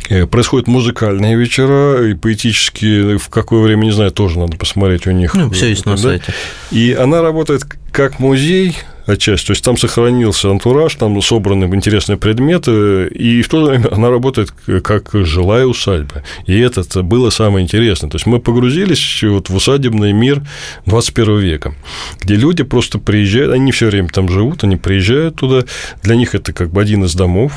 Э, 0.10 0.26
происходят 0.28 0.68
музыкальные 0.68 1.36
вечера, 1.36 2.08
и 2.08 2.14
поэтические, 2.14 3.18
в 3.18 3.30
какое 3.30 3.62
время, 3.62 3.86
не 3.86 3.92
знаю, 3.92 4.12
тоже 4.12 4.40
надо 4.40 4.58
посмотреть 4.58 5.08
у 5.08 5.12
них. 5.12 5.34
Ну, 5.34 5.50
все 5.50 5.70
есть 5.70 5.86
на 5.86 5.94
да? 5.94 5.98
сайте. 5.98 6.34
И 6.72 6.94
она 6.94 7.22
работает 7.22 7.64
как 7.92 8.20
музей, 8.20 8.76
отчасти. 9.06 9.48
То 9.48 9.52
есть 9.52 9.64
там 9.64 9.78
сохранился 9.78 10.50
антураж, 10.50 10.96
там 10.96 11.22
собраны 11.22 11.66
интересные 11.66 12.18
предметы, 12.18 13.08
и 13.08 13.42
в 13.42 13.50
то 13.50 13.60
же 13.60 13.72
время 13.72 13.94
она 13.94 14.10
работает 14.10 14.52
как 14.84 15.10
жилая 15.14 15.66
усадьба. 15.66 16.24
И 16.46 16.58
это 16.60 16.84
было 17.04 17.30
самое 17.30 17.64
интересное. 17.64 18.10
То 18.10 18.16
есть 18.16 18.26
мы 18.26 18.40
погрузились 18.40 19.24
вот 19.24 19.50
в 19.50 19.56
усадебный 19.56 20.14
мир 20.14 20.42
21 20.86 21.40
века, 21.40 21.76
где 22.22 22.36
люди 22.36 22.64
просто 22.64 23.00
приезжают, 23.00 23.54
они 23.54 23.72
все 23.72 23.88
время 23.88 24.10
там 24.10 24.30
живут, 24.30 24.64
они 24.64 24.76
приезжают 24.76 25.36
туда, 25.36 25.66
для 26.02 26.16
них 26.16 26.36
это 26.36 26.54
как 26.54 26.72
бы 26.72 26.82
один 26.82 27.04
из 27.04 27.16
домов, 27.16 27.54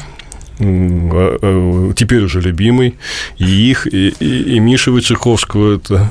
теперь 0.59 2.25
уже 2.25 2.41
любимый, 2.41 2.95
и 3.39 3.45
их, 3.45 3.87
и, 3.87 4.09
и, 4.21 4.57
и 4.57 4.59
Миша 4.59 4.91
Войцеховского, 4.91 5.77
это 5.77 6.09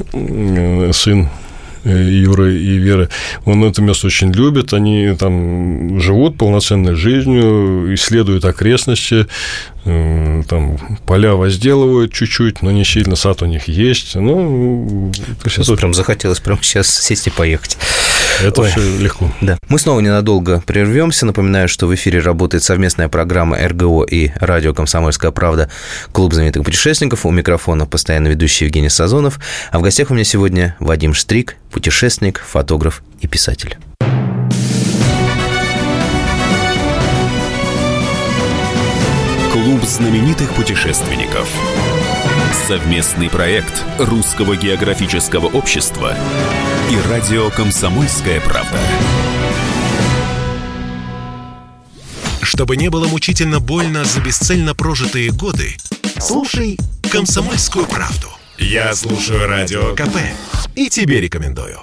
сын 0.94 1.30
Э, 1.88 2.04
Юры 2.04 2.56
и 2.56 2.78
Веры, 2.78 3.10
он 3.46 3.64
это 3.64 3.82
место 3.82 4.08
очень 4.08 4.34
любит, 4.34 4.74
они 4.74 5.16
там 5.18 6.02
живут 6.02 6.38
полноценной 6.38 6.96
жизнью, 6.96 7.94
исследуют 7.96 8.44
окрестности, 8.44 9.26
э, 9.86 10.44
там 10.50 10.78
поля 11.06 11.36
возделывают 11.36 12.12
чуть-чуть, 12.12 12.62
но 12.62 12.72
не 12.72 12.84
сильно, 12.84 13.16
сад 13.16 13.42
у 13.42 13.46
них 13.46 13.70
есть. 13.70 14.16
Ну, 14.16 15.14
есть 15.46 15.60
это... 15.60 15.76
прям 15.76 15.94
захотелось 15.94 16.42
прямо 16.42 16.60
сейчас 16.62 16.90
сесть 16.90 17.28
и 17.28 17.30
поехать. 17.30 17.78
Это 18.44 18.62
Ой. 18.62 18.70
все 18.70 18.98
легко. 19.00 19.32
Да. 19.42 19.58
Мы 19.68 19.80
снова 19.80 20.00
ненадолго 20.00 20.62
прервемся. 20.66 21.26
Напоминаю, 21.26 21.68
что 21.68 21.88
в 21.88 21.96
эфире 21.96 22.20
работает 22.20 22.64
совместная 22.64 23.10
программа 23.10 23.58
РГО 23.58 24.04
и 24.04 24.32
радио 24.40 24.74
«Комсомольская 24.74 25.32
правда» 25.32 25.70
Клуб 26.12 26.34
знаменитых 26.34 26.64
путешественников. 26.64 27.26
У 27.26 27.32
микрофона 27.32 27.86
постоянно 27.86 28.28
ведущий 28.28 28.66
Евгений 28.66 28.90
Сазонов. 28.90 29.40
А 29.72 29.80
в 29.80 29.82
гостях 29.82 30.12
у 30.12 30.14
меня 30.14 30.24
сегодня 30.24 30.76
Вадим 30.80 31.14
Штрик, 31.14 31.56
путешественник, 31.72 32.40
фотограф 32.46 33.02
и 33.22 33.28
писатель. 33.28 33.78
Клуб 39.52 39.84
знаменитых 39.84 40.54
путешественников. 40.54 41.50
Совместный 42.52 43.30
проект 43.30 43.84
Русского 43.98 44.56
географического 44.56 45.48
общества 45.48 46.16
и 46.90 47.10
радио 47.10 47.50
«Комсомольская 47.50 48.42
правда». 48.42 48.78
Чтобы 52.42 52.78
не 52.78 52.90
было 52.90 53.08
мучительно 53.08 53.60
больно 53.60 54.04
за 54.04 54.20
бесцельно 54.22 54.74
прожитые 54.74 55.32
годы, 55.32 55.78
слушай 56.20 56.78
«Комсомольскую 57.12 57.86
правду». 57.86 58.28
Я 58.58 58.96
слушаю 58.96 59.48
Радио 59.48 59.94
КП 59.96 60.18
и 60.76 60.90
тебе 60.90 61.22
рекомендую. 61.22 61.80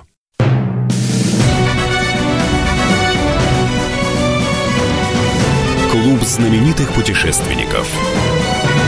Клуб 5.92 6.22
знаменитых 6.22 6.92
путешественников. 6.92 7.88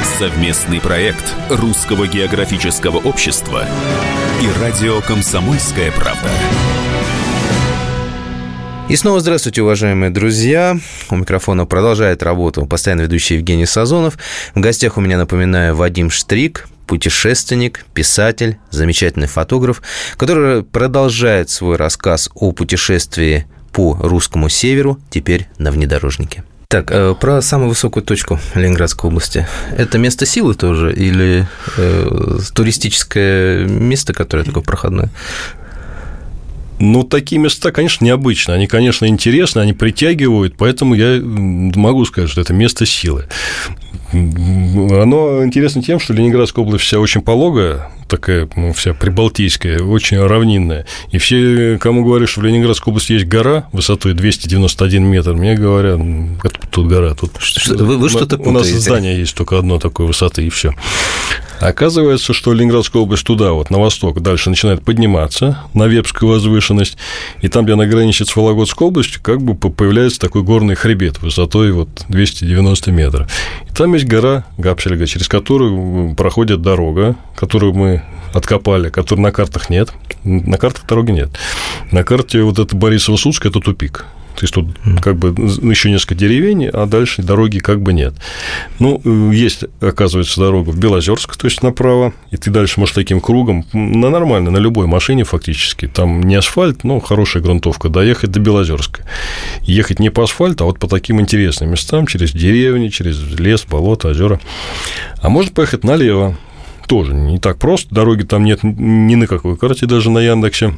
Совместный 0.07 0.81
проект 0.81 1.35
Русского 1.51 2.07
географического 2.07 2.97
общества 2.97 3.67
и 4.41 4.63
радио 4.63 5.03
«Комсомольская 5.03 5.91
правда». 5.91 6.31
И 8.89 8.97
снова 8.97 9.21
здравствуйте, 9.21 9.61
уважаемые 9.63 10.11
друзья. 10.11 10.79
У 11.11 11.17
микрофона 11.17 11.67
продолжает 11.67 12.23
работу 12.23 12.65
постоянно 12.67 13.03
ведущий 13.03 13.35
Евгений 13.35 13.67
Сазонов. 13.67 14.17
В 14.55 14.61
гостях 14.61 14.97
у 14.97 15.01
меня, 15.03 15.19
напоминаю, 15.19 15.75
Вадим 15.75 16.09
Штрик, 16.09 16.69
путешественник, 16.87 17.85
писатель, 17.93 18.59
замечательный 18.71 19.27
фотограф, 19.27 19.83
который 20.17 20.63
продолжает 20.63 21.51
свой 21.51 21.77
рассказ 21.77 22.31
о 22.35 22.53
путешествии 22.53 23.45
по 23.73 23.99
русскому 24.01 24.49
северу, 24.49 24.99
теперь 25.11 25.49
на 25.59 25.73
внедорожнике. 25.73 26.45
Так, 26.69 26.91
э, 26.91 27.15
про 27.21 27.43
самую 27.43 27.69
высокую 27.69 28.03
точку 28.03 28.41
Ленинградской 28.57 29.09
области. 29.09 29.47
Это 29.77 29.99
место 29.99 30.27
силы 30.27 30.55
тоже 30.55 30.93
или 30.93 31.47
э, 31.77 32.39
туристическое 32.55 33.67
место, 33.67 34.13
которое 34.13 34.43
такое 34.43 34.65
проходное? 34.65 35.09
Ну, 36.79 37.05
такие 37.05 37.41
места, 37.41 37.73
конечно, 37.73 38.05
необычные. 38.05 38.57
Они, 38.57 38.67
конечно, 38.67 39.07
интересны, 39.07 39.61
они 39.61 39.73
притягивают, 39.73 40.57
поэтому 40.59 40.95
я 40.95 41.21
могу 41.23 42.05
сказать, 42.05 42.31
что 42.31 42.41
это 42.41 42.53
место 42.53 42.85
силы. 42.85 43.27
Оно 44.13 45.45
интересно 45.45 45.83
тем, 45.83 45.99
что 45.99 46.13
Ленинградская 46.13 46.65
область 46.65 46.85
вся 46.85 46.99
очень 46.99 47.23
пологая, 47.23 47.91
такая 48.09 48.49
ну, 48.55 48.73
вся 48.73 48.95
прибалтийская, 48.95 49.81
очень 49.81 50.19
равнинная. 50.19 50.87
И 51.11 51.19
все, 51.19 51.79
кому 51.81 52.05
говорят, 52.05 52.29
что 52.29 52.41
в 52.41 52.45
Ленинградской 52.45 52.93
области 52.93 53.13
есть 53.13 53.27
гора 53.27 53.69
высотой 53.73 54.15
291 54.15 55.05
метр, 55.05 55.33
мне 55.33 55.55
говорят, 55.55 56.01
тут 56.71 56.89
гора? 56.89 57.15
Тут 57.15 57.33
вы, 57.67 57.97
вы 57.97 58.09
что-то 58.09 58.39
У 58.39 58.51
нас 58.51 58.67
здание 58.67 59.19
есть 59.19 59.35
только 59.35 59.59
одно 59.59 59.79
такой 59.79 60.07
высоты, 60.07 60.47
и 60.47 60.51
все. 60.51 60.75
Оказывается, 61.61 62.33
что 62.33 62.53
Ленинградская 62.53 63.03
область 63.03 63.25
туда, 63.25 63.53
вот 63.53 63.71
на 63.71 63.79
восток, 63.79 64.21
дальше 64.21 64.51
начинает 64.51 64.85
подниматься 64.85 65.59
на 65.75 65.85
Вепскую 65.85 66.31
возвышенность, 66.31 66.99
и 67.41 67.49
там, 67.49 67.65
где 67.65 67.75
она 67.75 67.87
граничит 67.87 68.29
с 68.29 68.37
Вологодской 68.37 68.89
областью, 68.89 69.21
как 69.23 69.41
бы 69.41 69.55
появляется 69.55 70.21
такой 70.21 70.43
горный 70.43 70.75
хребет 70.75 71.21
высотой 71.23 71.73
вот 71.73 71.89
290 72.09 72.93
метров. 72.93 73.31
И 73.69 73.75
там 73.75 73.95
есть 73.95 74.07
гора 74.07 74.45
Гапсельга, 74.59 75.07
через 75.07 75.29
которую 75.29 76.15
проходит 76.15 76.63
дорога, 76.63 77.17
которую 77.35 77.75
мы 77.75 78.03
откопали, 78.33 78.91
которой 78.91 79.21
на 79.21 79.33
картах 79.33 79.71
нет. 79.71 79.91
На 80.25 80.59
картах 80.59 80.87
дороги 80.87 81.13
нет. 81.13 81.31
На 81.91 82.05
карте 82.05 82.43
вот 82.43 82.59
это 82.59 82.77
Борисово-Судская– 82.77 83.49
это 83.51 83.61
тупик. 83.61 84.05
То 84.37 84.43
есть 84.43 84.53
тут 84.53 84.67
как 85.01 85.17
бы 85.17 85.29
еще 85.71 85.91
несколько 85.91 86.15
деревень, 86.15 86.67
а 86.67 86.85
дальше 86.87 87.23
дороги 87.23 87.59
как 87.59 87.81
бы 87.81 87.95
нет. 87.95 88.15
Ну, 88.79 89.01
есть, 89.33 89.65
оказывается, 89.81 90.39
дорога 90.39 90.71
в 90.71 90.79
Белозерск, 90.79 91.37
то 91.37 91.47
есть 91.47 91.63
направо, 91.63 92.13
и 92.31 92.37
ты 92.37 92.51
дальше 92.51 92.79
можешь 92.79 92.95
таким 92.95 93.21
кругом, 93.21 93.65
на 93.73 94.11
нормально, 94.11 94.51
на 94.51 94.59
любой 94.59 94.87
машине 94.87 95.25
фактически, 95.25 95.89
там 95.89 96.23
не 96.23 96.35
асфальт, 96.35 96.85
но 96.85 97.01
хорошая 97.01 97.43
грунтовка, 97.43 97.89
доехать 97.89 98.31
до 98.31 98.41
Белозерска. 98.41 99.03
Ехать 99.63 100.01
не 100.01 100.11
по 100.11 100.25
асфальту, 100.25 100.65
а 100.65 100.67
вот 100.67 100.79
по 100.79 100.87
таким 100.87 101.19
интересным 101.19 101.71
местам, 101.71 102.07
через 102.07 102.33
деревни, 102.33 102.89
через 102.89 103.19
лес, 103.39 103.65
болото, 103.65 104.09
озера. 104.09 104.39
А 105.23 105.31
можно 105.31 105.51
поехать 105.51 105.83
налево, 105.83 106.37
тоже 106.87 107.15
не 107.15 107.39
так 107.39 107.59
просто, 107.59 107.95
дороги 107.95 108.23
там 108.23 108.45
нет 108.45 108.61
ни 108.63 109.15
на 109.15 109.27
какой 109.27 109.57
карте, 109.57 109.87
даже 109.87 110.11
на 110.11 110.19
Яндексе. 110.19 110.75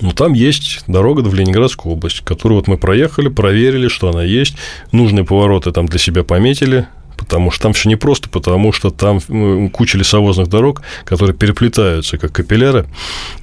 Ну, 0.00 0.12
там 0.12 0.32
есть 0.32 0.84
дорога 0.86 1.20
в 1.20 1.34
Ленинградскую 1.34 1.94
область, 1.94 2.20
которую 2.20 2.58
вот 2.58 2.68
мы 2.68 2.78
проехали, 2.78 3.28
проверили, 3.28 3.88
что 3.88 4.08
она 4.08 4.22
есть, 4.24 4.56
нужные 4.90 5.24
повороты 5.24 5.72
там 5.72 5.86
для 5.86 5.98
себя 5.98 6.24
пометили, 6.24 6.86
потому 7.22 7.50
что 7.50 7.62
там 7.62 7.72
все 7.72 7.88
непросто, 7.88 8.28
потому 8.28 8.72
что 8.72 8.90
там 8.90 9.20
куча 9.70 9.96
лесовозных 9.96 10.48
дорог, 10.48 10.82
которые 11.04 11.36
переплетаются 11.36 12.18
как 12.18 12.32
капилляры, 12.32 12.86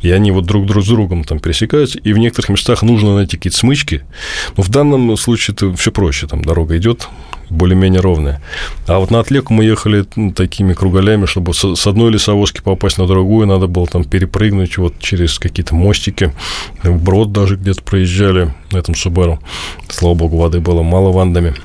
и 0.01 0.11
они 0.11 0.31
вот 0.31 0.45
друг, 0.45 0.65
друг 0.65 0.83
с 0.83 0.87
другом 0.87 1.23
там 1.23 1.39
пересекаются, 1.39 1.97
и 1.97 2.13
в 2.13 2.17
некоторых 2.17 2.49
местах 2.49 2.81
нужно 2.83 3.15
найти 3.15 3.37
какие-то 3.37 3.57
смычки, 3.57 4.03
но 4.57 4.63
в 4.63 4.69
данном 4.69 5.15
случае 5.17 5.55
это 5.55 5.73
все 5.75 5.91
проще, 5.91 6.27
там 6.27 6.43
дорога 6.43 6.77
идет 6.77 7.07
более-менее 7.49 8.01
ровная. 8.01 8.41
А 8.85 8.99
вот 8.99 9.09
на 9.09 9.21
отлеку 9.21 9.53
мы 9.53 9.63
ехали 9.63 10.05
такими 10.35 10.73
кругалями, 10.73 11.25
чтобы 11.25 11.53
с 11.55 11.87
одной 11.87 12.11
лесовозки 12.11 12.61
попасть 12.61 12.99
на 12.99 13.07
другую, 13.07 13.47
надо 13.47 13.65
было 13.65 13.87
там 13.87 14.03
перепрыгнуть 14.03 14.77
вот 14.77 14.99
через 14.99 15.39
какие-то 15.39 15.73
мостики, 15.73 16.31
брод 16.83 17.31
даже 17.31 17.55
где-то 17.55 17.81
проезжали 17.81 18.53
на 18.71 18.77
этом 18.77 18.93
Субару. 18.93 19.39
Слава 19.87 20.13
богу, 20.13 20.37
воды 20.37 20.59
было 20.59 20.83
мало 20.83 21.11
вандами. 21.11 21.55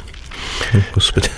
Господи. 0.94 1.28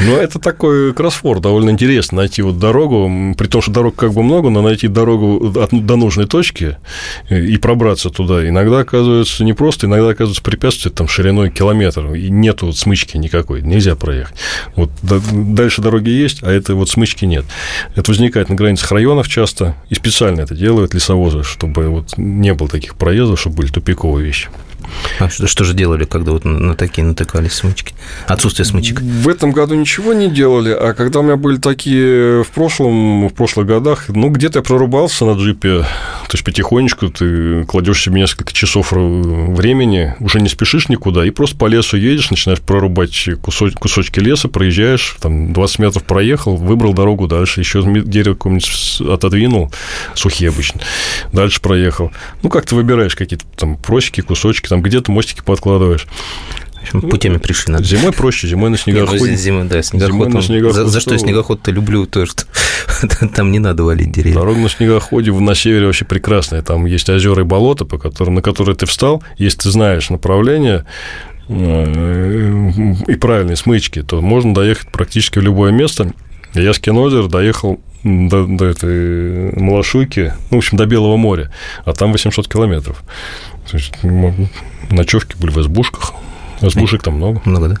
Ну, 0.00 0.16
это 0.16 0.38
такой 0.38 0.94
кроссворд, 0.94 1.42
довольно 1.42 1.70
интересно 1.70 2.18
найти 2.18 2.42
вот 2.42 2.58
дорогу, 2.58 3.34
при 3.36 3.46
том, 3.46 3.60
что 3.60 3.72
дорог 3.72 3.96
как 3.96 4.12
бы 4.12 4.22
много, 4.22 4.48
но 4.50 4.62
найти 4.62 4.88
дорогу 4.88 5.52
от, 5.58 5.70
до 5.70 5.96
нужной 5.96 6.26
точки 6.26 6.76
и 7.30 7.56
пробраться 7.58 8.10
туда 8.10 8.48
иногда 8.48 8.80
оказывается 8.80 9.44
непросто, 9.44 9.86
иногда 9.86 10.10
оказывается 10.10 10.42
препятствие 10.42 10.92
там 10.92 11.08
шириной 11.08 11.50
километр, 11.50 12.14
и 12.14 12.30
нету 12.30 12.66
вот 12.66 12.76
смычки 12.76 13.16
никакой, 13.16 13.62
нельзя 13.62 13.96
проехать. 13.96 14.36
Вот 14.76 14.90
дальше 15.02 15.82
дороги 15.82 16.10
есть, 16.10 16.42
а 16.42 16.50
этой 16.50 16.74
вот 16.74 16.88
смычки 16.88 17.24
нет. 17.24 17.44
Это 17.96 18.10
возникает 18.10 18.48
на 18.48 18.54
границах 18.54 18.92
районов 18.92 19.28
часто, 19.28 19.74
и 19.88 19.94
специально 19.94 20.40
это 20.42 20.54
делают 20.54 20.94
лесовозы, 20.94 21.42
чтобы 21.42 21.88
вот 21.88 22.14
не 22.16 22.54
было 22.54 22.68
таких 22.68 22.94
проездов, 22.94 23.40
чтобы 23.40 23.56
были 23.56 23.68
тупиковые 23.68 24.24
вещи. 24.24 24.48
А 25.18 25.28
что, 25.28 25.46
что 25.46 25.64
же 25.64 25.74
делали, 25.74 26.04
когда 26.04 26.32
вот 26.32 26.44
на 26.44 26.74
такие 26.74 27.06
натыкались 27.06 27.54
смычки? 27.54 27.94
Отсутствие 28.26 28.66
смычек? 28.66 29.00
В 29.00 29.28
этом 29.28 29.52
году 29.52 29.74
ничего 29.74 30.12
не 30.12 30.30
делали, 30.30 30.70
а 30.70 30.94
когда 30.94 31.20
у 31.20 31.22
меня 31.22 31.36
были 31.36 31.56
такие 31.56 32.44
в 32.44 32.48
прошлом, 32.48 33.28
в 33.28 33.34
прошлых 33.34 33.66
годах, 33.66 34.08
ну, 34.08 34.30
где-то 34.30 34.60
я 34.60 34.62
прорубался 34.62 35.24
на 35.24 35.32
джипе, 35.32 35.80
то 35.80 36.32
есть 36.32 36.44
потихонечку 36.44 37.08
ты 37.08 37.64
кладешь 37.64 38.02
себе 38.02 38.20
несколько 38.20 38.52
часов 38.52 38.92
времени, 38.92 40.14
уже 40.20 40.40
не 40.40 40.48
спешишь 40.48 40.88
никуда, 40.88 41.24
и 41.24 41.30
просто 41.30 41.56
по 41.56 41.66
лесу 41.66 41.96
едешь, 41.96 42.30
начинаешь 42.30 42.60
прорубать 42.60 43.28
кусоч, 43.42 43.74
кусочки 43.74 44.20
леса, 44.20 44.48
проезжаешь, 44.48 45.16
там 45.20 45.52
20 45.52 45.78
метров 45.78 46.04
проехал, 46.04 46.56
выбрал 46.56 46.92
дорогу 46.92 47.26
дальше, 47.26 47.60
еще 47.60 47.82
дерево 48.04 48.34
какое-нибудь 48.34 49.00
отодвинул, 49.08 49.72
сухие 50.14 50.50
обычно, 50.50 50.80
дальше 51.32 51.60
проехал. 51.60 52.12
Ну, 52.42 52.50
как 52.50 52.66
ты 52.66 52.74
выбираешь 52.74 53.16
какие-то 53.16 53.44
там 53.56 53.76
просеки, 53.76 54.20
кусочки, 54.20 54.68
там 54.68 54.77
где-то 54.80 55.12
мостики 55.12 55.42
подкладываешь. 55.44 56.06
Путями 56.92 57.38
пришли. 57.38 57.72
Надо. 57.72 57.84
Зимой 57.84 58.12
проще, 58.12 58.46
зимой 58.46 58.70
на 58.70 58.78
снегоходе. 58.78 59.24
Не, 59.24 59.30
ну, 59.30 59.36
зимой, 59.36 59.64
да, 59.64 59.82
снегоход. 59.82 60.32
На 60.32 60.42
снегоход 60.42 60.74
за, 60.74 60.86
за 60.86 61.00
что 61.00 61.18
снегоход-то 61.18 61.70
люблю, 61.70 62.06
то, 62.06 62.24
что 62.24 62.44
там 63.34 63.52
не 63.52 63.58
надо 63.58 63.84
валить 63.84 64.12
деревья. 64.12 64.34
Дорога 64.34 64.58
на 64.60 64.68
снегоходе 64.68 65.32
на 65.32 65.54
севере 65.54 65.86
вообще 65.86 66.04
прекрасная. 66.04 66.62
Там 66.62 66.86
есть 66.86 67.08
озера 67.08 67.42
и 67.42 67.44
болота, 67.44 67.84
по 67.84 67.98
которым, 67.98 68.36
на 68.36 68.42
которые 68.42 68.74
ты 68.74 68.86
встал. 68.86 69.22
Если 69.36 69.58
ты 69.58 69.70
знаешь 69.70 70.08
направление, 70.08 70.86
э, 71.48 72.70
и 73.06 73.14
правильные 73.16 73.56
смычки, 73.56 74.02
то 74.02 74.20
можно 74.20 74.54
доехать 74.54 74.90
практически 74.90 75.38
в 75.38 75.42
любое 75.42 75.72
место. 75.72 76.12
Я 76.54 76.72
с 76.72 76.78
Кинозер 76.78 77.26
доехал 77.26 77.80
до, 78.02 78.46
до 78.46 78.64
этой 78.64 79.52
Малашуйки, 79.60 80.32
ну, 80.50 80.56
в 80.56 80.58
общем, 80.58 80.78
до 80.78 80.86
Белого 80.86 81.16
моря, 81.16 81.52
а 81.84 81.92
там 81.92 82.12
800 82.12 82.48
километров. 82.48 83.02
То 83.70 83.76
есть 83.76 83.92
ночевки 84.90 85.36
были 85.36 85.50
в 85.50 85.60
избушках. 85.60 86.14
Избушек 86.60 87.02
там 87.02 87.14
много. 87.14 87.40
Много, 87.44 87.68
да? 87.68 87.76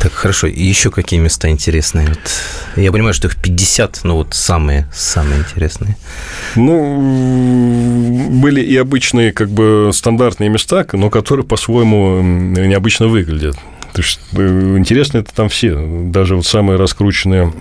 Так, 0.00 0.12
хорошо. 0.12 0.48
И 0.48 0.62
еще 0.62 0.90
какие 0.90 1.20
места 1.20 1.48
интересные? 1.48 2.08
Вот, 2.08 2.18
я 2.76 2.90
понимаю, 2.90 3.14
что 3.14 3.28
их 3.28 3.36
50, 3.36 4.00
но 4.02 4.16
вот 4.16 4.34
самые, 4.34 4.88
самые 4.92 5.40
интересные. 5.40 5.96
Ну, 6.56 8.30
были 8.30 8.60
и 8.60 8.76
обычные, 8.76 9.32
как 9.32 9.48
бы, 9.50 9.90
стандартные 9.94 10.50
места, 10.50 10.86
но 10.92 11.08
которые 11.08 11.46
по-своему 11.46 12.20
необычно 12.20 13.06
выглядят. 13.06 13.56
То 13.92 14.02
есть, 14.02 14.18
э, 14.32 14.76
интересно 14.76 15.18
это 15.18 15.32
там 15.32 15.48
все. 15.48 15.76
Даже 16.10 16.34
вот 16.34 16.46
самые 16.46 16.78
раскрученные 16.78 17.52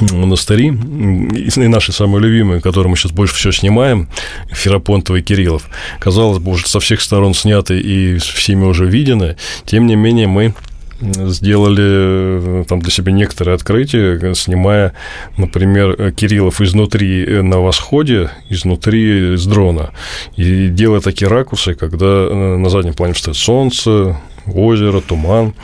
монастыри, 0.00 0.68
и 0.68 1.68
наши 1.68 1.92
самые 1.92 2.22
любимые, 2.22 2.60
которые 2.60 2.90
мы 2.90 2.96
сейчас 2.96 3.12
больше 3.12 3.34
всего 3.34 3.52
снимаем, 3.52 4.08
Ферапонтова 4.50 5.16
и 5.16 5.22
Кириллов, 5.22 5.68
казалось 5.98 6.38
бы, 6.38 6.52
уже 6.52 6.66
со 6.66 6.80
всех 6.80 7.00
сторон 7.00 7.34
сняты 7.34 7.80
и 7.80 8.18
всеми 8.18 8.64
уже 8.64 8.86
видены, 8.86 9.36
тем 9.64 9.86
не 9.86 9.96
менее 9.96 10.26
мы 10.26 10.54
сделали 11.00 12.64
там 12.64 12.80
для 12.80 12.90
себя 12.90 13.10
некоторые 13.12 13.54
открытия, 13.54 14.34
снимая, 14.34 14.92
например, 15.38 16.12
Кириллов 16.12 16.60
изнутри 16.60 17.40
на 17.40 17.60
восходе, 17.60 18.30
изнутри 18.50 19.36
с 19.36 19.46
дрона, 19.46 19.92
и 20.36 20.68
делая 20.68 21.00
такие 21.00 21.28
ракурсы, 21.28 21.74
когда 21.74 22.28
на 22.28 22.68
заднем 22.68 22.92
плане 22.92 23.14
стоит 23.14 23.36
солнце, 23.36 24.20
озеро, 24.56 25.00
туман. 25.00 25.54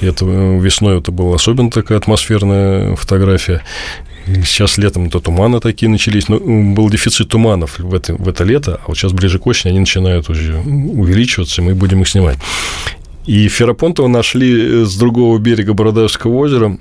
И 0.00 0.06
это 0.06 0.24
э, 0.24 0.58
весной 0.58 0.98
это 0.98 1.12
была 1.12 1.36
особенно 1.36 1.70
такая 1.70 1.98
атмосферная 1.98 2.96
фотография. 2.96 3.62
Сейчас 4.26 4.78
летом 4.78 5.10
то 5.10 5.20
туманы 5.20 5.60
такие 5.60 5.90
начались, 5.90 6.28
но 6.28 6.38
был 6.38 6.88
дефицит 6.88 7.28
туманов 7.28 7.78
в 7.78 7.94
это, 7.94 8.14
в 8.14 8.26
это 8.26 8.44
лето, 8.44 8.80
а 8.82 8.88
вот 8.88 8.96
сейчас 8.96 9.12
ближе 9.12 9.38
к 9.38 9.46
осени 9.46 9.70
они 9.70 9.80
начинают 9.80 10.30
уже 10.30 10.56
увеличиваться, 10.56 11.60
и 11.60 11.64
мы 11.64 11.74
будем 11.74 12.00
их 12.00 12.08
снимать. 12.08 12.38
И 13.26 13.48
Ферапонтова 13.48 14.08
нашли 14.08 14.84
с 14.84 14.96
другого 14.96 15.38
берега 15.38 15.74
Бородавского 15.74 16.36
озера 16.36 16.78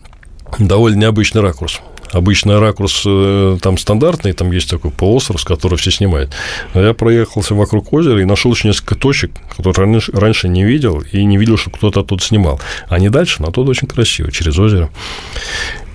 довольно 0.58 1.00
необычный 1.00 1.42
ракурс. 1.42 1.82
Обычно 2.14 2.60
ракурс 2.60 3.04
э, 3.06 3.58
там 3.62 3.78
стандартный, 3.78 4.34
там 4.34 4.52
есть 4.52 4.70
такой 4.70 4.92
полуостров, 4.92 5.42
с 5.42 5.44
которого 5.44 5.78
все 5.78 5.92
снимают. 5.92 6.32
Но 6.74 6.82
я 6.82 6.94
проехался 6.94 7.56
вокруг 7.56 7.92
озера 7.92 8.22
и 8.22 8.26
нашел 8.26 8.54
еще 8.54 8.68
несколько 8.68 8.96
точек, 8.96 9.32
которые 9.58 10.00
раньше 10.14 10.48
не 10.48 10.64
видел, 10.64 11.04
и 11.12 11.26
не 11.26 11.38
видел, 11.38 11.58
что 11.58 11.72
кто-то 11.72 12.04
тут 12.04 12.22
снимал. 12.22 12.62
А 12.88 13.00
не 13.00 13.10
дальше, 13.10 13.42
но 13.42 13.52
тут 13.52 13.68
очень 13.68 13.88
красиво, 13.88 14.32
через 14.32 14.58
озеро. 14.60 14.90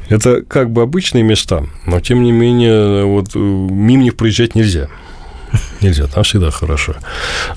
Это 0.08 0.42
как 0.42 0.70
бы 0.70 0.82
обычные 0.82 1.22
места, 1.22 1.66
но 1.86 2.00
тем 2.00 2.22
не 2.22 2.32
менее 2.32 3.04
вот 3.04 3.34
э, 3.34 3.38
мимо 3.38 4.02
них 4.02 4.16
проезжать 4.16 4.54
нельзя. 4.54 4.88
Нельзя, 5.80 6.06
там 6.06 6.24
всегда 6.24 6.50
хорошо. 6.50 6.94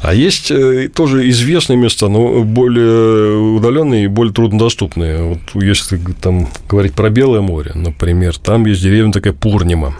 А 0.02 0.14
есть 0.14 0.52
э, 0.52 0.90
тоже 0.90 1.30
известные 1.30 1.78
места, 1.78 2.08
но 2.08 2.44
более 2.44 3.38
удаленные 3.38 4.06
и 4.06 4.08
более 4.08 4.34
труднодоступные. 4.34 5.24
Вот 5.24 5.40
если 5.62 5.98
там 6.22 6.50
говорить 6.70 6.94
про 6.94 7.10
Белое 7.10 7.42
море, 7.42 7.72
например, 7.74 8.38
там 8.38 8.66
есть 8.66 8.82
деревня 8.82 9.12
такая 9.12 9.34
Пурнима. 9.34 9.96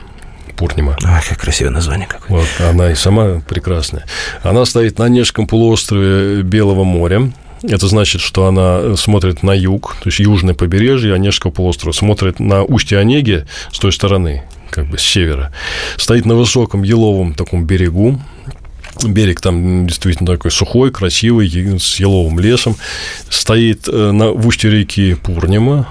Пурнима. 0.56 0.96
А, 1.04 1.22
как 1.28 1.40
красивое 1.40 1.72
название 1.72 2.08
какое. 2.08 2.40
Вот, 2.40 2.48
она 2.70 2.92
и 2.92 2.96
сама 2.96 3.42
прекрасная. 3.48 4.06
Она 4.44 4.66
стоит 4.66 5.00
на 5.00 5.06
Онежском 5.06 5.48
полуострове 5.48 6.44
Белого 6.44 6.84
моря. 6.84 7.32
Это 7.64 7.88
значит, 7.88 8.22
что 8.22 8.48
она 8.48 8.96
смотрит 8.96 9.44
на 9.44 9.52
юг, 9.52 9.96
то 10.02 10.10
есть 10.10 10.20
южное 10.20 10.56
побережье 10.56 11.14
Онежского 11.14 11.52
полуострова, 11.52 11.94
смотрит 11.94 12.40
на 12.40 12.64
устье 12.64 12.98
Онеги 12.98 13.46
с 13.72 13.78
той 13.78 13.92
стороны, 13.92 14.44
как 14.72 14.88
бы 14.88 14.98
с 14.98 15.02
севера. 15.02 15.54
Стоит 15.98 16.26
на 16.26 16.36
высоком 16.36 16.84
еловом 16.84 17.36
таком 17.36 17.66
берегу, 17.66 18.20
Берег 19.04 19.42
там 19.42 19.88
действительно 19.88 20.28
такой 20.28 20.52
сухой, 20.52 20.92
красивый, 20.92 21.50
с 21.80 22.00
еловым 22.00 22.40
лесом. 22.40 22.76
Стоит 23.30 23.88
э, 23.88 24.12
на, 24.12 24.32
в 24.32 24.46
устье 24.46 24.70
реки 24.70 25.16
Пурнима. 25.16 25.88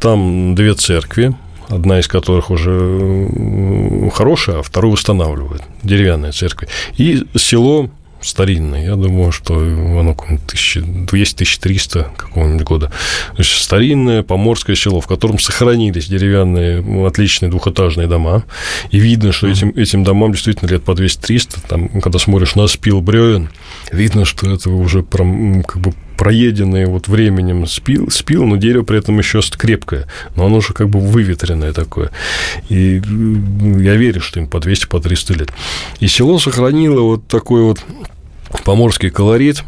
Там 0.00 0.54
две 0.54 0.74
церкви, 0.74 1.34
одна 1.68 1.98
из 1.98 2.06
которых 2.06 2.50
уже 2.50 2.70
э, 2.70 4.10
хорошая, 4.14 4.60
а 4.60 4.62
вторую 4.62 4.92
восстанавливают. 4.92 5.62
Деревянная 5.82 6.32
церковь. 6.32 6.68
И 6.98 7.24
село 7.36 7.90
старинное. 8.22 8.84
Я 8.84 8.96
думаю, 8.96 9.32
что 9.32 9.54
оно 9.56 10.16
1200-1300 10.46 12.16
какого-нибудь 12.16 12.66
года. 12.66 12.86
То 12.88 13.38
есть 13.38 13.50
старинное 13.52 14.22
поморское 14.22 14.76
село, 14.76 15.00
в 15.00 15.06
котором 15.06 15.38
сохранились 15.38 16.08
деревянные 16.08 17.06
отличные 17.06 17.50
двухэтажные 17.50 18.06
дома. 18.06 18.44
И 18.90 18.98
видно, 18.98 19.32
что 19.32 19.48
этим, 19.48 19.70
этим 19.70 20.04
домам 20.04 20.32
действительно 20.32 20.68
лет 20.68 20.84
по 20.84 20.92
200-300. 20.92 21.58
Там, 21.68 21.88
когда 22.00 22.18
смотришь 22.18 22.54
на 22.54 22.66
спил 22.66 23.00
бревен, 23.00 23.50
видно, 23.90 24.24
что 24.24 24.50
это 24.50 24.70
уже 24.70 25.02
прям, 25.02 25.62
как 25.62 25.80
бы 25.82 25.92
проеденные 26.22 26.86
вот 26.86 27.08
временем 27.08 27.66
спил, 27.66 28.08
спил, 28.08 28.44
но 28.44 28.54
дерево 28.54 28.84
при 28.84 28.96
этом 28.96 29.18
еще 29.18 29.40
крепкое, 29.40 30.06
но 30.36 30.46
оно 30.46 30.58
уже 30.58 30.72
как 30.72 30.88
бы 30.88 31.00
выветренное 31.00 31.72
такое. 31.72 32.12
И 32.68 33.02
я 33.02 33.96
верю, 33.96 34.20
что 34.20 34.38
им 34.38 34.46
по 34.46 34.60
200, 34.60 34.86
по 34.86 35.00
300 35.00 35.34
лет. 35.34 35.48
И 35.98 36.06
село 36.06 36.38
сохранило 36.38 37.00
вот 37.00 37.26
такой 37.26 37.62
вот 37.62 37.80
поморский 38.64 39.10
колорит, 39.10 39.64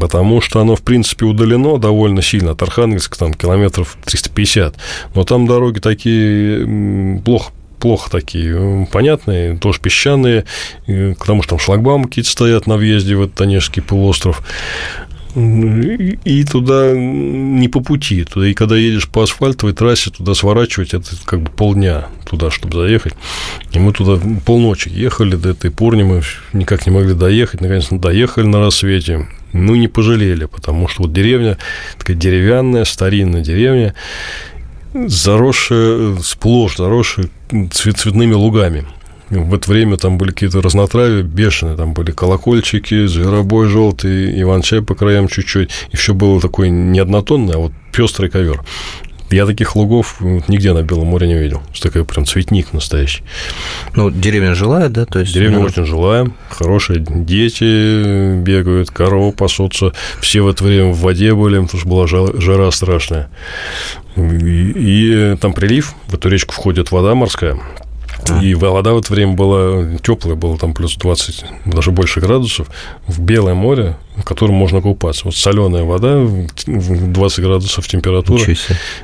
потому 0.00 0.40
что 0.40 0.60
оно, 0.60 0.76
в 0.76 0.82
принципе, 0.82 1.24
удалено 1.24 1.78
довольно 1.78 2.22
сильно 2.22 2.52
от 2.52 2.62
Архангельска, 2.62 3.18
там, 3.18 3.34
километров 3.34 3.98
350, 4.04 4.76
но 5.16 5.24
там 5.24 5.48
дороги 5.48 5.80
такие 5.80 7.20
плохо 7.24 7.50
плохо 7.78 8.10
такие, 8.10 8.86
понятные, 8.90 9.56
тоже 9.56 9.80
песчаные, 9.80 10.44
потому 10.86 11.42
что 11.42 11.50
там 11.50 11.58
шлагбаумы 11.58 12.08
какие-то 12.08 12.30
стоят 12.30 12.66
на 12.66 12.76
въезде 12.76 13.14
в 13.14 13.22
этот 13.22 13.40
Онежский 13.40 13.82
полуостров 13.82 14.42
и 15.38 16.44
туда 16.44 16.92
не 16.94 17.68
по 17.68 17.80
пути. 17.80 18.24
Туда, 18.24 18.48
и 18.48 18.54
когда 18.54 18.76
едешь 18.76 19.08
по 19.08 19.22
асфальтовой 19.22 19.74
трассе, 19.74 20.10
туда 20.10 20.34
сворачивать, 20.34 20.94
это 20.94 21.10
как 21.24 21.42
бы 21.42 21.50
полдня 21.50 22.08
туда, 22.28 22.50
чтобы 22.50 22.78
заехать. 22.78 23.14
И 23.72 23.78
мы 23.78 23.92
туда 23.92 24.20
полночи 24.44 24.88
ехали 24.88 25.36
до 25.36 25.50
этой 25.50 25.70
Пурнимы, 25.70 26.22
никак 26.52 26.86
не 26.86 26.92
могли 26.92 27.14
доехать. 27.14 27.60
Наконец, 27.60 27.86
доехали 27.90 28.46
на 28.46 28.60
рассвете. 28.60 29.28
Ну, 29.52 29.74
не 29.76 29.88
пожалели, 29.88 30.44
потому 30.46 30.88
что 30.88 31.04
вот 31.04 31.12
деревня, 31.12 31.56
такая 31.98 32.16
деревянная, 32.16 32.84
старинная 32.84 33.42
деревня, 33.42 33.94
заросшая, 34.92 36.16
сплошь 36.22 36.76
заросшая 36.76 37.28
цвет, 37.70 37.98
цветными 37.98 38.34
лугами. 38.34 38.84
В 39.30 39.54
это 39.54 39.70
время 39.70 39.96
там 39.96 40.18
были 40.18 40.30
какие-то 40.30 40.62
разнотравия 40.62 41.22
бешеные, 41.22 41.76
там 41.76 41.92
были 41.92 42.12
колокольчики, 42.12 43.06
зверобой 43.06 43.68
желтый, 43.68 44.40
иван-чай 44.40 44.82
по 44.82 44.94
краям 44.94 45.28
чуть-чуть, 45.28 45.70
и 45.92 45.96
все 45.96 46.14
было 46.14 46.40
такое 46.40 46.70
не 46.70 46.98
однотонное, 46.98 47.56
а 47.56 47.58
вот 47.58 47.72
пестрый 47.92 48.30
ковер. 48.30 48.62
Я 49.30 49.44
таких 49.44 49.76
лугов 49.76 50.16
нигде 50.20 50.72
на 50.72 50.82
Белом 50.82 51.08
море 51.08 51.26
не 51.26 51.34
видел. 51.34 51.60
Это 51.72 51.82
такой 51.82 52.06
прям 52.06 52.24
цветник 52.24 52.72
настоящий. 52.72 53.22
Ну, 53.94 54.10
деревня 54.10 54.54
жилая, 54.54 54.88
да? 54.88 55.04
То 55.04 55.18
есть 55.18 55.34
деревня 55.34 55.58
может... 55.58 55.76
очень 55.76 55.86
жилая, 55.86 56.30
хорошие 56.48 57.04
дети 57.06 58.40
бегают, 58.40 58.90
коровы 58.90 59.32
пасутся. 59.32 59.92
Все 60.22 60.40
в 60.40 60.48
это 60.48 60.64
время 60.64 60.92
в 60.92 61.00
воде 61.00 61.34
были, 61.34 61.60
потому 61.60 61.78
что 61.78 61.88
была 61.88 62.06
жара 62.06 62.70
страшная. 62.70 63.28
И, 64.16 64.22
и 64.22 65.36
там 65.36 65.52
прилив, 65.52 65.94
в 66.06 66.14
эту 66.14 66.30
речку 66.30 66.54
входит 66.54 66.90
вода 66.90 67.14
морская. 67.14 67.58
И 68.42 68.54
вода 68.54 68.92
в 68.92 68.98
это 68.98 69.12
время 69.12 69.32
была 69.32 69.98
теплая, 70.02 70.34
было 70.34 70.58
там 70.58 70.74
плюс 70.74 70.96
20, 70.96 71.44
даже 71.66 71.90
больше 71.90 72.20
градусов, 72.20 72.68
в 73.06 73.20
Белое 73.20 73.54
море, 73.54 73.96
в 74.16 74.22
котором 74.22 74.54
можно 74.54 74.80
купаться. 74.80 75.22
Вот 75.24 75.36
соленая 75.36 75.84
вода, 75.84 76.26
20 76.66 77.40
градусов 77.40 77.86
температура, 77.88 78.44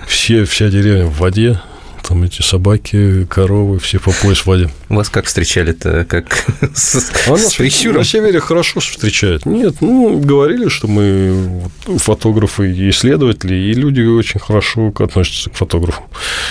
все, 0.07 0.44
вся 0.44 0.68
деревня 0.68 1.07
в 1.07 1.18
воде, 1.18 1.61
там 2.07 2.22
эти 2.22 2.42
собаки, 2.42 3.24
коровы, 3.24 3.79
все 3.79 3.98
по 3.98 4.12
пояс 4.12 4.40
в 4.40 4.46
воде. 4.46 4.68
Вас 4.88 5.09
как 5.09 5.24
встречали-то? 5.24 6.05
Как 6.05 6.44
с, 6.74 7.12
а 7.27 7.37
с 7.37 7.55
прищуром? 7.55 7.98
На 7.98 8.05
севере 8.05 8.40
хорошо 8.40 8.81
встречают. 8.81 9.46
Нет, 9.46 9.77
ну, 9.81 10.18
говорили, 10.18 10.68
что 10.68 10.87
мы 10.87 11.62
фотографы 11.87 12.72
и 12.72 12.90
исследователи, 12.90 13.55
и 13.55 13.72
люди 13.72 14.03
очень 14.03 14.38
хорошо 14.38 14.92
относятся 14.98 15.50
к 15.50 15.55
фотографам. 15.55 16.05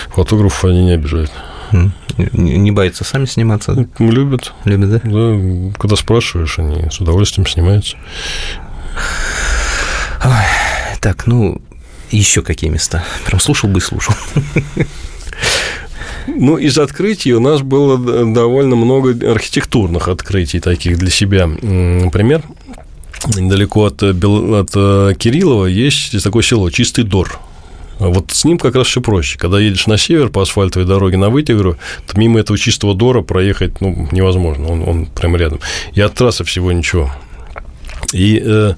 Фотографов 0.10 0.66
они 0.66 0.86
не 0.86 0.94
обижают. 0.94 1.32
Не 2.34 2.72
боятся 2.72 3.04
сами 3.04 3.26
сниматься? 3.26 3.88
Любят. 4.00 4.54
Любят, 4.66 4.90
да? 4.90 5.02
Да, 5.04 5.74
когда 5.78 5.96
спрашиваешь, 5.96 6.60
они 6.60 6.90
с 6.90 7.00
удовольствием 7.00 7.48
снимаются. 7.48 7.98
Так, 11.02 11.28
ну, 11.28 11.62
еще 12.12 12.42
какие 12.42 12.70
места? 12.70 13.04
Прям 13.26 13.40
слушал 13.40 13.70
бы 13.70 13.80
и 13.80 13.82
слушал. 13.82 14.16
Ну, 16.28 16.58
из 16.58 16.78
открытий 16.78 17.34
у 17.34 17.42
нас 17.42 17.62
было 17.62 17.98
довольно 18.26 18.78
много 18.78 19.10
архитектурных 19.30 20.08
открытий 20.08 20.62
таких 20.62 20.98
для 20.98 21.10
себя. 21.10 21.48
Например, 21.48 22.44
недалеко 23.36 23.86
от, 23.86 24.02
от 24.04 24.70
э, 24.76 25.14
Кириллова 25.18 25.66
есть 25.66 26.24
такое 26.24 26.44
село 26.44 26.70
Чистый 26.70 27.04
Дор. 27.04 27.40
Вот 28.00 28.32
с 28.32 28.46
ним 28.46 28.58
как 28.58 28.76
раз 28.76 28.88
все 28.88 29.02
проще. 29.02 29.38
Когда 29.38 29.60
едешь 29.60 29.88
на 29.88 29.98
север 29.98 30.30
по 30.30 30.42
асфальтовой 30.42 30.88
дороге 30.88 31.18
на 31.18 31.30
Вытигру, 31.30 31.78
то 32.08 32.20
мимо 32.20 32.40
этого 32.40 32.58
чистого 32.58 32.96
Дора 32.96 33.22
проехать 33.22 33.82
ну, 33.82 34.08
невозможно, 34.12 34.68
он, 34.68 34.88
он 34.88 35.06
прямо 35.06 35.38
рядом. 35.38 35.60
И 35.94 36.02
от 36.02 36.14
трассы 36.14 36.44
всего 36.44 36.72
ничего. 36.72 37.12
И 38.12 38.42
э, 38.44 38.74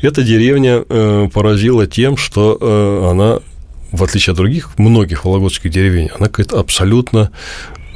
эта 0.00 0.22
деревня 0.22 0.84
э, 0.88 1.28
поразила 1.32 1.86
тем, 1.86 2.16
что 2.16 2.56
э, 2.60 3.10
она, 3.10 3.40
в 3.92 4.02
отличие 4.02 4.32
от 4.32 4.36
других, 4.36 4.78
многих 4.78 5.24
вологодских 5.24 5.70
деревень, 5.70 6.08
она 6.08 6.28
какая-то 6.28 6.60
абсолютно 6.60 7.30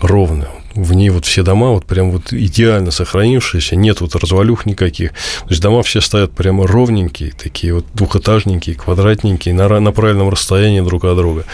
ровная 0.00 0.48
в 0.74 0.92
ней 0.94 1.10
вот 1.10 1.24
все 1.24 1.42
дома 1.42 1.70
вот 1.70 1.84
прям 1.86 2.10
вот 2.10 2.32
идеально 2.32 2.90
сохранившиеся, 2.90 3.76
нет 3.76 4.00
вот 4.00 4.14
развалюх 4.14 4.66
никаких. 4.66 5.12
То 5.12 5.50
есть 5.50 5.62
дома 5.62 5.82
все 5.82 6.00
стоят 6.00 6.32
прямо 6.32 6.66
ровненькие, 6.66 7.32
такие 7.32 7.74
вот 7.74 7.86
двухэтажненькие, 7.94 8.76
квадратненькие, 8.76 9.54
на, 9.54 9.80
на 9.80 9.92
правильном 9.92 10.28
расстоянии 10.28 10.80
друг 10.80 11.04
от 11.04 11.16
друга. 11.16 11.44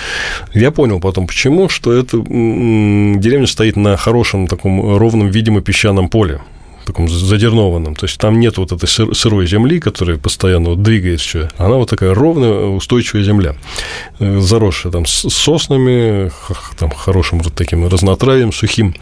Я 0.54 0.70
понял 0.70 1.00
потом, 1.00 1.26
почему, 1.26 1.68
что 1.68 1.92
эта 1.92 2.16
деревня 2.18 3.46
стоит 3.46 3.76
на 3.76 3.96
хорошем 3.96 4.46
таком 4.46 4.96
ровном, 4.96 5.28
видимо, 5.28 5.60
песчаном 5.60 6.08
поле 6.08 6.40
таком 6.92 7.08
задернованном. 7.08 7.94
То 7.94 8.06
есть 8.06 8.18
там 8.18 8.40
нет 8.40 8.58
вот 8.58 8.72
этой 8.72 8.86
сырой 8.86 9.46
земли, 9.46 9.80
которая 9.80 10.18
постоянно 10.18 10.70
вот 10.70 10.82
двигает 10.82 11.20
все. 11.20 11.48
Она 11.56 11.76
вот 11.76 11.88
такая 11.90 12.14
ровная, 12.14 12.52
устойчивая 12.52 13.22
земля, 13.22 13.54
э, 14.18 14.40
заросшая 14.40 14.92
там 14.92 15.06
с 15.06 15.28
соснами, 15.30 16.30
там 16.78 16.90
хорошим 16.90 17.40
вот 17.40 17.54
таким 17.54 17.86
разнотравием 17.86 18.52
сухим. 18.52 18.94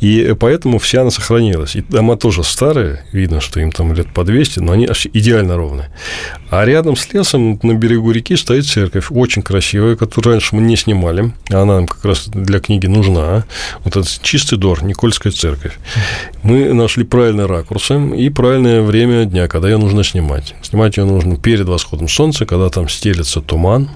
И 0.00 0.34
поэтому 0.38 0.78
вся 0.78 1.02
она 1.02 1.10
сохранилась. 1.10 1.76
И 1.76 1.82
дома 1.82 2.16
тоже 2.16 2.44
старые, 2.44 3.04
видно, 3.12 3.40
что 3.40 3.60
им 3.60 3.72
там 3.72 3.92
лет 3.92 4.12
по 4.12 4.24
200, 4.24 4.60
но 4.60 4.72
они 4.72 4.88
идеально 5.12 5.56
ровные. 5.56 5.90
А 6.50 6.64
рядом 6.64 6.96
с 6.96 7.12
лесом 7.12 7.58
на 7.62 7.74
берегу 7.74 8.10
реки 8.10 8.36
стоит 8.36 8.66
церковь, 8.66 9.06
очень 9.10 9.42
красивая, 9.42 9.96
которую 9.96 10.32
раньше 10.32 10.54
мы 10.54 10.62
не 10.62 10.76
снимали. 10.76 11.32
Она 11.48 11.76
нам 11.76 11.86
как 11.86 12.04
раз 12.04 12.28
для 12.28 12.60
книги 12.60 12.86
нужна. 12.86 13.44
Вот 13.84 13.96
этот 13.96 14.20
чистый 14.22 14.58
дор, 14.58 14.84
Никольская 14.84 15.32
церковь. 15.32 15.78
Мы 16.42 16.72
нашли 16.74 17.04
правильные 17.22 17.46
ракурсы 17.46 18.00
и 18.16 18.30
правильное 18.30 18.82
время 18.82 19.24
дня, 19.26 19.46
когда 19.46 19.68
ее 19.68 19.78
нужно 19.78 20.02
снимать. 20.02 20.56
Снимать 20.60 20.96
ее 20.96 21.04
нужно 21.04 21.36
перед 21.36 21.68
восходом 21.68 22.08
солнца, 22.08 22.46
когда 22.46 22.68
там 22.68 22.88
стелется 22.88 23.40
туман, 23.40 23.90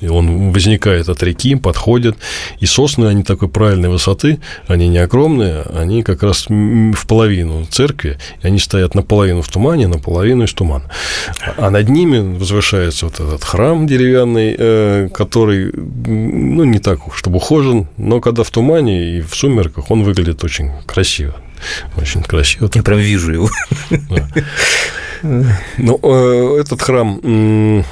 и 0.00 0.08
он 0.08 0.50
возникает 0.50 1.10
от 1.10 1.22
реки, 1.22 1.56
подходит, 1.56 2.16
и 2.58 2.64
сосны, 2.64 3.04
они 3.04 3.22
такой 3.22 3.48
правильной 3.48 3.90
высоты, 3.90 4.38
они 4.66 4.88
не 4.88 4.96
огромные, 4.96 5.64
они 5.74 6.02
как 6.02 6.22
раз 6.22 6.46
в 6.48 7.06
половину 7.06 7.66
церкви, 7.66 8.16
и 8.42 8.46
они 8.46 8.58
стоят 8.58 8.94
наполовину 8.94 9.42
в 9.42 9.48
тумане, 9.48 9.88
наполовину 9.88 10.44
из 10.44 10.54
тумана. 10.54 10.84
А 11.58 11.68
над 11.68 11.90
ними 11.90 12.38
возвышается 12.38 13.04
вот 13.04 13.20
этот 13.20 13.44
храм 13.44 13.86
деревянный, 13.86 14.56
э, 14.58 15.08
который, 15.12 15.70
ну, 15.74 16.64
не 16.64 16.78
так, 16.78 17.00
чтобы 17.14 17.36
ухожен, 17.36 17.88
но 17.98 18.22
когда 18.22 18.42
в 18.42 18.50
тумане 18.50 19.18
и 19.18 19.20
в 19.20 19.34
сумерках, 19.34 19.90
он 19.90 20.02
выглядит 20.02 20.42
очень 20.42 20.70
красиво. 20.86 21.34
Очень 21.96 22.22
красиво. 22.22 22.70
Я 22.74 22.82
прям 22.82 22.98
вижу 22.98 23.32
его. 23.32 23.50
Ну, 25.22 26.00
э, 26.02 26.60
этот 26.60 26.82
храм 26.82 27.84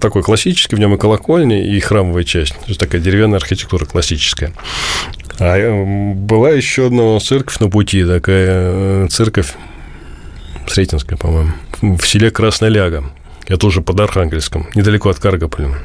такой 0.00 0.22
классический, 0.22 0.76
в 0.76 0.78
нем 0.78 0.94
и 0.94 0.98
колокольня, 0.98 1.64
и 1.64 1.78
храмовая 1.80 2.24
часть. 2.24 2.54
То 2.54 2.68
есть 2.68 2.80
такая 2.80 3.00
деревянная 3.00 3.38
архитектура 3.38 3.84
классическая. 3.84 4.52
А 5.38 5.56
э, 5.56 6.14
была 6.14 6.50
еще 6.50 6.86
одна 6.86 7.18
церковь 7.20 7.58
на 7.58 7.68
пути, 7.68 8.04
такая 8.04 8.48
э, 8.48 9.08
церковь 9.10 9.54
Сретенская, 10.66 11.16
по-моему, 11.16 11.52
в 11.80 12.02
селе 12.06 12.30
Красная 12.30 12.70
Это 13.46 13.58
тоже 13.58 13.80
под 13.80 14.00
Архангельском, 14.00 14.66
недалеко 14.74 15.08
от 15.08 15.20
Каргополя. 15.20 15.78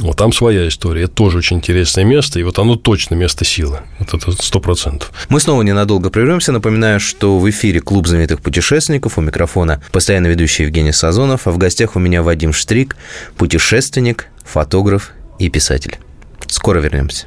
Вот 0.00 0.16
там 0.16 0.32
своя 0.32 0.66
история. 0.66 1.04
Это 1.04 1.12
тоже 1.12 1.38
очень 1.38 1.58
интересное 1.58 2.04
место, 2.04 2.40
и 2.40 2.42
вот 2.42 2.58
оно 2.58 2.76
точно 2.76 3.14
место 3.14 3.44
силы. 3.44 3.80
Вот 3.98 4.14
это 4.14 4.32
сто 4.42 4.60
процентов. 4.60 5.12
Мы 5.28 5.40
снова 5.40 5.62
ненадолго 5.62 6.08
прервемся. 6.08 6.52
Напоминаю, 6.52 6.98
что 7.00 7.38
в 7.38 7.48
эфире 7.50 7.80
Клуб 7.80 8.06
знаменитых 8.06 8.40
путешественников. 8.40 9.18
У 9.18 9.20
микрофона 9.20 9.82
постоянно 9.92 10.28
ведущий 10.28 10.62
Евгений 10.62 10.92
Сазонов, 10.92 11.46
а 11.46 11.50
в 11.50 11.58
гостях 11.58 11.96
у 11.96 11.98
меня 11.98 12.22
Вадим 12.22 12.52
Штрик, 12.52 12.96
путешественник, 13.36 14.28
фотограф 14.44 15.12
и 15.38 15.50
писатель. 15.50 15.98
Скоро 16.46 16.78
вернемся. 16.78 17.26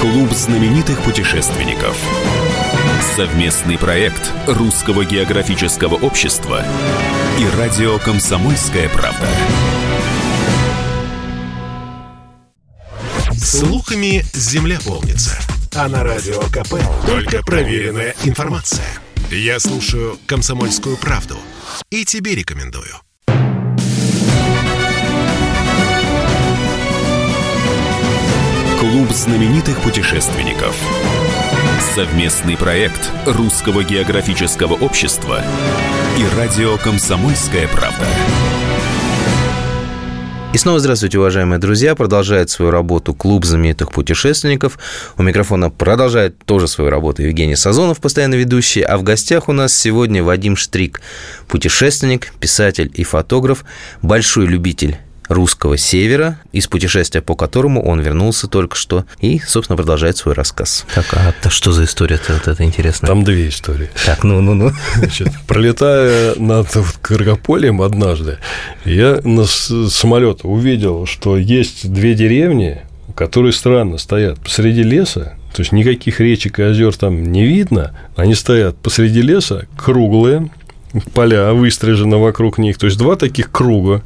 Клуб 0.00 0.32
знаменитых 0.32 0.98
путешественников. 1.02 1.96
Совместный 3.00 3.78
проект 3.78 4.30
Русского 4.46 5.06
географического 5.06 5.94
общества 5.94 6.62
и 7.38 7.58
радио 7.58 7.98
«Комсомольская 7.98 8.90
правда». 8.90 9.26
Слухами 13.32 14.22
земля 14.34 14.78
полнится. 14.84 15.38
А 15.74 15.88
на 15.88 16.04
радио 16.04 16.40
КП 16.52 16.74
только 17.06 17.42
проверенная 17.42 18.14
информация. 18.24 18.86
Я 19.30 19.58
слушаю 19.60 20.18
«Комсомольскую 20.26 20.98
правду» 20.98 21.38
и 21.88 22.04
тебе 22.04 22.34
рекомендую. 22.34 22.94
Клуб 28.78 29.10
знаменитых 29.10 29.80
путешественников– 29.80 30.76
Совместный 31.80 32.58
проект 32.58 33.10
Русского 33.24 33.82
географического 33.82 34.74
общества 34.74 35.42
и 36.18 36.36
радио 36.36 36.76
«Комсомольская 36.76 37.66
правда». 37.68 38.04
И 40.52 40.58
снова 40.58 40.78
здравствуйте, 40.78 41.18
уважаемые 41.18 41.58
друзья. 41.58 41.94
Продолжает 41.94 42.50
свою 42.50 42.70
работу 42.70 43.14
клуб 43.14 43.46
знаменитых 43.46 43.92
путешественников. 43.92 44.78
У 45.16 45.22
микрофона 45.22 45.70
продолжает 45.70 46.38
тоже 46.44 46.68
свою 46.68 46.90
работу 46.90 47.22
Евгений 47.22 47.56
Сазонов, 47.56 47.98
постоянно 47.98 48.34
ведущий. 48.34 48.82
А 48.82 48.98
в 48.98 49.02
гостях 49.02 49.48
у 49.48 49.52
нас 49.52 49.72
сегодня 49.72 50.22
Вадим 50.22 50.56
Штрик, 50.56 51.00
путешественник, 51.48 52.34
писатель 52.38 52.90
и 52.92 53.04
фотограф, 53.04 53.64
большой 54.02 54.46
любитель 54.46 54.98
русского 55.30 55.78
севера, 55.78 56.38
из 56.52 56.66
путешествия 56.66 57.22
по 57.22 57.36
которому 57.36 57.82
он 57.82 58.00
вернулся 58.00 58.48
только 58.48 58.76
что 58.76 59.04
и, 59.20 59.38
собственно, 59.38 59.76
продолжает 59.76 60.16
свой 60.16 60.34
рассказ. 60.34 60.84
Так, 60.94 61.06
а 61.12 61.30
это 61.30 61.48
что 61.48 61.72
за 61.72 61.84
история-то 61.84 62.34
вот 62.34 62.48
это 62.48 62.64
интересно? 62.64 63.08
Там 63.08 63.24
две 63.24 63.48
истории. 63.48 63.88
Так, 64.04 64.24
ну-ну-ну. 64.24 64.72
Значит, 64.96 65.28
пролетая 65.46 66.34
над 66.34 66.68
Каргополем 67.00 67.80
однажды, 67.80 68.38
я 68.84 69.20
на 69.24 69.46
самолет 69.46 70.40
увидел, 70.42 71.06
что 71.06 71.36
есть 71.36 71.90
две 71.90 72.14
деревни, 72.14 72.82
которые 73.14 73.52
странно 73.52 73.98
стоят 73.98 74.40
посреди 74.40 74.82
леса, 74.82 75.36
то 75.54 75.62
есть 75.62 75.72
никаких 75.72 76.20
речек 76.20 76.58
и 76.58 76.62
озер 76.62 76.94
там 76.96 77.32
не 77.32 77.44
видно, 77.44 77.92
они 78.16 78.34
стоят 78.34 78.76
посреди 78.78 79.22
леса, 79.22 79.66
круглые, 79.76 80.50
поля 81.14 81.52
выстрижены 81.52 82.16
вокруг 82.16 82.58
них. 82.58 82.78
То 82.78 82.86
есть 82.86 82.98
два 82.98 83.16
таких 83.16 83.50
круга 83.50 84.02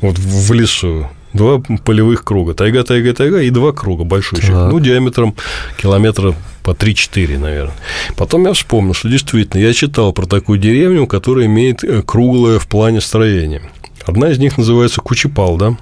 вот 0.00 0.18
в 0.18 0.52
лесу. 0.52 1.08
Два 1.34 1.60
полевых 1.84 2.24
круга. 2.24 2.54
Тайга, 2.54 2.84
тайга, 2.84 3.12
тайга 3.12 3.42
и 3.42 3.50
два 3.50 3.72
круга 3.72 4.04
большущих. 4.04 4.48
Так. 4.48 4.72
Ну, 4.72 4.80
диаметром 4.80 5.34
километра 5.80 6.34
по 6.62 6.70
3-4, 6.70 7.38
наверное. 7.38 7.74
Потом 8.16 8.46
я 8.46 8.52
вспомнил, 8.54 8.94
что 8.94 9.08
действительно 9.08 9.60
я 9.60 9.72
читал 9.72 10.12
про 10.12 10.26
такую 10.26 10.58
деревню, 10.58 11.06
которая 11.06 11.46
имеет 11.46 11.84
э, 11.84 12.02
круглое 12.02 12.58
в 12.58 12.66
плане 12.66 13.00
строения. 13.00 13.62
Одна 14.06 14.30
из 14.30 14.38
них 14.38 14.56
называется 14.56 15.02
Кучепал, 15.02 15.58
да, 15.58 15.76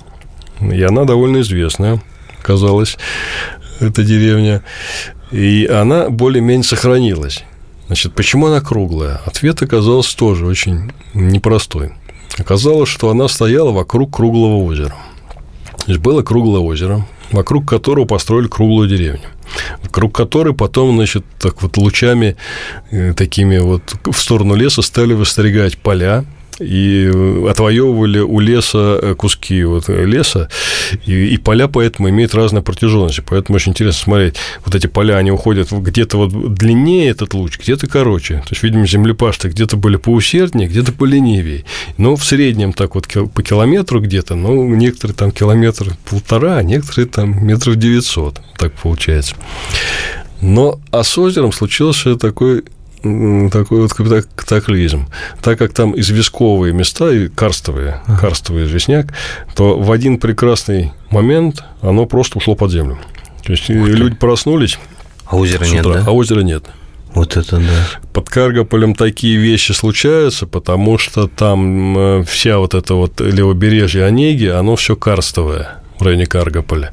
и 0.61 0.83
она 0.83 1.05
довольно 1.05 1.43
известная, 1.43 2.03
казалось, 2.43 2.99
эта 3.81 4.03
деревня. 4.03 4.63
И 5.31 5.67
она 5.67 6.09
более-менее 6.09 6.65
сохранилась. 6.65 7.45
Значит, 7.87 8.15
почему 8.15 8.47
она 8.47 8.61
круглая? 8.61 9.21
Ответ 9.25 9.63
оказался 9.63 10.17
тоже 10.17 10.47
очень 10.47 10.93
непростой. 11.15 11.93
Оказалось, 12.39 12.89
что 12.89 13.11
она 13.11 13.29
стояла 13.29 13.71
вокруг 13.71 14.15
круглого 14.15 14.65
озера. 14.65 14.95
То 15.85 15.93
есть 15.93 16.01
было 16.01 16.23
круглое 16.23 16.61
озеро, 16.61 17.07
вокруг 17.31 17.69
которого 17.69 18.05
построили 18.05 18.49
круглую 18.49 18.89
деревню, 18.89 19.29
вокруг 19.83 20.15
которой 20.15 20.53
потом, 20.53 20.97
значит, 20.97 21.25
так 21.39 21.63
вот 21.63 21.77
лучами 21.77 22.37
э, 22.91 23.15
такими 23.15 23.59
вот 23.59 23.95
в 24.05 24.19
сторону 24.19 24.57
леса 24.57 24.83
стали 24.83 25.15
выстригать 25.15 25.79
поля, 25.79 26.25
и 26.59 27.11
отвоевывали 27.49 28.21
у 28.21 28.41
леса 28.41 28.99
э, 29.01 29.15
куски 29.15 29.65
вот 29.65 29.89
леса, 29.89 30.49
и, 31.05 31.29
и 31.29 31.37
поля 31.37 31.69
поэтому 31.69 32.09
имеют 32.09 32.35
разные 32.35 32.63
протяженности. 32.63 33.23
Поэтому 33.27 33.57
очень 33.57 33.73
интересно 33.73 34.05
смотреть. 34.05 34.37
Вот 34.65 34.75
эти 34.75 34.87
поля, 34.87 35.17
они 35.17 35.31
уходят 35.31 35.71
где-то 35.71 36.17
вот 36.17 36.55
длиннее 36.55 37.11
этот 37.11 37.35
луч, 37.35 37.59
где-то 37.59 37.87
короче. 37.87 38.37
То 38.37 38.51
есть, 38.51 38.63
видимо, 38.63 38.87
землепашцы 38.87 39.49
где-то 39.49 39.77
были 39.77 39.97
поусерднее, 39.97 40.69
где-то 40.69 40.93
поленивее. 40.93 41.65
Но 41.99 42.17
в 42.17 42.25
среднем 42.25 42.73
так 42.73 42.95
вот 42.95 43.07
по 43.07 43.43
километру 43.43 44.01
где-то, 44.01 44.35
ну, 44.35 44.75
некоторые 44.75 45.15
там 45.15 45.31
километр 45.33 45.97
полтора, 46.09 46.57
а 46.57 46.63
некоторые 46.63 47.07
там 47.07 47.47
метров 47.47 47.77
девятьсот. 47.77 48.41
Так 48.59 48.73
получается. 48.75 49.35
Но 50.41 50.81
а 50.91 51.03
с 51.03 51.17
озером 51.17 51.53
случился 51.53 52.17
такой 52.17 52.65
такой 53.03 53.81
вот 53.81 53.93
катаклизм. 53.93 55.07
Так 55.43 55.59
как 55.59 55.73
там 55.73 55.99
известковые 55.99 56.73
места 56.73 57.11
и 57.11 57.29
карстовые, 57.29 58.01
ага. 58.07 58.21
карстовый 58.21 58.65
известняк, 58.65 59.13
то 59.55 59.79
в 59.79 59.93
один 59.93 60.19
прекрасный 60.19 60.93
момент 61.11 61.63
оно 61.83 62.07
просто 62.07 62.39
ушло 62.39 62.55
под 62.55 62.73
землю. 62.73 62.99
То 63.45 63.53
есть 63.53 63.69
люди 63.69 64.17
проснулись. 64.17 64.79
А 65.27 65.37
озера 65.37 65.65
нет, 65.65 65.85
да? 65.85 66.05
А 66.07 66.11
озера 66.13 66.41
нет. 66.41 66.65
Вот 67.15 67.37
это 67.37 67.57
да. 67.57 68.01
Под 68.13 68.29
Каргополем 68.29 68.95
такие 68.95 69.39
вещи 69.39 69.73
случаются, 69.73 70.47
потому 70.47 70.99
что 70.99 71.29
там 71.29 71.97
э, 71.97 72.25
вся 72.25 72.59
вот 72.59 72.75
эта 72.75 72.95
вот 72.95 73.21
левобережье 73.21 74.05
Онеги, 74.05 74.47
оно 74.47 74.77
все 74.77 74.97
карстовое 74.97 75.79
в 75.99 76.03
районе 76.03 76.27
Каргополя. 76.27 76.93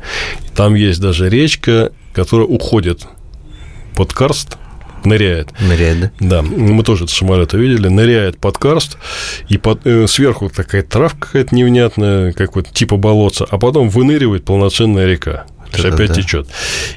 Там 0.55 0.75
есть 0.75 1.01
даже 1.01 1.29
речка, 1.29 1.91
которая 2.13 2.47
уходит 2.47 3.05
под 3.95 4.13
карст, 4.13 4.57
ныряет. 5.05 5.49
Ныряет, 5.59 5.99
да? 5.99 6.11
Да, 6.19 6.41
мы 6.41 6.83
тоже 6.83 7.05
это 7.05 7.13
самолета 7.13 7.57
видели, 7.57 7.87
ныряет 7.87 8.37
под 8.37 8.57
карст, 8.57 8.97
и 9.49 9.57
под, 9.57 9.85
э, 9.85 10.07
сверху 10.07 10.49
такая 10.49 10.83
травка 10.83 11.27
какая-то 11.27 11.55
невнятная, 11.55 12.33
как 12.33 12.55
вот 12.55 12.69
типа 12.69 12.97
болотца, 12.97 13.45
а 13.49 13.57
потом 13.57 13.89
выныривает 13.89 14.45
полноценная 14.45 15.05
река. 15.05 15.45
То 15.71 15.81
есть 15.81 15.95
опять 15.95 16.09
да. 16.09 16.21
течет. 16.21 16.47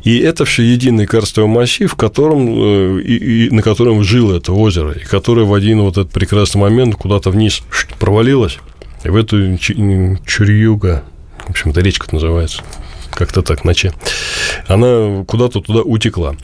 И 0.04 0.18
это 0.18 0.44
все 0.44 0.62
единый 0.62 1.06
карстовый 1.06 1.48
массив, 1.48 1.90
в 1.90 1.96
котором, 1.96 2.98
э, 2.98 3.00
и, 3.00 3.46
и, 3.46 3.50
на 3.50 3.62
котором 3.62 4.04
жило 4.04 4.36
это 4.36 4.52
озеро, 4.52 4.92
и 4.92 5.04
которое 5.04 5.46
в 5.46 5.54
один 5.54 5.80
вот 5.80 5.96
этот 5.96 6.10
прекрасный 6.10 6.60
момент 6.60 6.94
куда-то 6.94 7.30
вниз 7.30 7.62
провалилось, 7.98 8.58
и 9.04 9.08
в 9.08 9.16
эту 9.16 9.56
Чурьюга, 9.56 11.04
в 11.46 11.50
общем, 11.50 11.70
это 11.70 11.80
речка 11.80 12.08
называется, 12.12 12.62
как-то 13.10 13.42
так, 13.42 13.64
ночи, 13.64 13.92
она 14.66 15.24
куда-то 15.24 15.60
туда 15.60 15.80
утекла. 15.80 16.36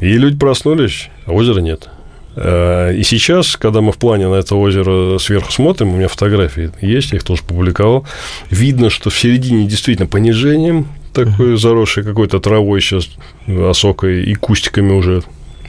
И 0.00 0.12
люди 0.18 0.36
проснулись, 0.36 1.10
а 1.26 1.32
озера 1.32 1.60
нет. 1.60 1.88
Э, 2.36 2.94
и 2.94 3.02
сейчас, 3.02 3.56
когда 3.56 3.80
мы 3.80 3.92
в 3.92 3.96
плане 3.96 4.28
на 4.28 4.34
это 4.34 4.54
озеро 4.54 5.18
сверху 5.18 5.50
смотрим, 5.50 5.94
у 5.94 5.96
меня 5.96 6.08
фотографии 6.08 6.70
есть, 6.80 7.12
я 7.12 7.16
их 7.16 7.24
тоже 7.24 7.42
публиковал, 7.42 8.06
видно, 8.50 8.90
что 8.90 9.10
в 9.10 9.18
середине 9.18 9.66
действительно 9.66 10.06
понижением, 10.06 10.88
такой 11.12 11.56
заросший 11.56 12.04
какой-то 12.04 12.40
травой 12.40 12.80
сейчас, 12.80 13.08
осокой 13.48 14.24
и 14.24 14.34
кустиками 14.34 14.92
уже 14.92 15.22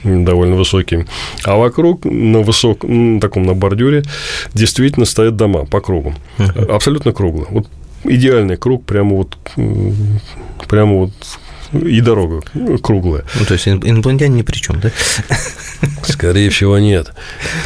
довольно 0.04 0.56
высокими. 0.56 1.06
А 1.44 1.56
вокруг 1.56 2.04
на 2.04 2.40
высок, 2.40 2.84
на 2.84 3.20
таком 3.20 3.44
на 3.44 3.54
бордюре 3.54 4.04
действительно 4.54 5.06
стоят 5.06 5.36
дома 5.36 5.64
по 5.64 5.80
кругу. 5.80 6.14
Абсолютно 6.68 7.12
круглые. 7.12 7.46
Вот 7.50 7.66
идеальный 8.04 8.56
круг, 8.56 8.84
прямо 8.84 9.16
вот 9.16 9.36
прямо 10.68 10.94
вот 10.94 11.12
и 11.72 12.00
дорога 12.00 12.42
круглая. 12.82 13.24
Ну, 13.38 13.44
то 13.44 13.54
есть 13.54 13.68
инопланетяне 13.68 14.36
ни 14.36 14.42
при 14.42 14.56
чем, 14.56 14.80
да? 14.80 14.90
Скорее 16.02 16.50
всего, 16.50 16.78
нет. 16.78 17.12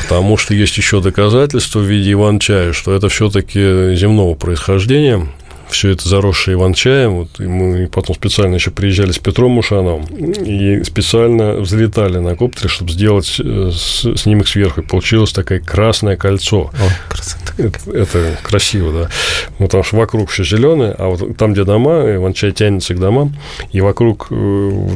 Потому 0.02 0.36
что 0.36 0.54
есть 0.54 0.76
еще 0.76 1.00
доказательства 1.00 1.80
в 1.80 1.84
виде 1.84 2.12
иван-чая, 2.12 2.72
что 2.72 2.94
это 2.94 3.08
все-таки 3.08 3.94
земного 3.94 4.34
происхождения 4.34 5.26
все 5.72 5.90
это 5.90 6.08
заросшее 6.08 6.54
иван-чаем. 6.54 7.12
Вот, 7.12 7.40
и 7.40 7.46
мы 7.46 7.88
потом 7.88 8.14
специально 8.14 8.54
еще 8.54 8.70
приезжали 8.70 9.12
с 9.12 9.18
Петром 9.18 9.52
Мушановым 9.52 10.04
и 10.04 10.82
специально 10.84 11.54
взлетали 11.54 12.18
на 12.18 12.36
коптере, 12.36 12.68
чтобы 12.68 12.92
сделать 12.92 13.36
э, 13.38 13.70
снимок 13.72 14.48
сверху. 14.48 14.80
И 14.80 14.84
получилось 14.84 15.32
такое 15.32 15.60
красное 15.60 16.16
кольцо. 16.16 16.70
О, 16.72 17.12
красота. 17.12 17.52
Это, 17.58 17.78
это 17.90 18.38
красиво, 18.42 18.92
да. 18.92 19.10
Ну, 19.58 19.66
потому 19.66 19.82
что 19.84 19.96
вокруг 19.96 20.30
все 20.30 20.44
зеленое, 20.44 20.94
а 20.98 21.08
вот 21.08 21.36
там, 21.36 21.52
где 21.52 21.64
дома, 21.64 22.14
иван-чай 22.14 22.52
тянется 22.52 22.94
к 22.94 23.00
домам, 23.00 23.36
и 23.72 23.80
вокруг 23.80 24.28
э, 24.30 24.88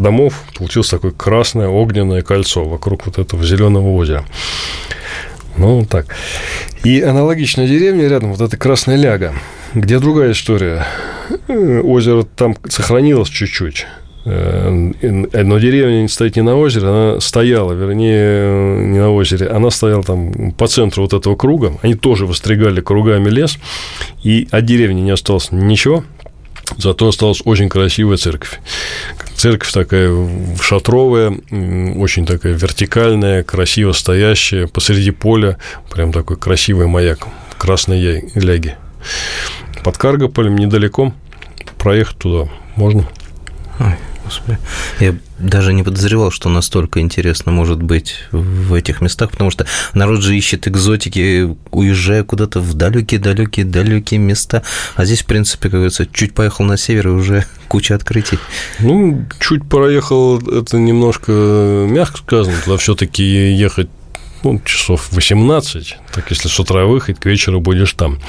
домов 0.00 0.42
получилось 0.56 0.88
такое 0.88 1.10
красное 1.10 1.68
огненное 1.68 2.22
кольцо 2.22 2.64
вокруг 2.64 3.06
вот 3.06 3.18
этого 3.18 3.44
зеленого 3.44 3.94
озера. 3.94 4.24
Ну, 5.56 5.84
так. 5.84 6.06
И 6.84 7.00
аналогичная 7.00 7.66
деревня 7.66 8.08
рядом, 8.08 8.32
вот 8.32 8.40
эта 8.40 8.56
Красная 8.56 8.96
Ляга, 8.96 9.34
где 9.74 9.98
другая 9.98 10.32
история. 10.32 10.86
Э, 11.48 11.80
озеро 11.80 12.22
там 12.22 12.56
сохранилось 12.68 13.28
чуть-чуть. 13.28 13.86
Э, 14.24 14.70
но 14.70 15.58
деревня 15.58 16.08
стоит 16.08 16.36
не 16.36 16.42
на 16.42 16.56
озере, 16.56 16.86
она 16.86 17.20
стояла, 17.20 17.72
вернее, 17.72 18.86
не 18.86 18.98
на 18.98 19.10
озере, 19.10 19.48
она 19.48 19.70
стояла 19.70 20.02
там 20.02 20.52
по 20.52 20.66
центру 20.66 21.02
вот 21.02 21.12
этого 21.12 21.36
круга. 21.36 21.78
Они 21.82 21.94
тоже 21.94 22.26
востригали 22.26 22.80
кругами 22.80 23.28
лес, 23.28 23.58
и 24.22 24.48
от 24.50 24.64
деревни 24.64 25.00
не 25.00 25.10
осталось 25.10 25.52
ничего, 25.52 26.04
Зато 26.76 27.08
осталась 27.08 27.42
очень 27.44 27.68
красивая 27.68 28.16
церковь. 28.16 28.60
Церковь 29.40 29.72
такая 29.72 30.12
шатровая, 30.60 31.30
очень 31.30 32.26
такая 32.26 32.52
вертикальная, 32.52 33.42
красиво 33.42 33.92
стоящая, 33.92 34.66
посреди 34.66 35.12
поля, 35.12 35.56
прям 35.90 36.12
такой 36.12 36.36
красивый 36.36 36.88
маяк 36.88 37.26
красной 37.56 38.30
ляги. 38.34 38.76
Под 39.82 39.96
Каргополем 39.96 40.58
недалеко, 40.58 41.14
проехать 41.78 42.18
туда 42.18 42.50
можно. 42.76 43.08
Ой, 43.78 43.94
господи. 44.30 44.58
Я 45.00 45.14
даже 45.38 45.72
не 45.72 45.82
подозревал, 45.82 46.30
что 46.30 46.48
настолько 46.48 47.00
интересно 47.00 47.52
может 47.52 47.82
быть 47.82 48.16
в 48.30 48.74
этих 48.74 49.00
местах, 49.00 49.30
потому 49.30 49.50
что 49.50 49.66
народ 49.94 50.22
же 50.22 50.36
ищет 50.36 50.68
экзотики, 50.68 51.56
уезжая 51.70 52.22
куда-то 52.22 52.60
в 52.60 52.74
далекие-далекие 52.74 53.66
далекие 53.66 54.20
места. 54.20 54.62
А 54.94 55.04
здесь, 55.04 55.22
в 55.22 55.26
принципе, 55.26 55.62
как 55.62 55.72
говорится, 55.72 56.06
чуть 56.06 56.34
поехал 56.34 56.64
на 56.64 56.76
север, 56.76 57.08
и 57.08 57.10
уже 57.10 57.44
куча 57.68 57.94
открытий. 57.94 58.38
Ну, 58.78 59.26
чуть 59.40 59.68
проехал, 59.68 60.38
это 60.38 60.78
немножко 60.78 61.32
мягко 61.88 62.18
сказано, 62.18 62.56
туда 62.64 62.76
все-таки 62.76 63.24
ехать 63.24 63.88
ну, 64.42 64.60
часов 64.64 65.12
18, 65.12 65.98
так 66.14 66.30
если 66.30 66.48
с 66.48 66.60
утра 66.60 66.86
выехать, 66.86 67.18
к 67.20 67.26
вечеру 67.26 67.60
будешь 67.60 67.92
там. 67.92 68.20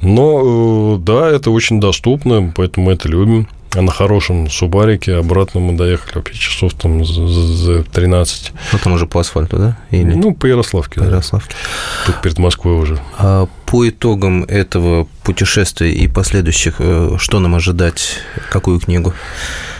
Но, 0.00 0.96
э, 0.96 0.98
да, 1.00 1.28
это 1.28 1.50
очень 1.50 1.78
доступно, 1.78 2.52
поэтому 2.56 2.86
мы 2.86 2.92
это 2.92 3.08
любим. 3.08 3.48
А 3.74 3.80
на 3.80 3.90
хорошем 3.90 4.50
Субарике 4.50 5.14
обратно 5.14 5.60
мы 5.60 5.72
доехали 5.72 6.16
вообще 6.16 6.34
часов 6.34 6.74
там 6.74 7.04
за 7.04 7.82
13. 7.84 8.52
Потом 8.70 8.92
уже 8.92 9.06
по 9.06 9.20
асфальту, 9.20 9.56
да? 9.56 9.78
Или... 9.90 10.12
Ну, 10.12 10.34
по 10.34 10.46
Ярославке. 10.46 11.00
По 11.00 11.04
Ярославке. 11.04 11.54
Да. 11.54 12.12
Тут 12.12 12.22
перед 12.22 12.38
Москвой 12.38 12.74
уже. 12.74 12.98
А 13.16 13.48
по 13.64 13.88
итогам 13.88 14.44
этого 14.44 15.08
путешествия 15.22 15.90
и 15.90 16.06
последующих, 16.06 16.76
э, 16.80 17.16
что 17.18 17.40
нам 17.40 17.54
ожидать? 17.54 18.18
Какую 18.50 18.78
книгу? 18.78 19.14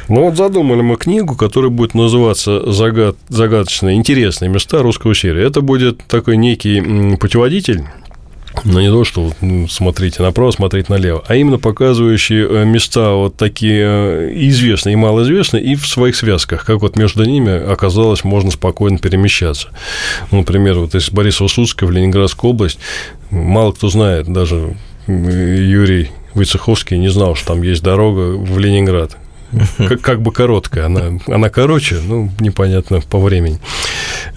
Ну 0.09 0.25
вот 0.25 0.37
задумали 0.37 0.81
мы 0.81 0.97
книгу, 0.97 1.37
которая 1.37 1.71
будет 1.71 1.95
называться 1.95 2.73
«Загад... 2.73 3.17
«Загадочные 3.29 3.97
интересные 3.97 4.49
места 4.49 4.83
русского 4.83 5.15
севера». 5.15 5.47
Это 5.47 5.61
будет 5.61 6.03
такой 6.05 6.37
некий 6.37 7.17
путеводитель 7.17 7.85
но 8.65 8.81
не 8.81 8.89
то, 8.89 9.05
что 9.05 9.33
ну, 9.41 9.69
смотрите 9.69 10.23
направо, 10.23 10.51
смотреть 10.51 10.89
налево, 10.89 11.25
а 11.27 11.35
именно 11.35 11.59
показывающие 11.59 12.47
э, 12.49 12.65
места 12.65 13.13
вот 13.13 13.37
такие 13.37 13.83
э, 13.83 14.33
известные 14.35 14.95
и 14.95 14.97
малоизвестные, 14.97 15.63
и 15.63 15.75
в 15.75 15.87
своих 15.87 16.17
связках, 16.17 16.65
как 16.65 16.83
вот 16.83 16.97
между 16.97 17.25
ними 17.25 17.53
оказалось 17.53 18.25
можно 18.25 18.51
спокойно 18.51 18.99
перемещаться. 18.99 19.69
Ну, 20.31 20.39
например, 20.39 20.79
вот 20.79 20.95
из 20.95 21.11
Борисова-Судска 21.11 21.87
в 21.87 21.91
Ленинградскую 21.91 22.53
область 22.53 22.79
мало 23.31 23.73
кто 23.73 23.89
знает, 23.89 24.33
даже 24.33 24.77
Юрий 25.07 26.11
Войцеховский 26.35 26.99
не 26.99 27.09
знал, 27.09 27.35
что 27.35 27.49
там 27.49 27.63
есть 27.63 27.83
дорога 27.83 28.37
в 28.37 28.59
Ленинград 28.59 29.17
как, 29.79 30.01
как 30.01 30.23
бы 30.23 30.33
короткая. 30.33 30.87
Она, 30.87 31.19
она 31.27 31.49
короче, 31.51 32.01
ну, 32.05 32.31
непонятно 32.41 33.01
по 33.01 33.19
времени. 33.19 33.59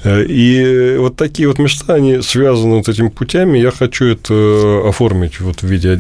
Э, 0.05 0.23
и 0.23 0.97
вот 0.97 1.17
такие 1.17 1.47
вот 1.47 1.59
места, 1.59 1.95
они 1.95 2.21
связаны 2.21 2.75
вот 2.75 2.87
этими 2.87 3.09
путями. 3.09 3.57
Я 3.57 3.71
хочу 3.71 4.05
это 4.05 4.83
оформить 4.87 5.41
вот 5.41 5.61
в 5.61 5.67
виде 5.67 5.99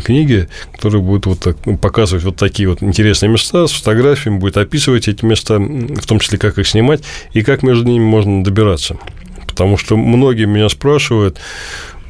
книги, 0.00 0.48
которая 0.72 1.02
будет 1.02 1.26
вот 1.26 1.40
так, 1.40 1.56
ну, 1.66 1.76
показывать 1.76 2.24
вот 2.24 2.36
такие 2.36 2.68
вот 2.68 2.82
интересные 2.82 3.28
места 3.28 3.66
с 3.66 3.72
фотографиями, 3.72 4.38
будет 4.38 4.56
описывать 4.56 5.08
эти 5.08 5.24
места, 5.24 5.58
в 5.58 6.06
том 6.06 6.20
числе, 6.20 6.38
как 6.38 6.58
их 6.58 6.66
снимать 6.66 7.02
и 7.32 7.42
как 7.42 7.62
между 7.62 7.84
ними 7.84 8.04
можно 8.04 8.44
добираться. 8.44 8.96
Потому 9.48 9.76
что 9.76 9.96
многие 9.96 10.46
меня 10.46 10.68
спрашивают, 10.68 11.38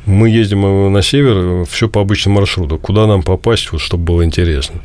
мы 0.05 0.29
ездим 0.29 0.93
на 0.93 1.03
север, 1.03 1.65
все 1.65 1.89
по 1.89 2.03
обычному 2.03 2.41
маршруту. 2.41 2.79
Куда 2.79 3.07
нам 3.07 3.23
попасть, 3.23 3.73
вот, 3.73 3.81
чтобы 3.81 4.05
было 4.05 4.25
интересно? 4.25 4.81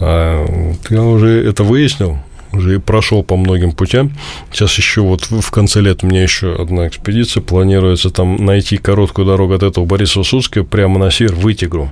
А 0.00 0.44
вот 0.46 0.90
я 0.90 1.02
уже 1.02 1.44
это 1.44 1.64
выяснил, 1.64 2.18
уже 2.52 2.80
прошел 2.80 3.22
по 3.22 3.36
многим 3.36 3.72
путям. 3.72 4.12
Сейчас 4.52 4.76
еще 4.78 5.02
вот 5.02 5.30
в 5.30 5.50
конце 5.50 5.80
лета 5.80 6.06
у 6.06 6.08
меня 6.08 6.22
еще 6.22 6.54
одна 6.54 6.88
экспедиция. 6.88 7.42
Планируется 7.42 8.10
там 8.10 8.36
найти 8.44 8.76
короткую 8.76 9.26
дорогу 9.26 9.54
от 9.54 9.62
этого 9.62 9.84
Борисова-Судска 9.84 10.64
прямо 10.64 10.98
на 10.98 11.10
север, 11.10 11.34
в 11.34 11.50
Итигру. 11.52 11.90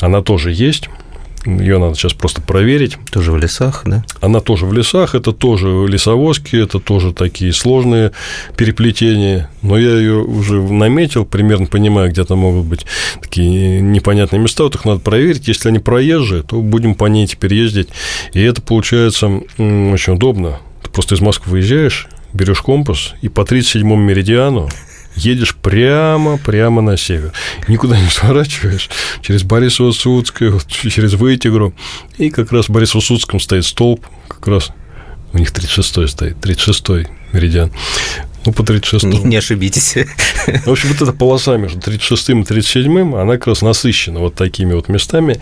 Она 0.00 0.22
тоже 0.22 0.52
есть. 0.52 0.88
Ее 1.44 1.78
надо 1.78 1.94
сейчас 1.94 2.12
просто 2.12 2.42
проверить. 2.42 2.96
Тоже 3.10 3.32
в 3.32 3.36
лесах, 3.36 3.82
да? 3.84 4.04
Она 4.20 4.40
тоже 4.40 4.66
в 4.66 4.72
лесах, 4.72 5.14
это 5.14 5.32
тоже 5.32 5.68
лесовозки, 5.86 6.56
это 6.56 6.78
тоже 6.80 7.12
такие 7.12 7.52
сложные 7.52 8.12
переплетения. 8.56 9.50
Но 9.62 9.78
я 9.78 9.96
ее 9.96 10.22
уже 10.22 10.60
наметил, 10.60 11.24
примерно 11.24 11.66
понимаю, 11.66 12.10
где 12.10 12.24
там 12.24 12.38
могут 12.38 12.66
быть 12.66 12.86
такие 13.20 13.80
непонятные 13.80 14.40
места. 14.40 14.64
Вот 14.64 14.74
их 14.74 14.84
надо 14.84 15.00
проверить. 15.00 15.48
Если 15.48 15.68
они 15.68 15.78
проезжие, 15.78 16.42
то 16.42 16.60
будем 16.60 16.94
по 16.94 17.06
ней 17.06 17.26
теперь 17.26 17.54
ездить. 17.54 17.88
И 18.32 18.40
это 18.42 18.60
получается 18.60 19.28
очень 19.58 20.14
удобно. 20.14 20.58
Ты 20.82 20.90
просто 20.90 21.14
из 21.14 21.20
Москвы 21.20 21.52
выезжаешь, 21.52 22.08
берешь 22.32 22.60
компас 22.60 23.14
и 23.22 23.28
по 23.28 23.42
37-му 23.42 23.96
меридиану 23.96 24.68
едешь 25.18 25.54
прямо, 25.56 26.38
прямо 26.38 26.82
на 26.82 26.96
север. 26.96 27.32
Никуда 27.68 28.00
не 28.00 28.08
сворачиваешь. 28.08 28.88
Через 29.22 29.44
Борисово-Судское, 29.44 30.50
вот, 30.50 30.66
через 30.66 31.14
Вытигру. 31.14 31.74
И 32.16 32.30
как 32.30 32.52
раз 32.52 32.68
в 32.68 32.70
Борисово-Судском 32.70 33.40
стоит 33.40 33.64
столб, 33.64 34.06
как 34.28 34.46
раз 34.48 34.70
у 35.32 35.38
них 35.38 35.52
36-й 35.52 36.08
стоит, 36.08 36.36
36-й 36.38 37.08
меридиан. 37.32 37.70
Ну, 38.46 38.52
по 38.52 38.62
36 38.62 39.04
не, 39.04 39.18
не 39.18 39.36
ошибитесь. 39.36 39.94
В 40.64 40.70
общем, 40.70 40.88
вот 40.88 41.02
эта 41.02 41.12
полоса 41.12 41.56
между 41.56 41.80
36 41.80 42.30
и 42.30 42.44
37 42.44 43.14
она 43.14 43.34
как 43.34 43.48
раз 43.48 43.62
насыщена 43.62 44.20
вот 44.20 44.34
такими 44.34 44.72
вот 44.72 44.88
местами 44.88 45.38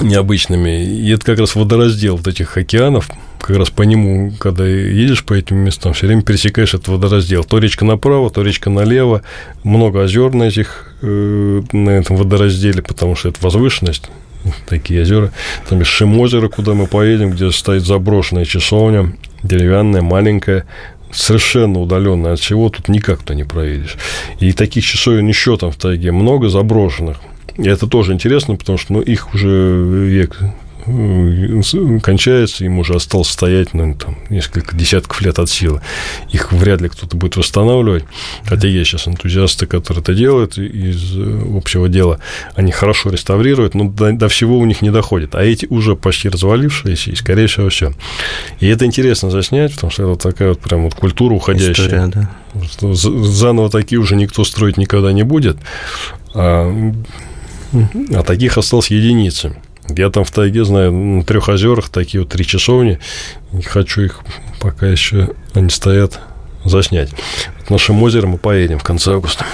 необычными. 0.00 0.84
И 0.84 1.10
это 1.10 1.24
как 1.24 1.38
раз 1.38 1.54
водораздел 1.54 2.16
вот 2.16 2.26
этих 2.26 2.56
океанов, 2.56 3.08
как 3.46 3.58
раз 3.58 3.68
по 3.68 3.82
нему, 3.82 4.32
когда 4.38 4.66
едешь 4.66 5.22
по 5.22 5.34
этим 5.34 5.58
местам, 5.58 5.92
все 5.92 6.06
время 6.06 6.22
пересекаешь 6.22 6.72
этот 6.72 6.88
водораздел. 6.88 7.44
То 7.44 7.58
речка 7.58 7.84
направо, 7.84 8.30
то 8.30 8.40
речка 8.40 8.70
налево. 8.70 9.22
Много 9.64 10.02
озер 10.02 10.32
на 10.32 10.44
этих, 10.44 10.94
э, 11.02 11.62
на 11.72 11.90
этом 11.90 12.16
водоразделе, 12.16 12.80
потому 12.80 13.14
что 13.16 13.28
это 13.28 13.38
возвышенность 13.42 14.10
такие 14.66 15.02
озера. 15.02 15.30
Там 15.68 15.80
есть 15.80 15.90
Шимозеро, 15.90 16.48
куда 16.48 16.72
мы 16.72 16.86
поедем, 16.86 17.32
где 17.32 17.50
стоит 17.50 17.82
заброшенная 17.82 18.46
часовня, 18.46 19.12
деревянная, 19.42 20.00
маленькая, 20.00 20.64
совершенно 21.12 21.80
удаленная 21.80 22.32
от 22.32 22.40
всего, 22.40 22.70
тут 22.70 22.88
никак 22.88 23.22
то 23.22 23.34
не 23.34 23.44
проедешь. 23.44 23.98
И 24.40 24.52
таких 24.52 24.86
часовен 24.86 25.28
еще 25.28 25.58
там 25.58 25.70
в 25.70 25.76
тайге 25.76 26.12
много 26.12 26.48
заброшенных. 26.48 27.18
И 27.58 27.68
это 27.68 27.86
тоже 27.86 28.14
интересно, 28.14 28.56
потому 28.56 28.78
что 28.78 28.94
ну, 28.94 29.00
их 29.02 29.34
уже 29.34 29.84
век 30.08 30.40
кончается, 30.84 32.64
им 32.64 32.78
уже 32.78 32.94
осталось 32.94 33.28
стоять 33.28 33.72
ну, 33.74 33.94
там, 33.94 34.18
несколько 34.28 34.76
десятков 34.76 35.20
лет 35.22 35.38
от 35.38 35.48
силы. 35.48 35.80
Их 36.30 36.52
вряд 36.52 36.80
ли 36.80 36.88
кто-то 36.88 37.16
будет 37.16 37.36
восстанавливать. 37.36 38.04
Хотя 38.44 38.68
есть 38.68 38.90
сейчас 38.90 39.08
энтузиасты, 39.08 39.66
которые 39.66 40.02
это 40.02 40.14
делают 40.14 40.58
из 40.58 41.16
э, 41.16 41.56
общего 41.56 41.88
дела. 41.88 42.20
Они 42.54 42.70
хорошо 42.70 43.10
реставрируют, 43.10 43.74
но 43.74 43.88
до, 43.88 44.12
до 44.12 44.28
всего 44.28 44.58
у 44.58 44.64
них 44.66 44.82
не 44.82 44.90
доходит. 44.90 45.34
А 45.34 45.42
эти 45.42 45.66
уже 45.66 45.96
почти 45.96 46.28
развалившиеся, 46.28 47.10
и, 47.10 47.14
скорее 47.14 47.46
всего, 47.46 47.68
все. 47.70 47.94
И 48.60 48.66
это 48.66 48.84
интересно 48.84 49.30
заснять, 49.30 49.74
потому 49.74 49.90
что 49.90 50.12
это 50.12 50.30
такая 50.30 50.50
вот 50.50 50.60
прям 50.60 50.84
вот 50.84 50.94
культура 50.94 51.34
уходящая. 51.34 51.72
История, 51.72 52.06
да. 52.06 52.30
Заново 52.80 53.70
такие 53.70 53.98
уже 53.98 54.16
никто 54.16 54.44
строить 54.44 54.76
никогда 54.76 55.12
не 55.12 55.22
будет. 55.22 55.56
А 56.34 56.92
а 58.14 58.22
таких 58.22 58.58
осталось 58.58 58.90
единицы. 58.90 59.56
Я 59.88 60.10
там 60.10 60.24
в 60.24 60.30
тайге 60.30 60.64
знаю, 60.64 60.92
на 60.92 61.24
трех 61.24 61.48
озерах 61.48 61.88
такие 61.88 62.22
вот 62.22 62.30
три 62.30 62.46
часовни. 62.46 62.98
Не 63.52 63.62
хочу 63.62 64.02
их 64.02 64.20
пока 64.60 64.86
еще 64.86 65.30
они 65.52 65.68
стоят 65.68 66.20
заснять. 66.64 67.10
Нашим 67.68 68.02
озерам 68.02 68.30
мы 68.30 68.38
поедем 68.38 68.78
в 68.78 68.84
конце 68.84 69.12
августа. 69.12 69.44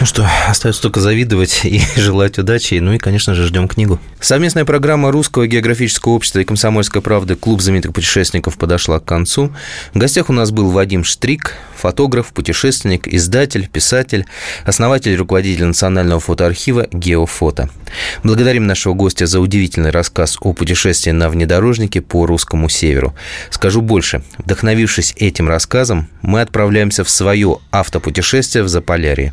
Ну 0.00 0.06
что, 0.06 0.28
остается 0.48 0.82
только 0.82 1.00
завидовать 1.00 1.60
и 1.64 1.80
желать 1.96 2.38
удачи. 2.38 2.74
Ну 2.74 2.94
и, 2.94 2.98
конечно 2.98 3.34
же, 3.34 3.46
ждем 3.46 3.68
книгу. 3.68 4.00
Совместная 4.20 4.64
программа 4.64 5.12
Русского 5.12 5.46
географического 5.46 6.12
общества 6.14 6.40
и 6.40 6.44
Комсомольской 6.44 7.00
правды 7.00 7.36
«Клуб 7.36 7.60
знаменитых 7.60 7.92
путешественников» 7.92 8.58
подошла 8.58 8.98
к 8.98 9.04
концу. 9.04 9.54
В 9.92 9.98
гостях 9.98 10.30
у 10.30 10.32
нас 10.32 10.50
был 10.50 10.70
Вадим 10.70 11.04
Штрик, 11.04 11.54
фотограф, 11.76 12.32
путешественник, 12.32 13.06
издатель, 13.06 13.68
писатель, 13.68 14.26
основатель 14.64 15.12
и 15.12 15.16
руководитель 15.16 15.66
Национального 15.66 16.20
фотоархива 16.20 16.88
«Геофото». 16.90 17.70
Благодарим 18.24 18.66
нашего 18.66 18.94
гостя 18.94 19.26
за 19.26 19.38
удивительный 19.40 19.90
рассказ 19.90 20.36
о 20.40 20.54
путешествии 20.54 21.12
на 21.12 21.28
внедорожнике 21.28 22.00
по 22.00 22.26
русскому 22.26 22.68
северу. 22.68 23.14
Скажу 23.50 23.80
больше. 23.80 24.22
Вдохновившись 24.38 25.14
этим 25.18 25.48
рассказом, 25.48 26.08
мы 26.22 26.40
отправляемся 26.40 27.04
в 27.04 27.10
свое 27.10 27.58
автопутешествие 27.70 28.64
в 28.64 28.68
Заполярье. 28.68 29.32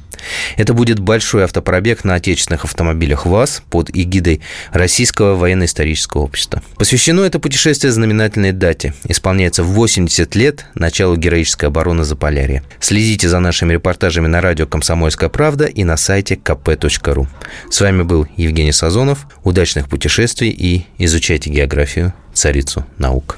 Это 0.58 0.74
будет 0.74 1.00
большой 1.00 1.44
автопробег 1.44 2.04
на 2.04 2.16
отечественных 2.16 2.66
автомобилях 2.66 3.26
ВАЗ 3.26 3.64
под 3.70 3.90
эгидой 3.90 4.42
Российского 4.72 5.36
военно-исторического 5.36 6.22
общества. 6.22 6.62
Посвящено 6.78 7.22
это 7.22 7.40
путешествие 7.40 7.92
знаменательной 7.92 8.52
дате. 8.52 8.94
Исполняется 9.08 9.64
в 9.64 9.68
80 9.68 10.36
лет 10.36 10.66
началу 10.76 11.16
героической 11.16 11.70
обороны 11.70 12.04
Заполярья. 12.04 12.64
Следите 12.80 13.30
за 13.30 13.40
нашими 13.40 13.74
репортажами 13.74 14.28
на 14.28 14.42
радио 14.42 14.68
«Комсомольская 14.68 15.30
правда» 15.30 15.66
и 15.66 15.84
на 15.84 15.98
сайте 15.98 16.36
kp.ru. 16.36 17.28
С 17.70 17.82
вами 17.82 18.04
был 18.04 18.28
Евгений 18.38 18.72
Сазонов. 18.72 19.28
Удачных 19.44 19.90
путешествий 19.90 20.50
и 20.50 20.86
изучайте 20.98 21.50
географию, 21.50 22.14
царицу 22.34 22.86
наук. 22.98 23.38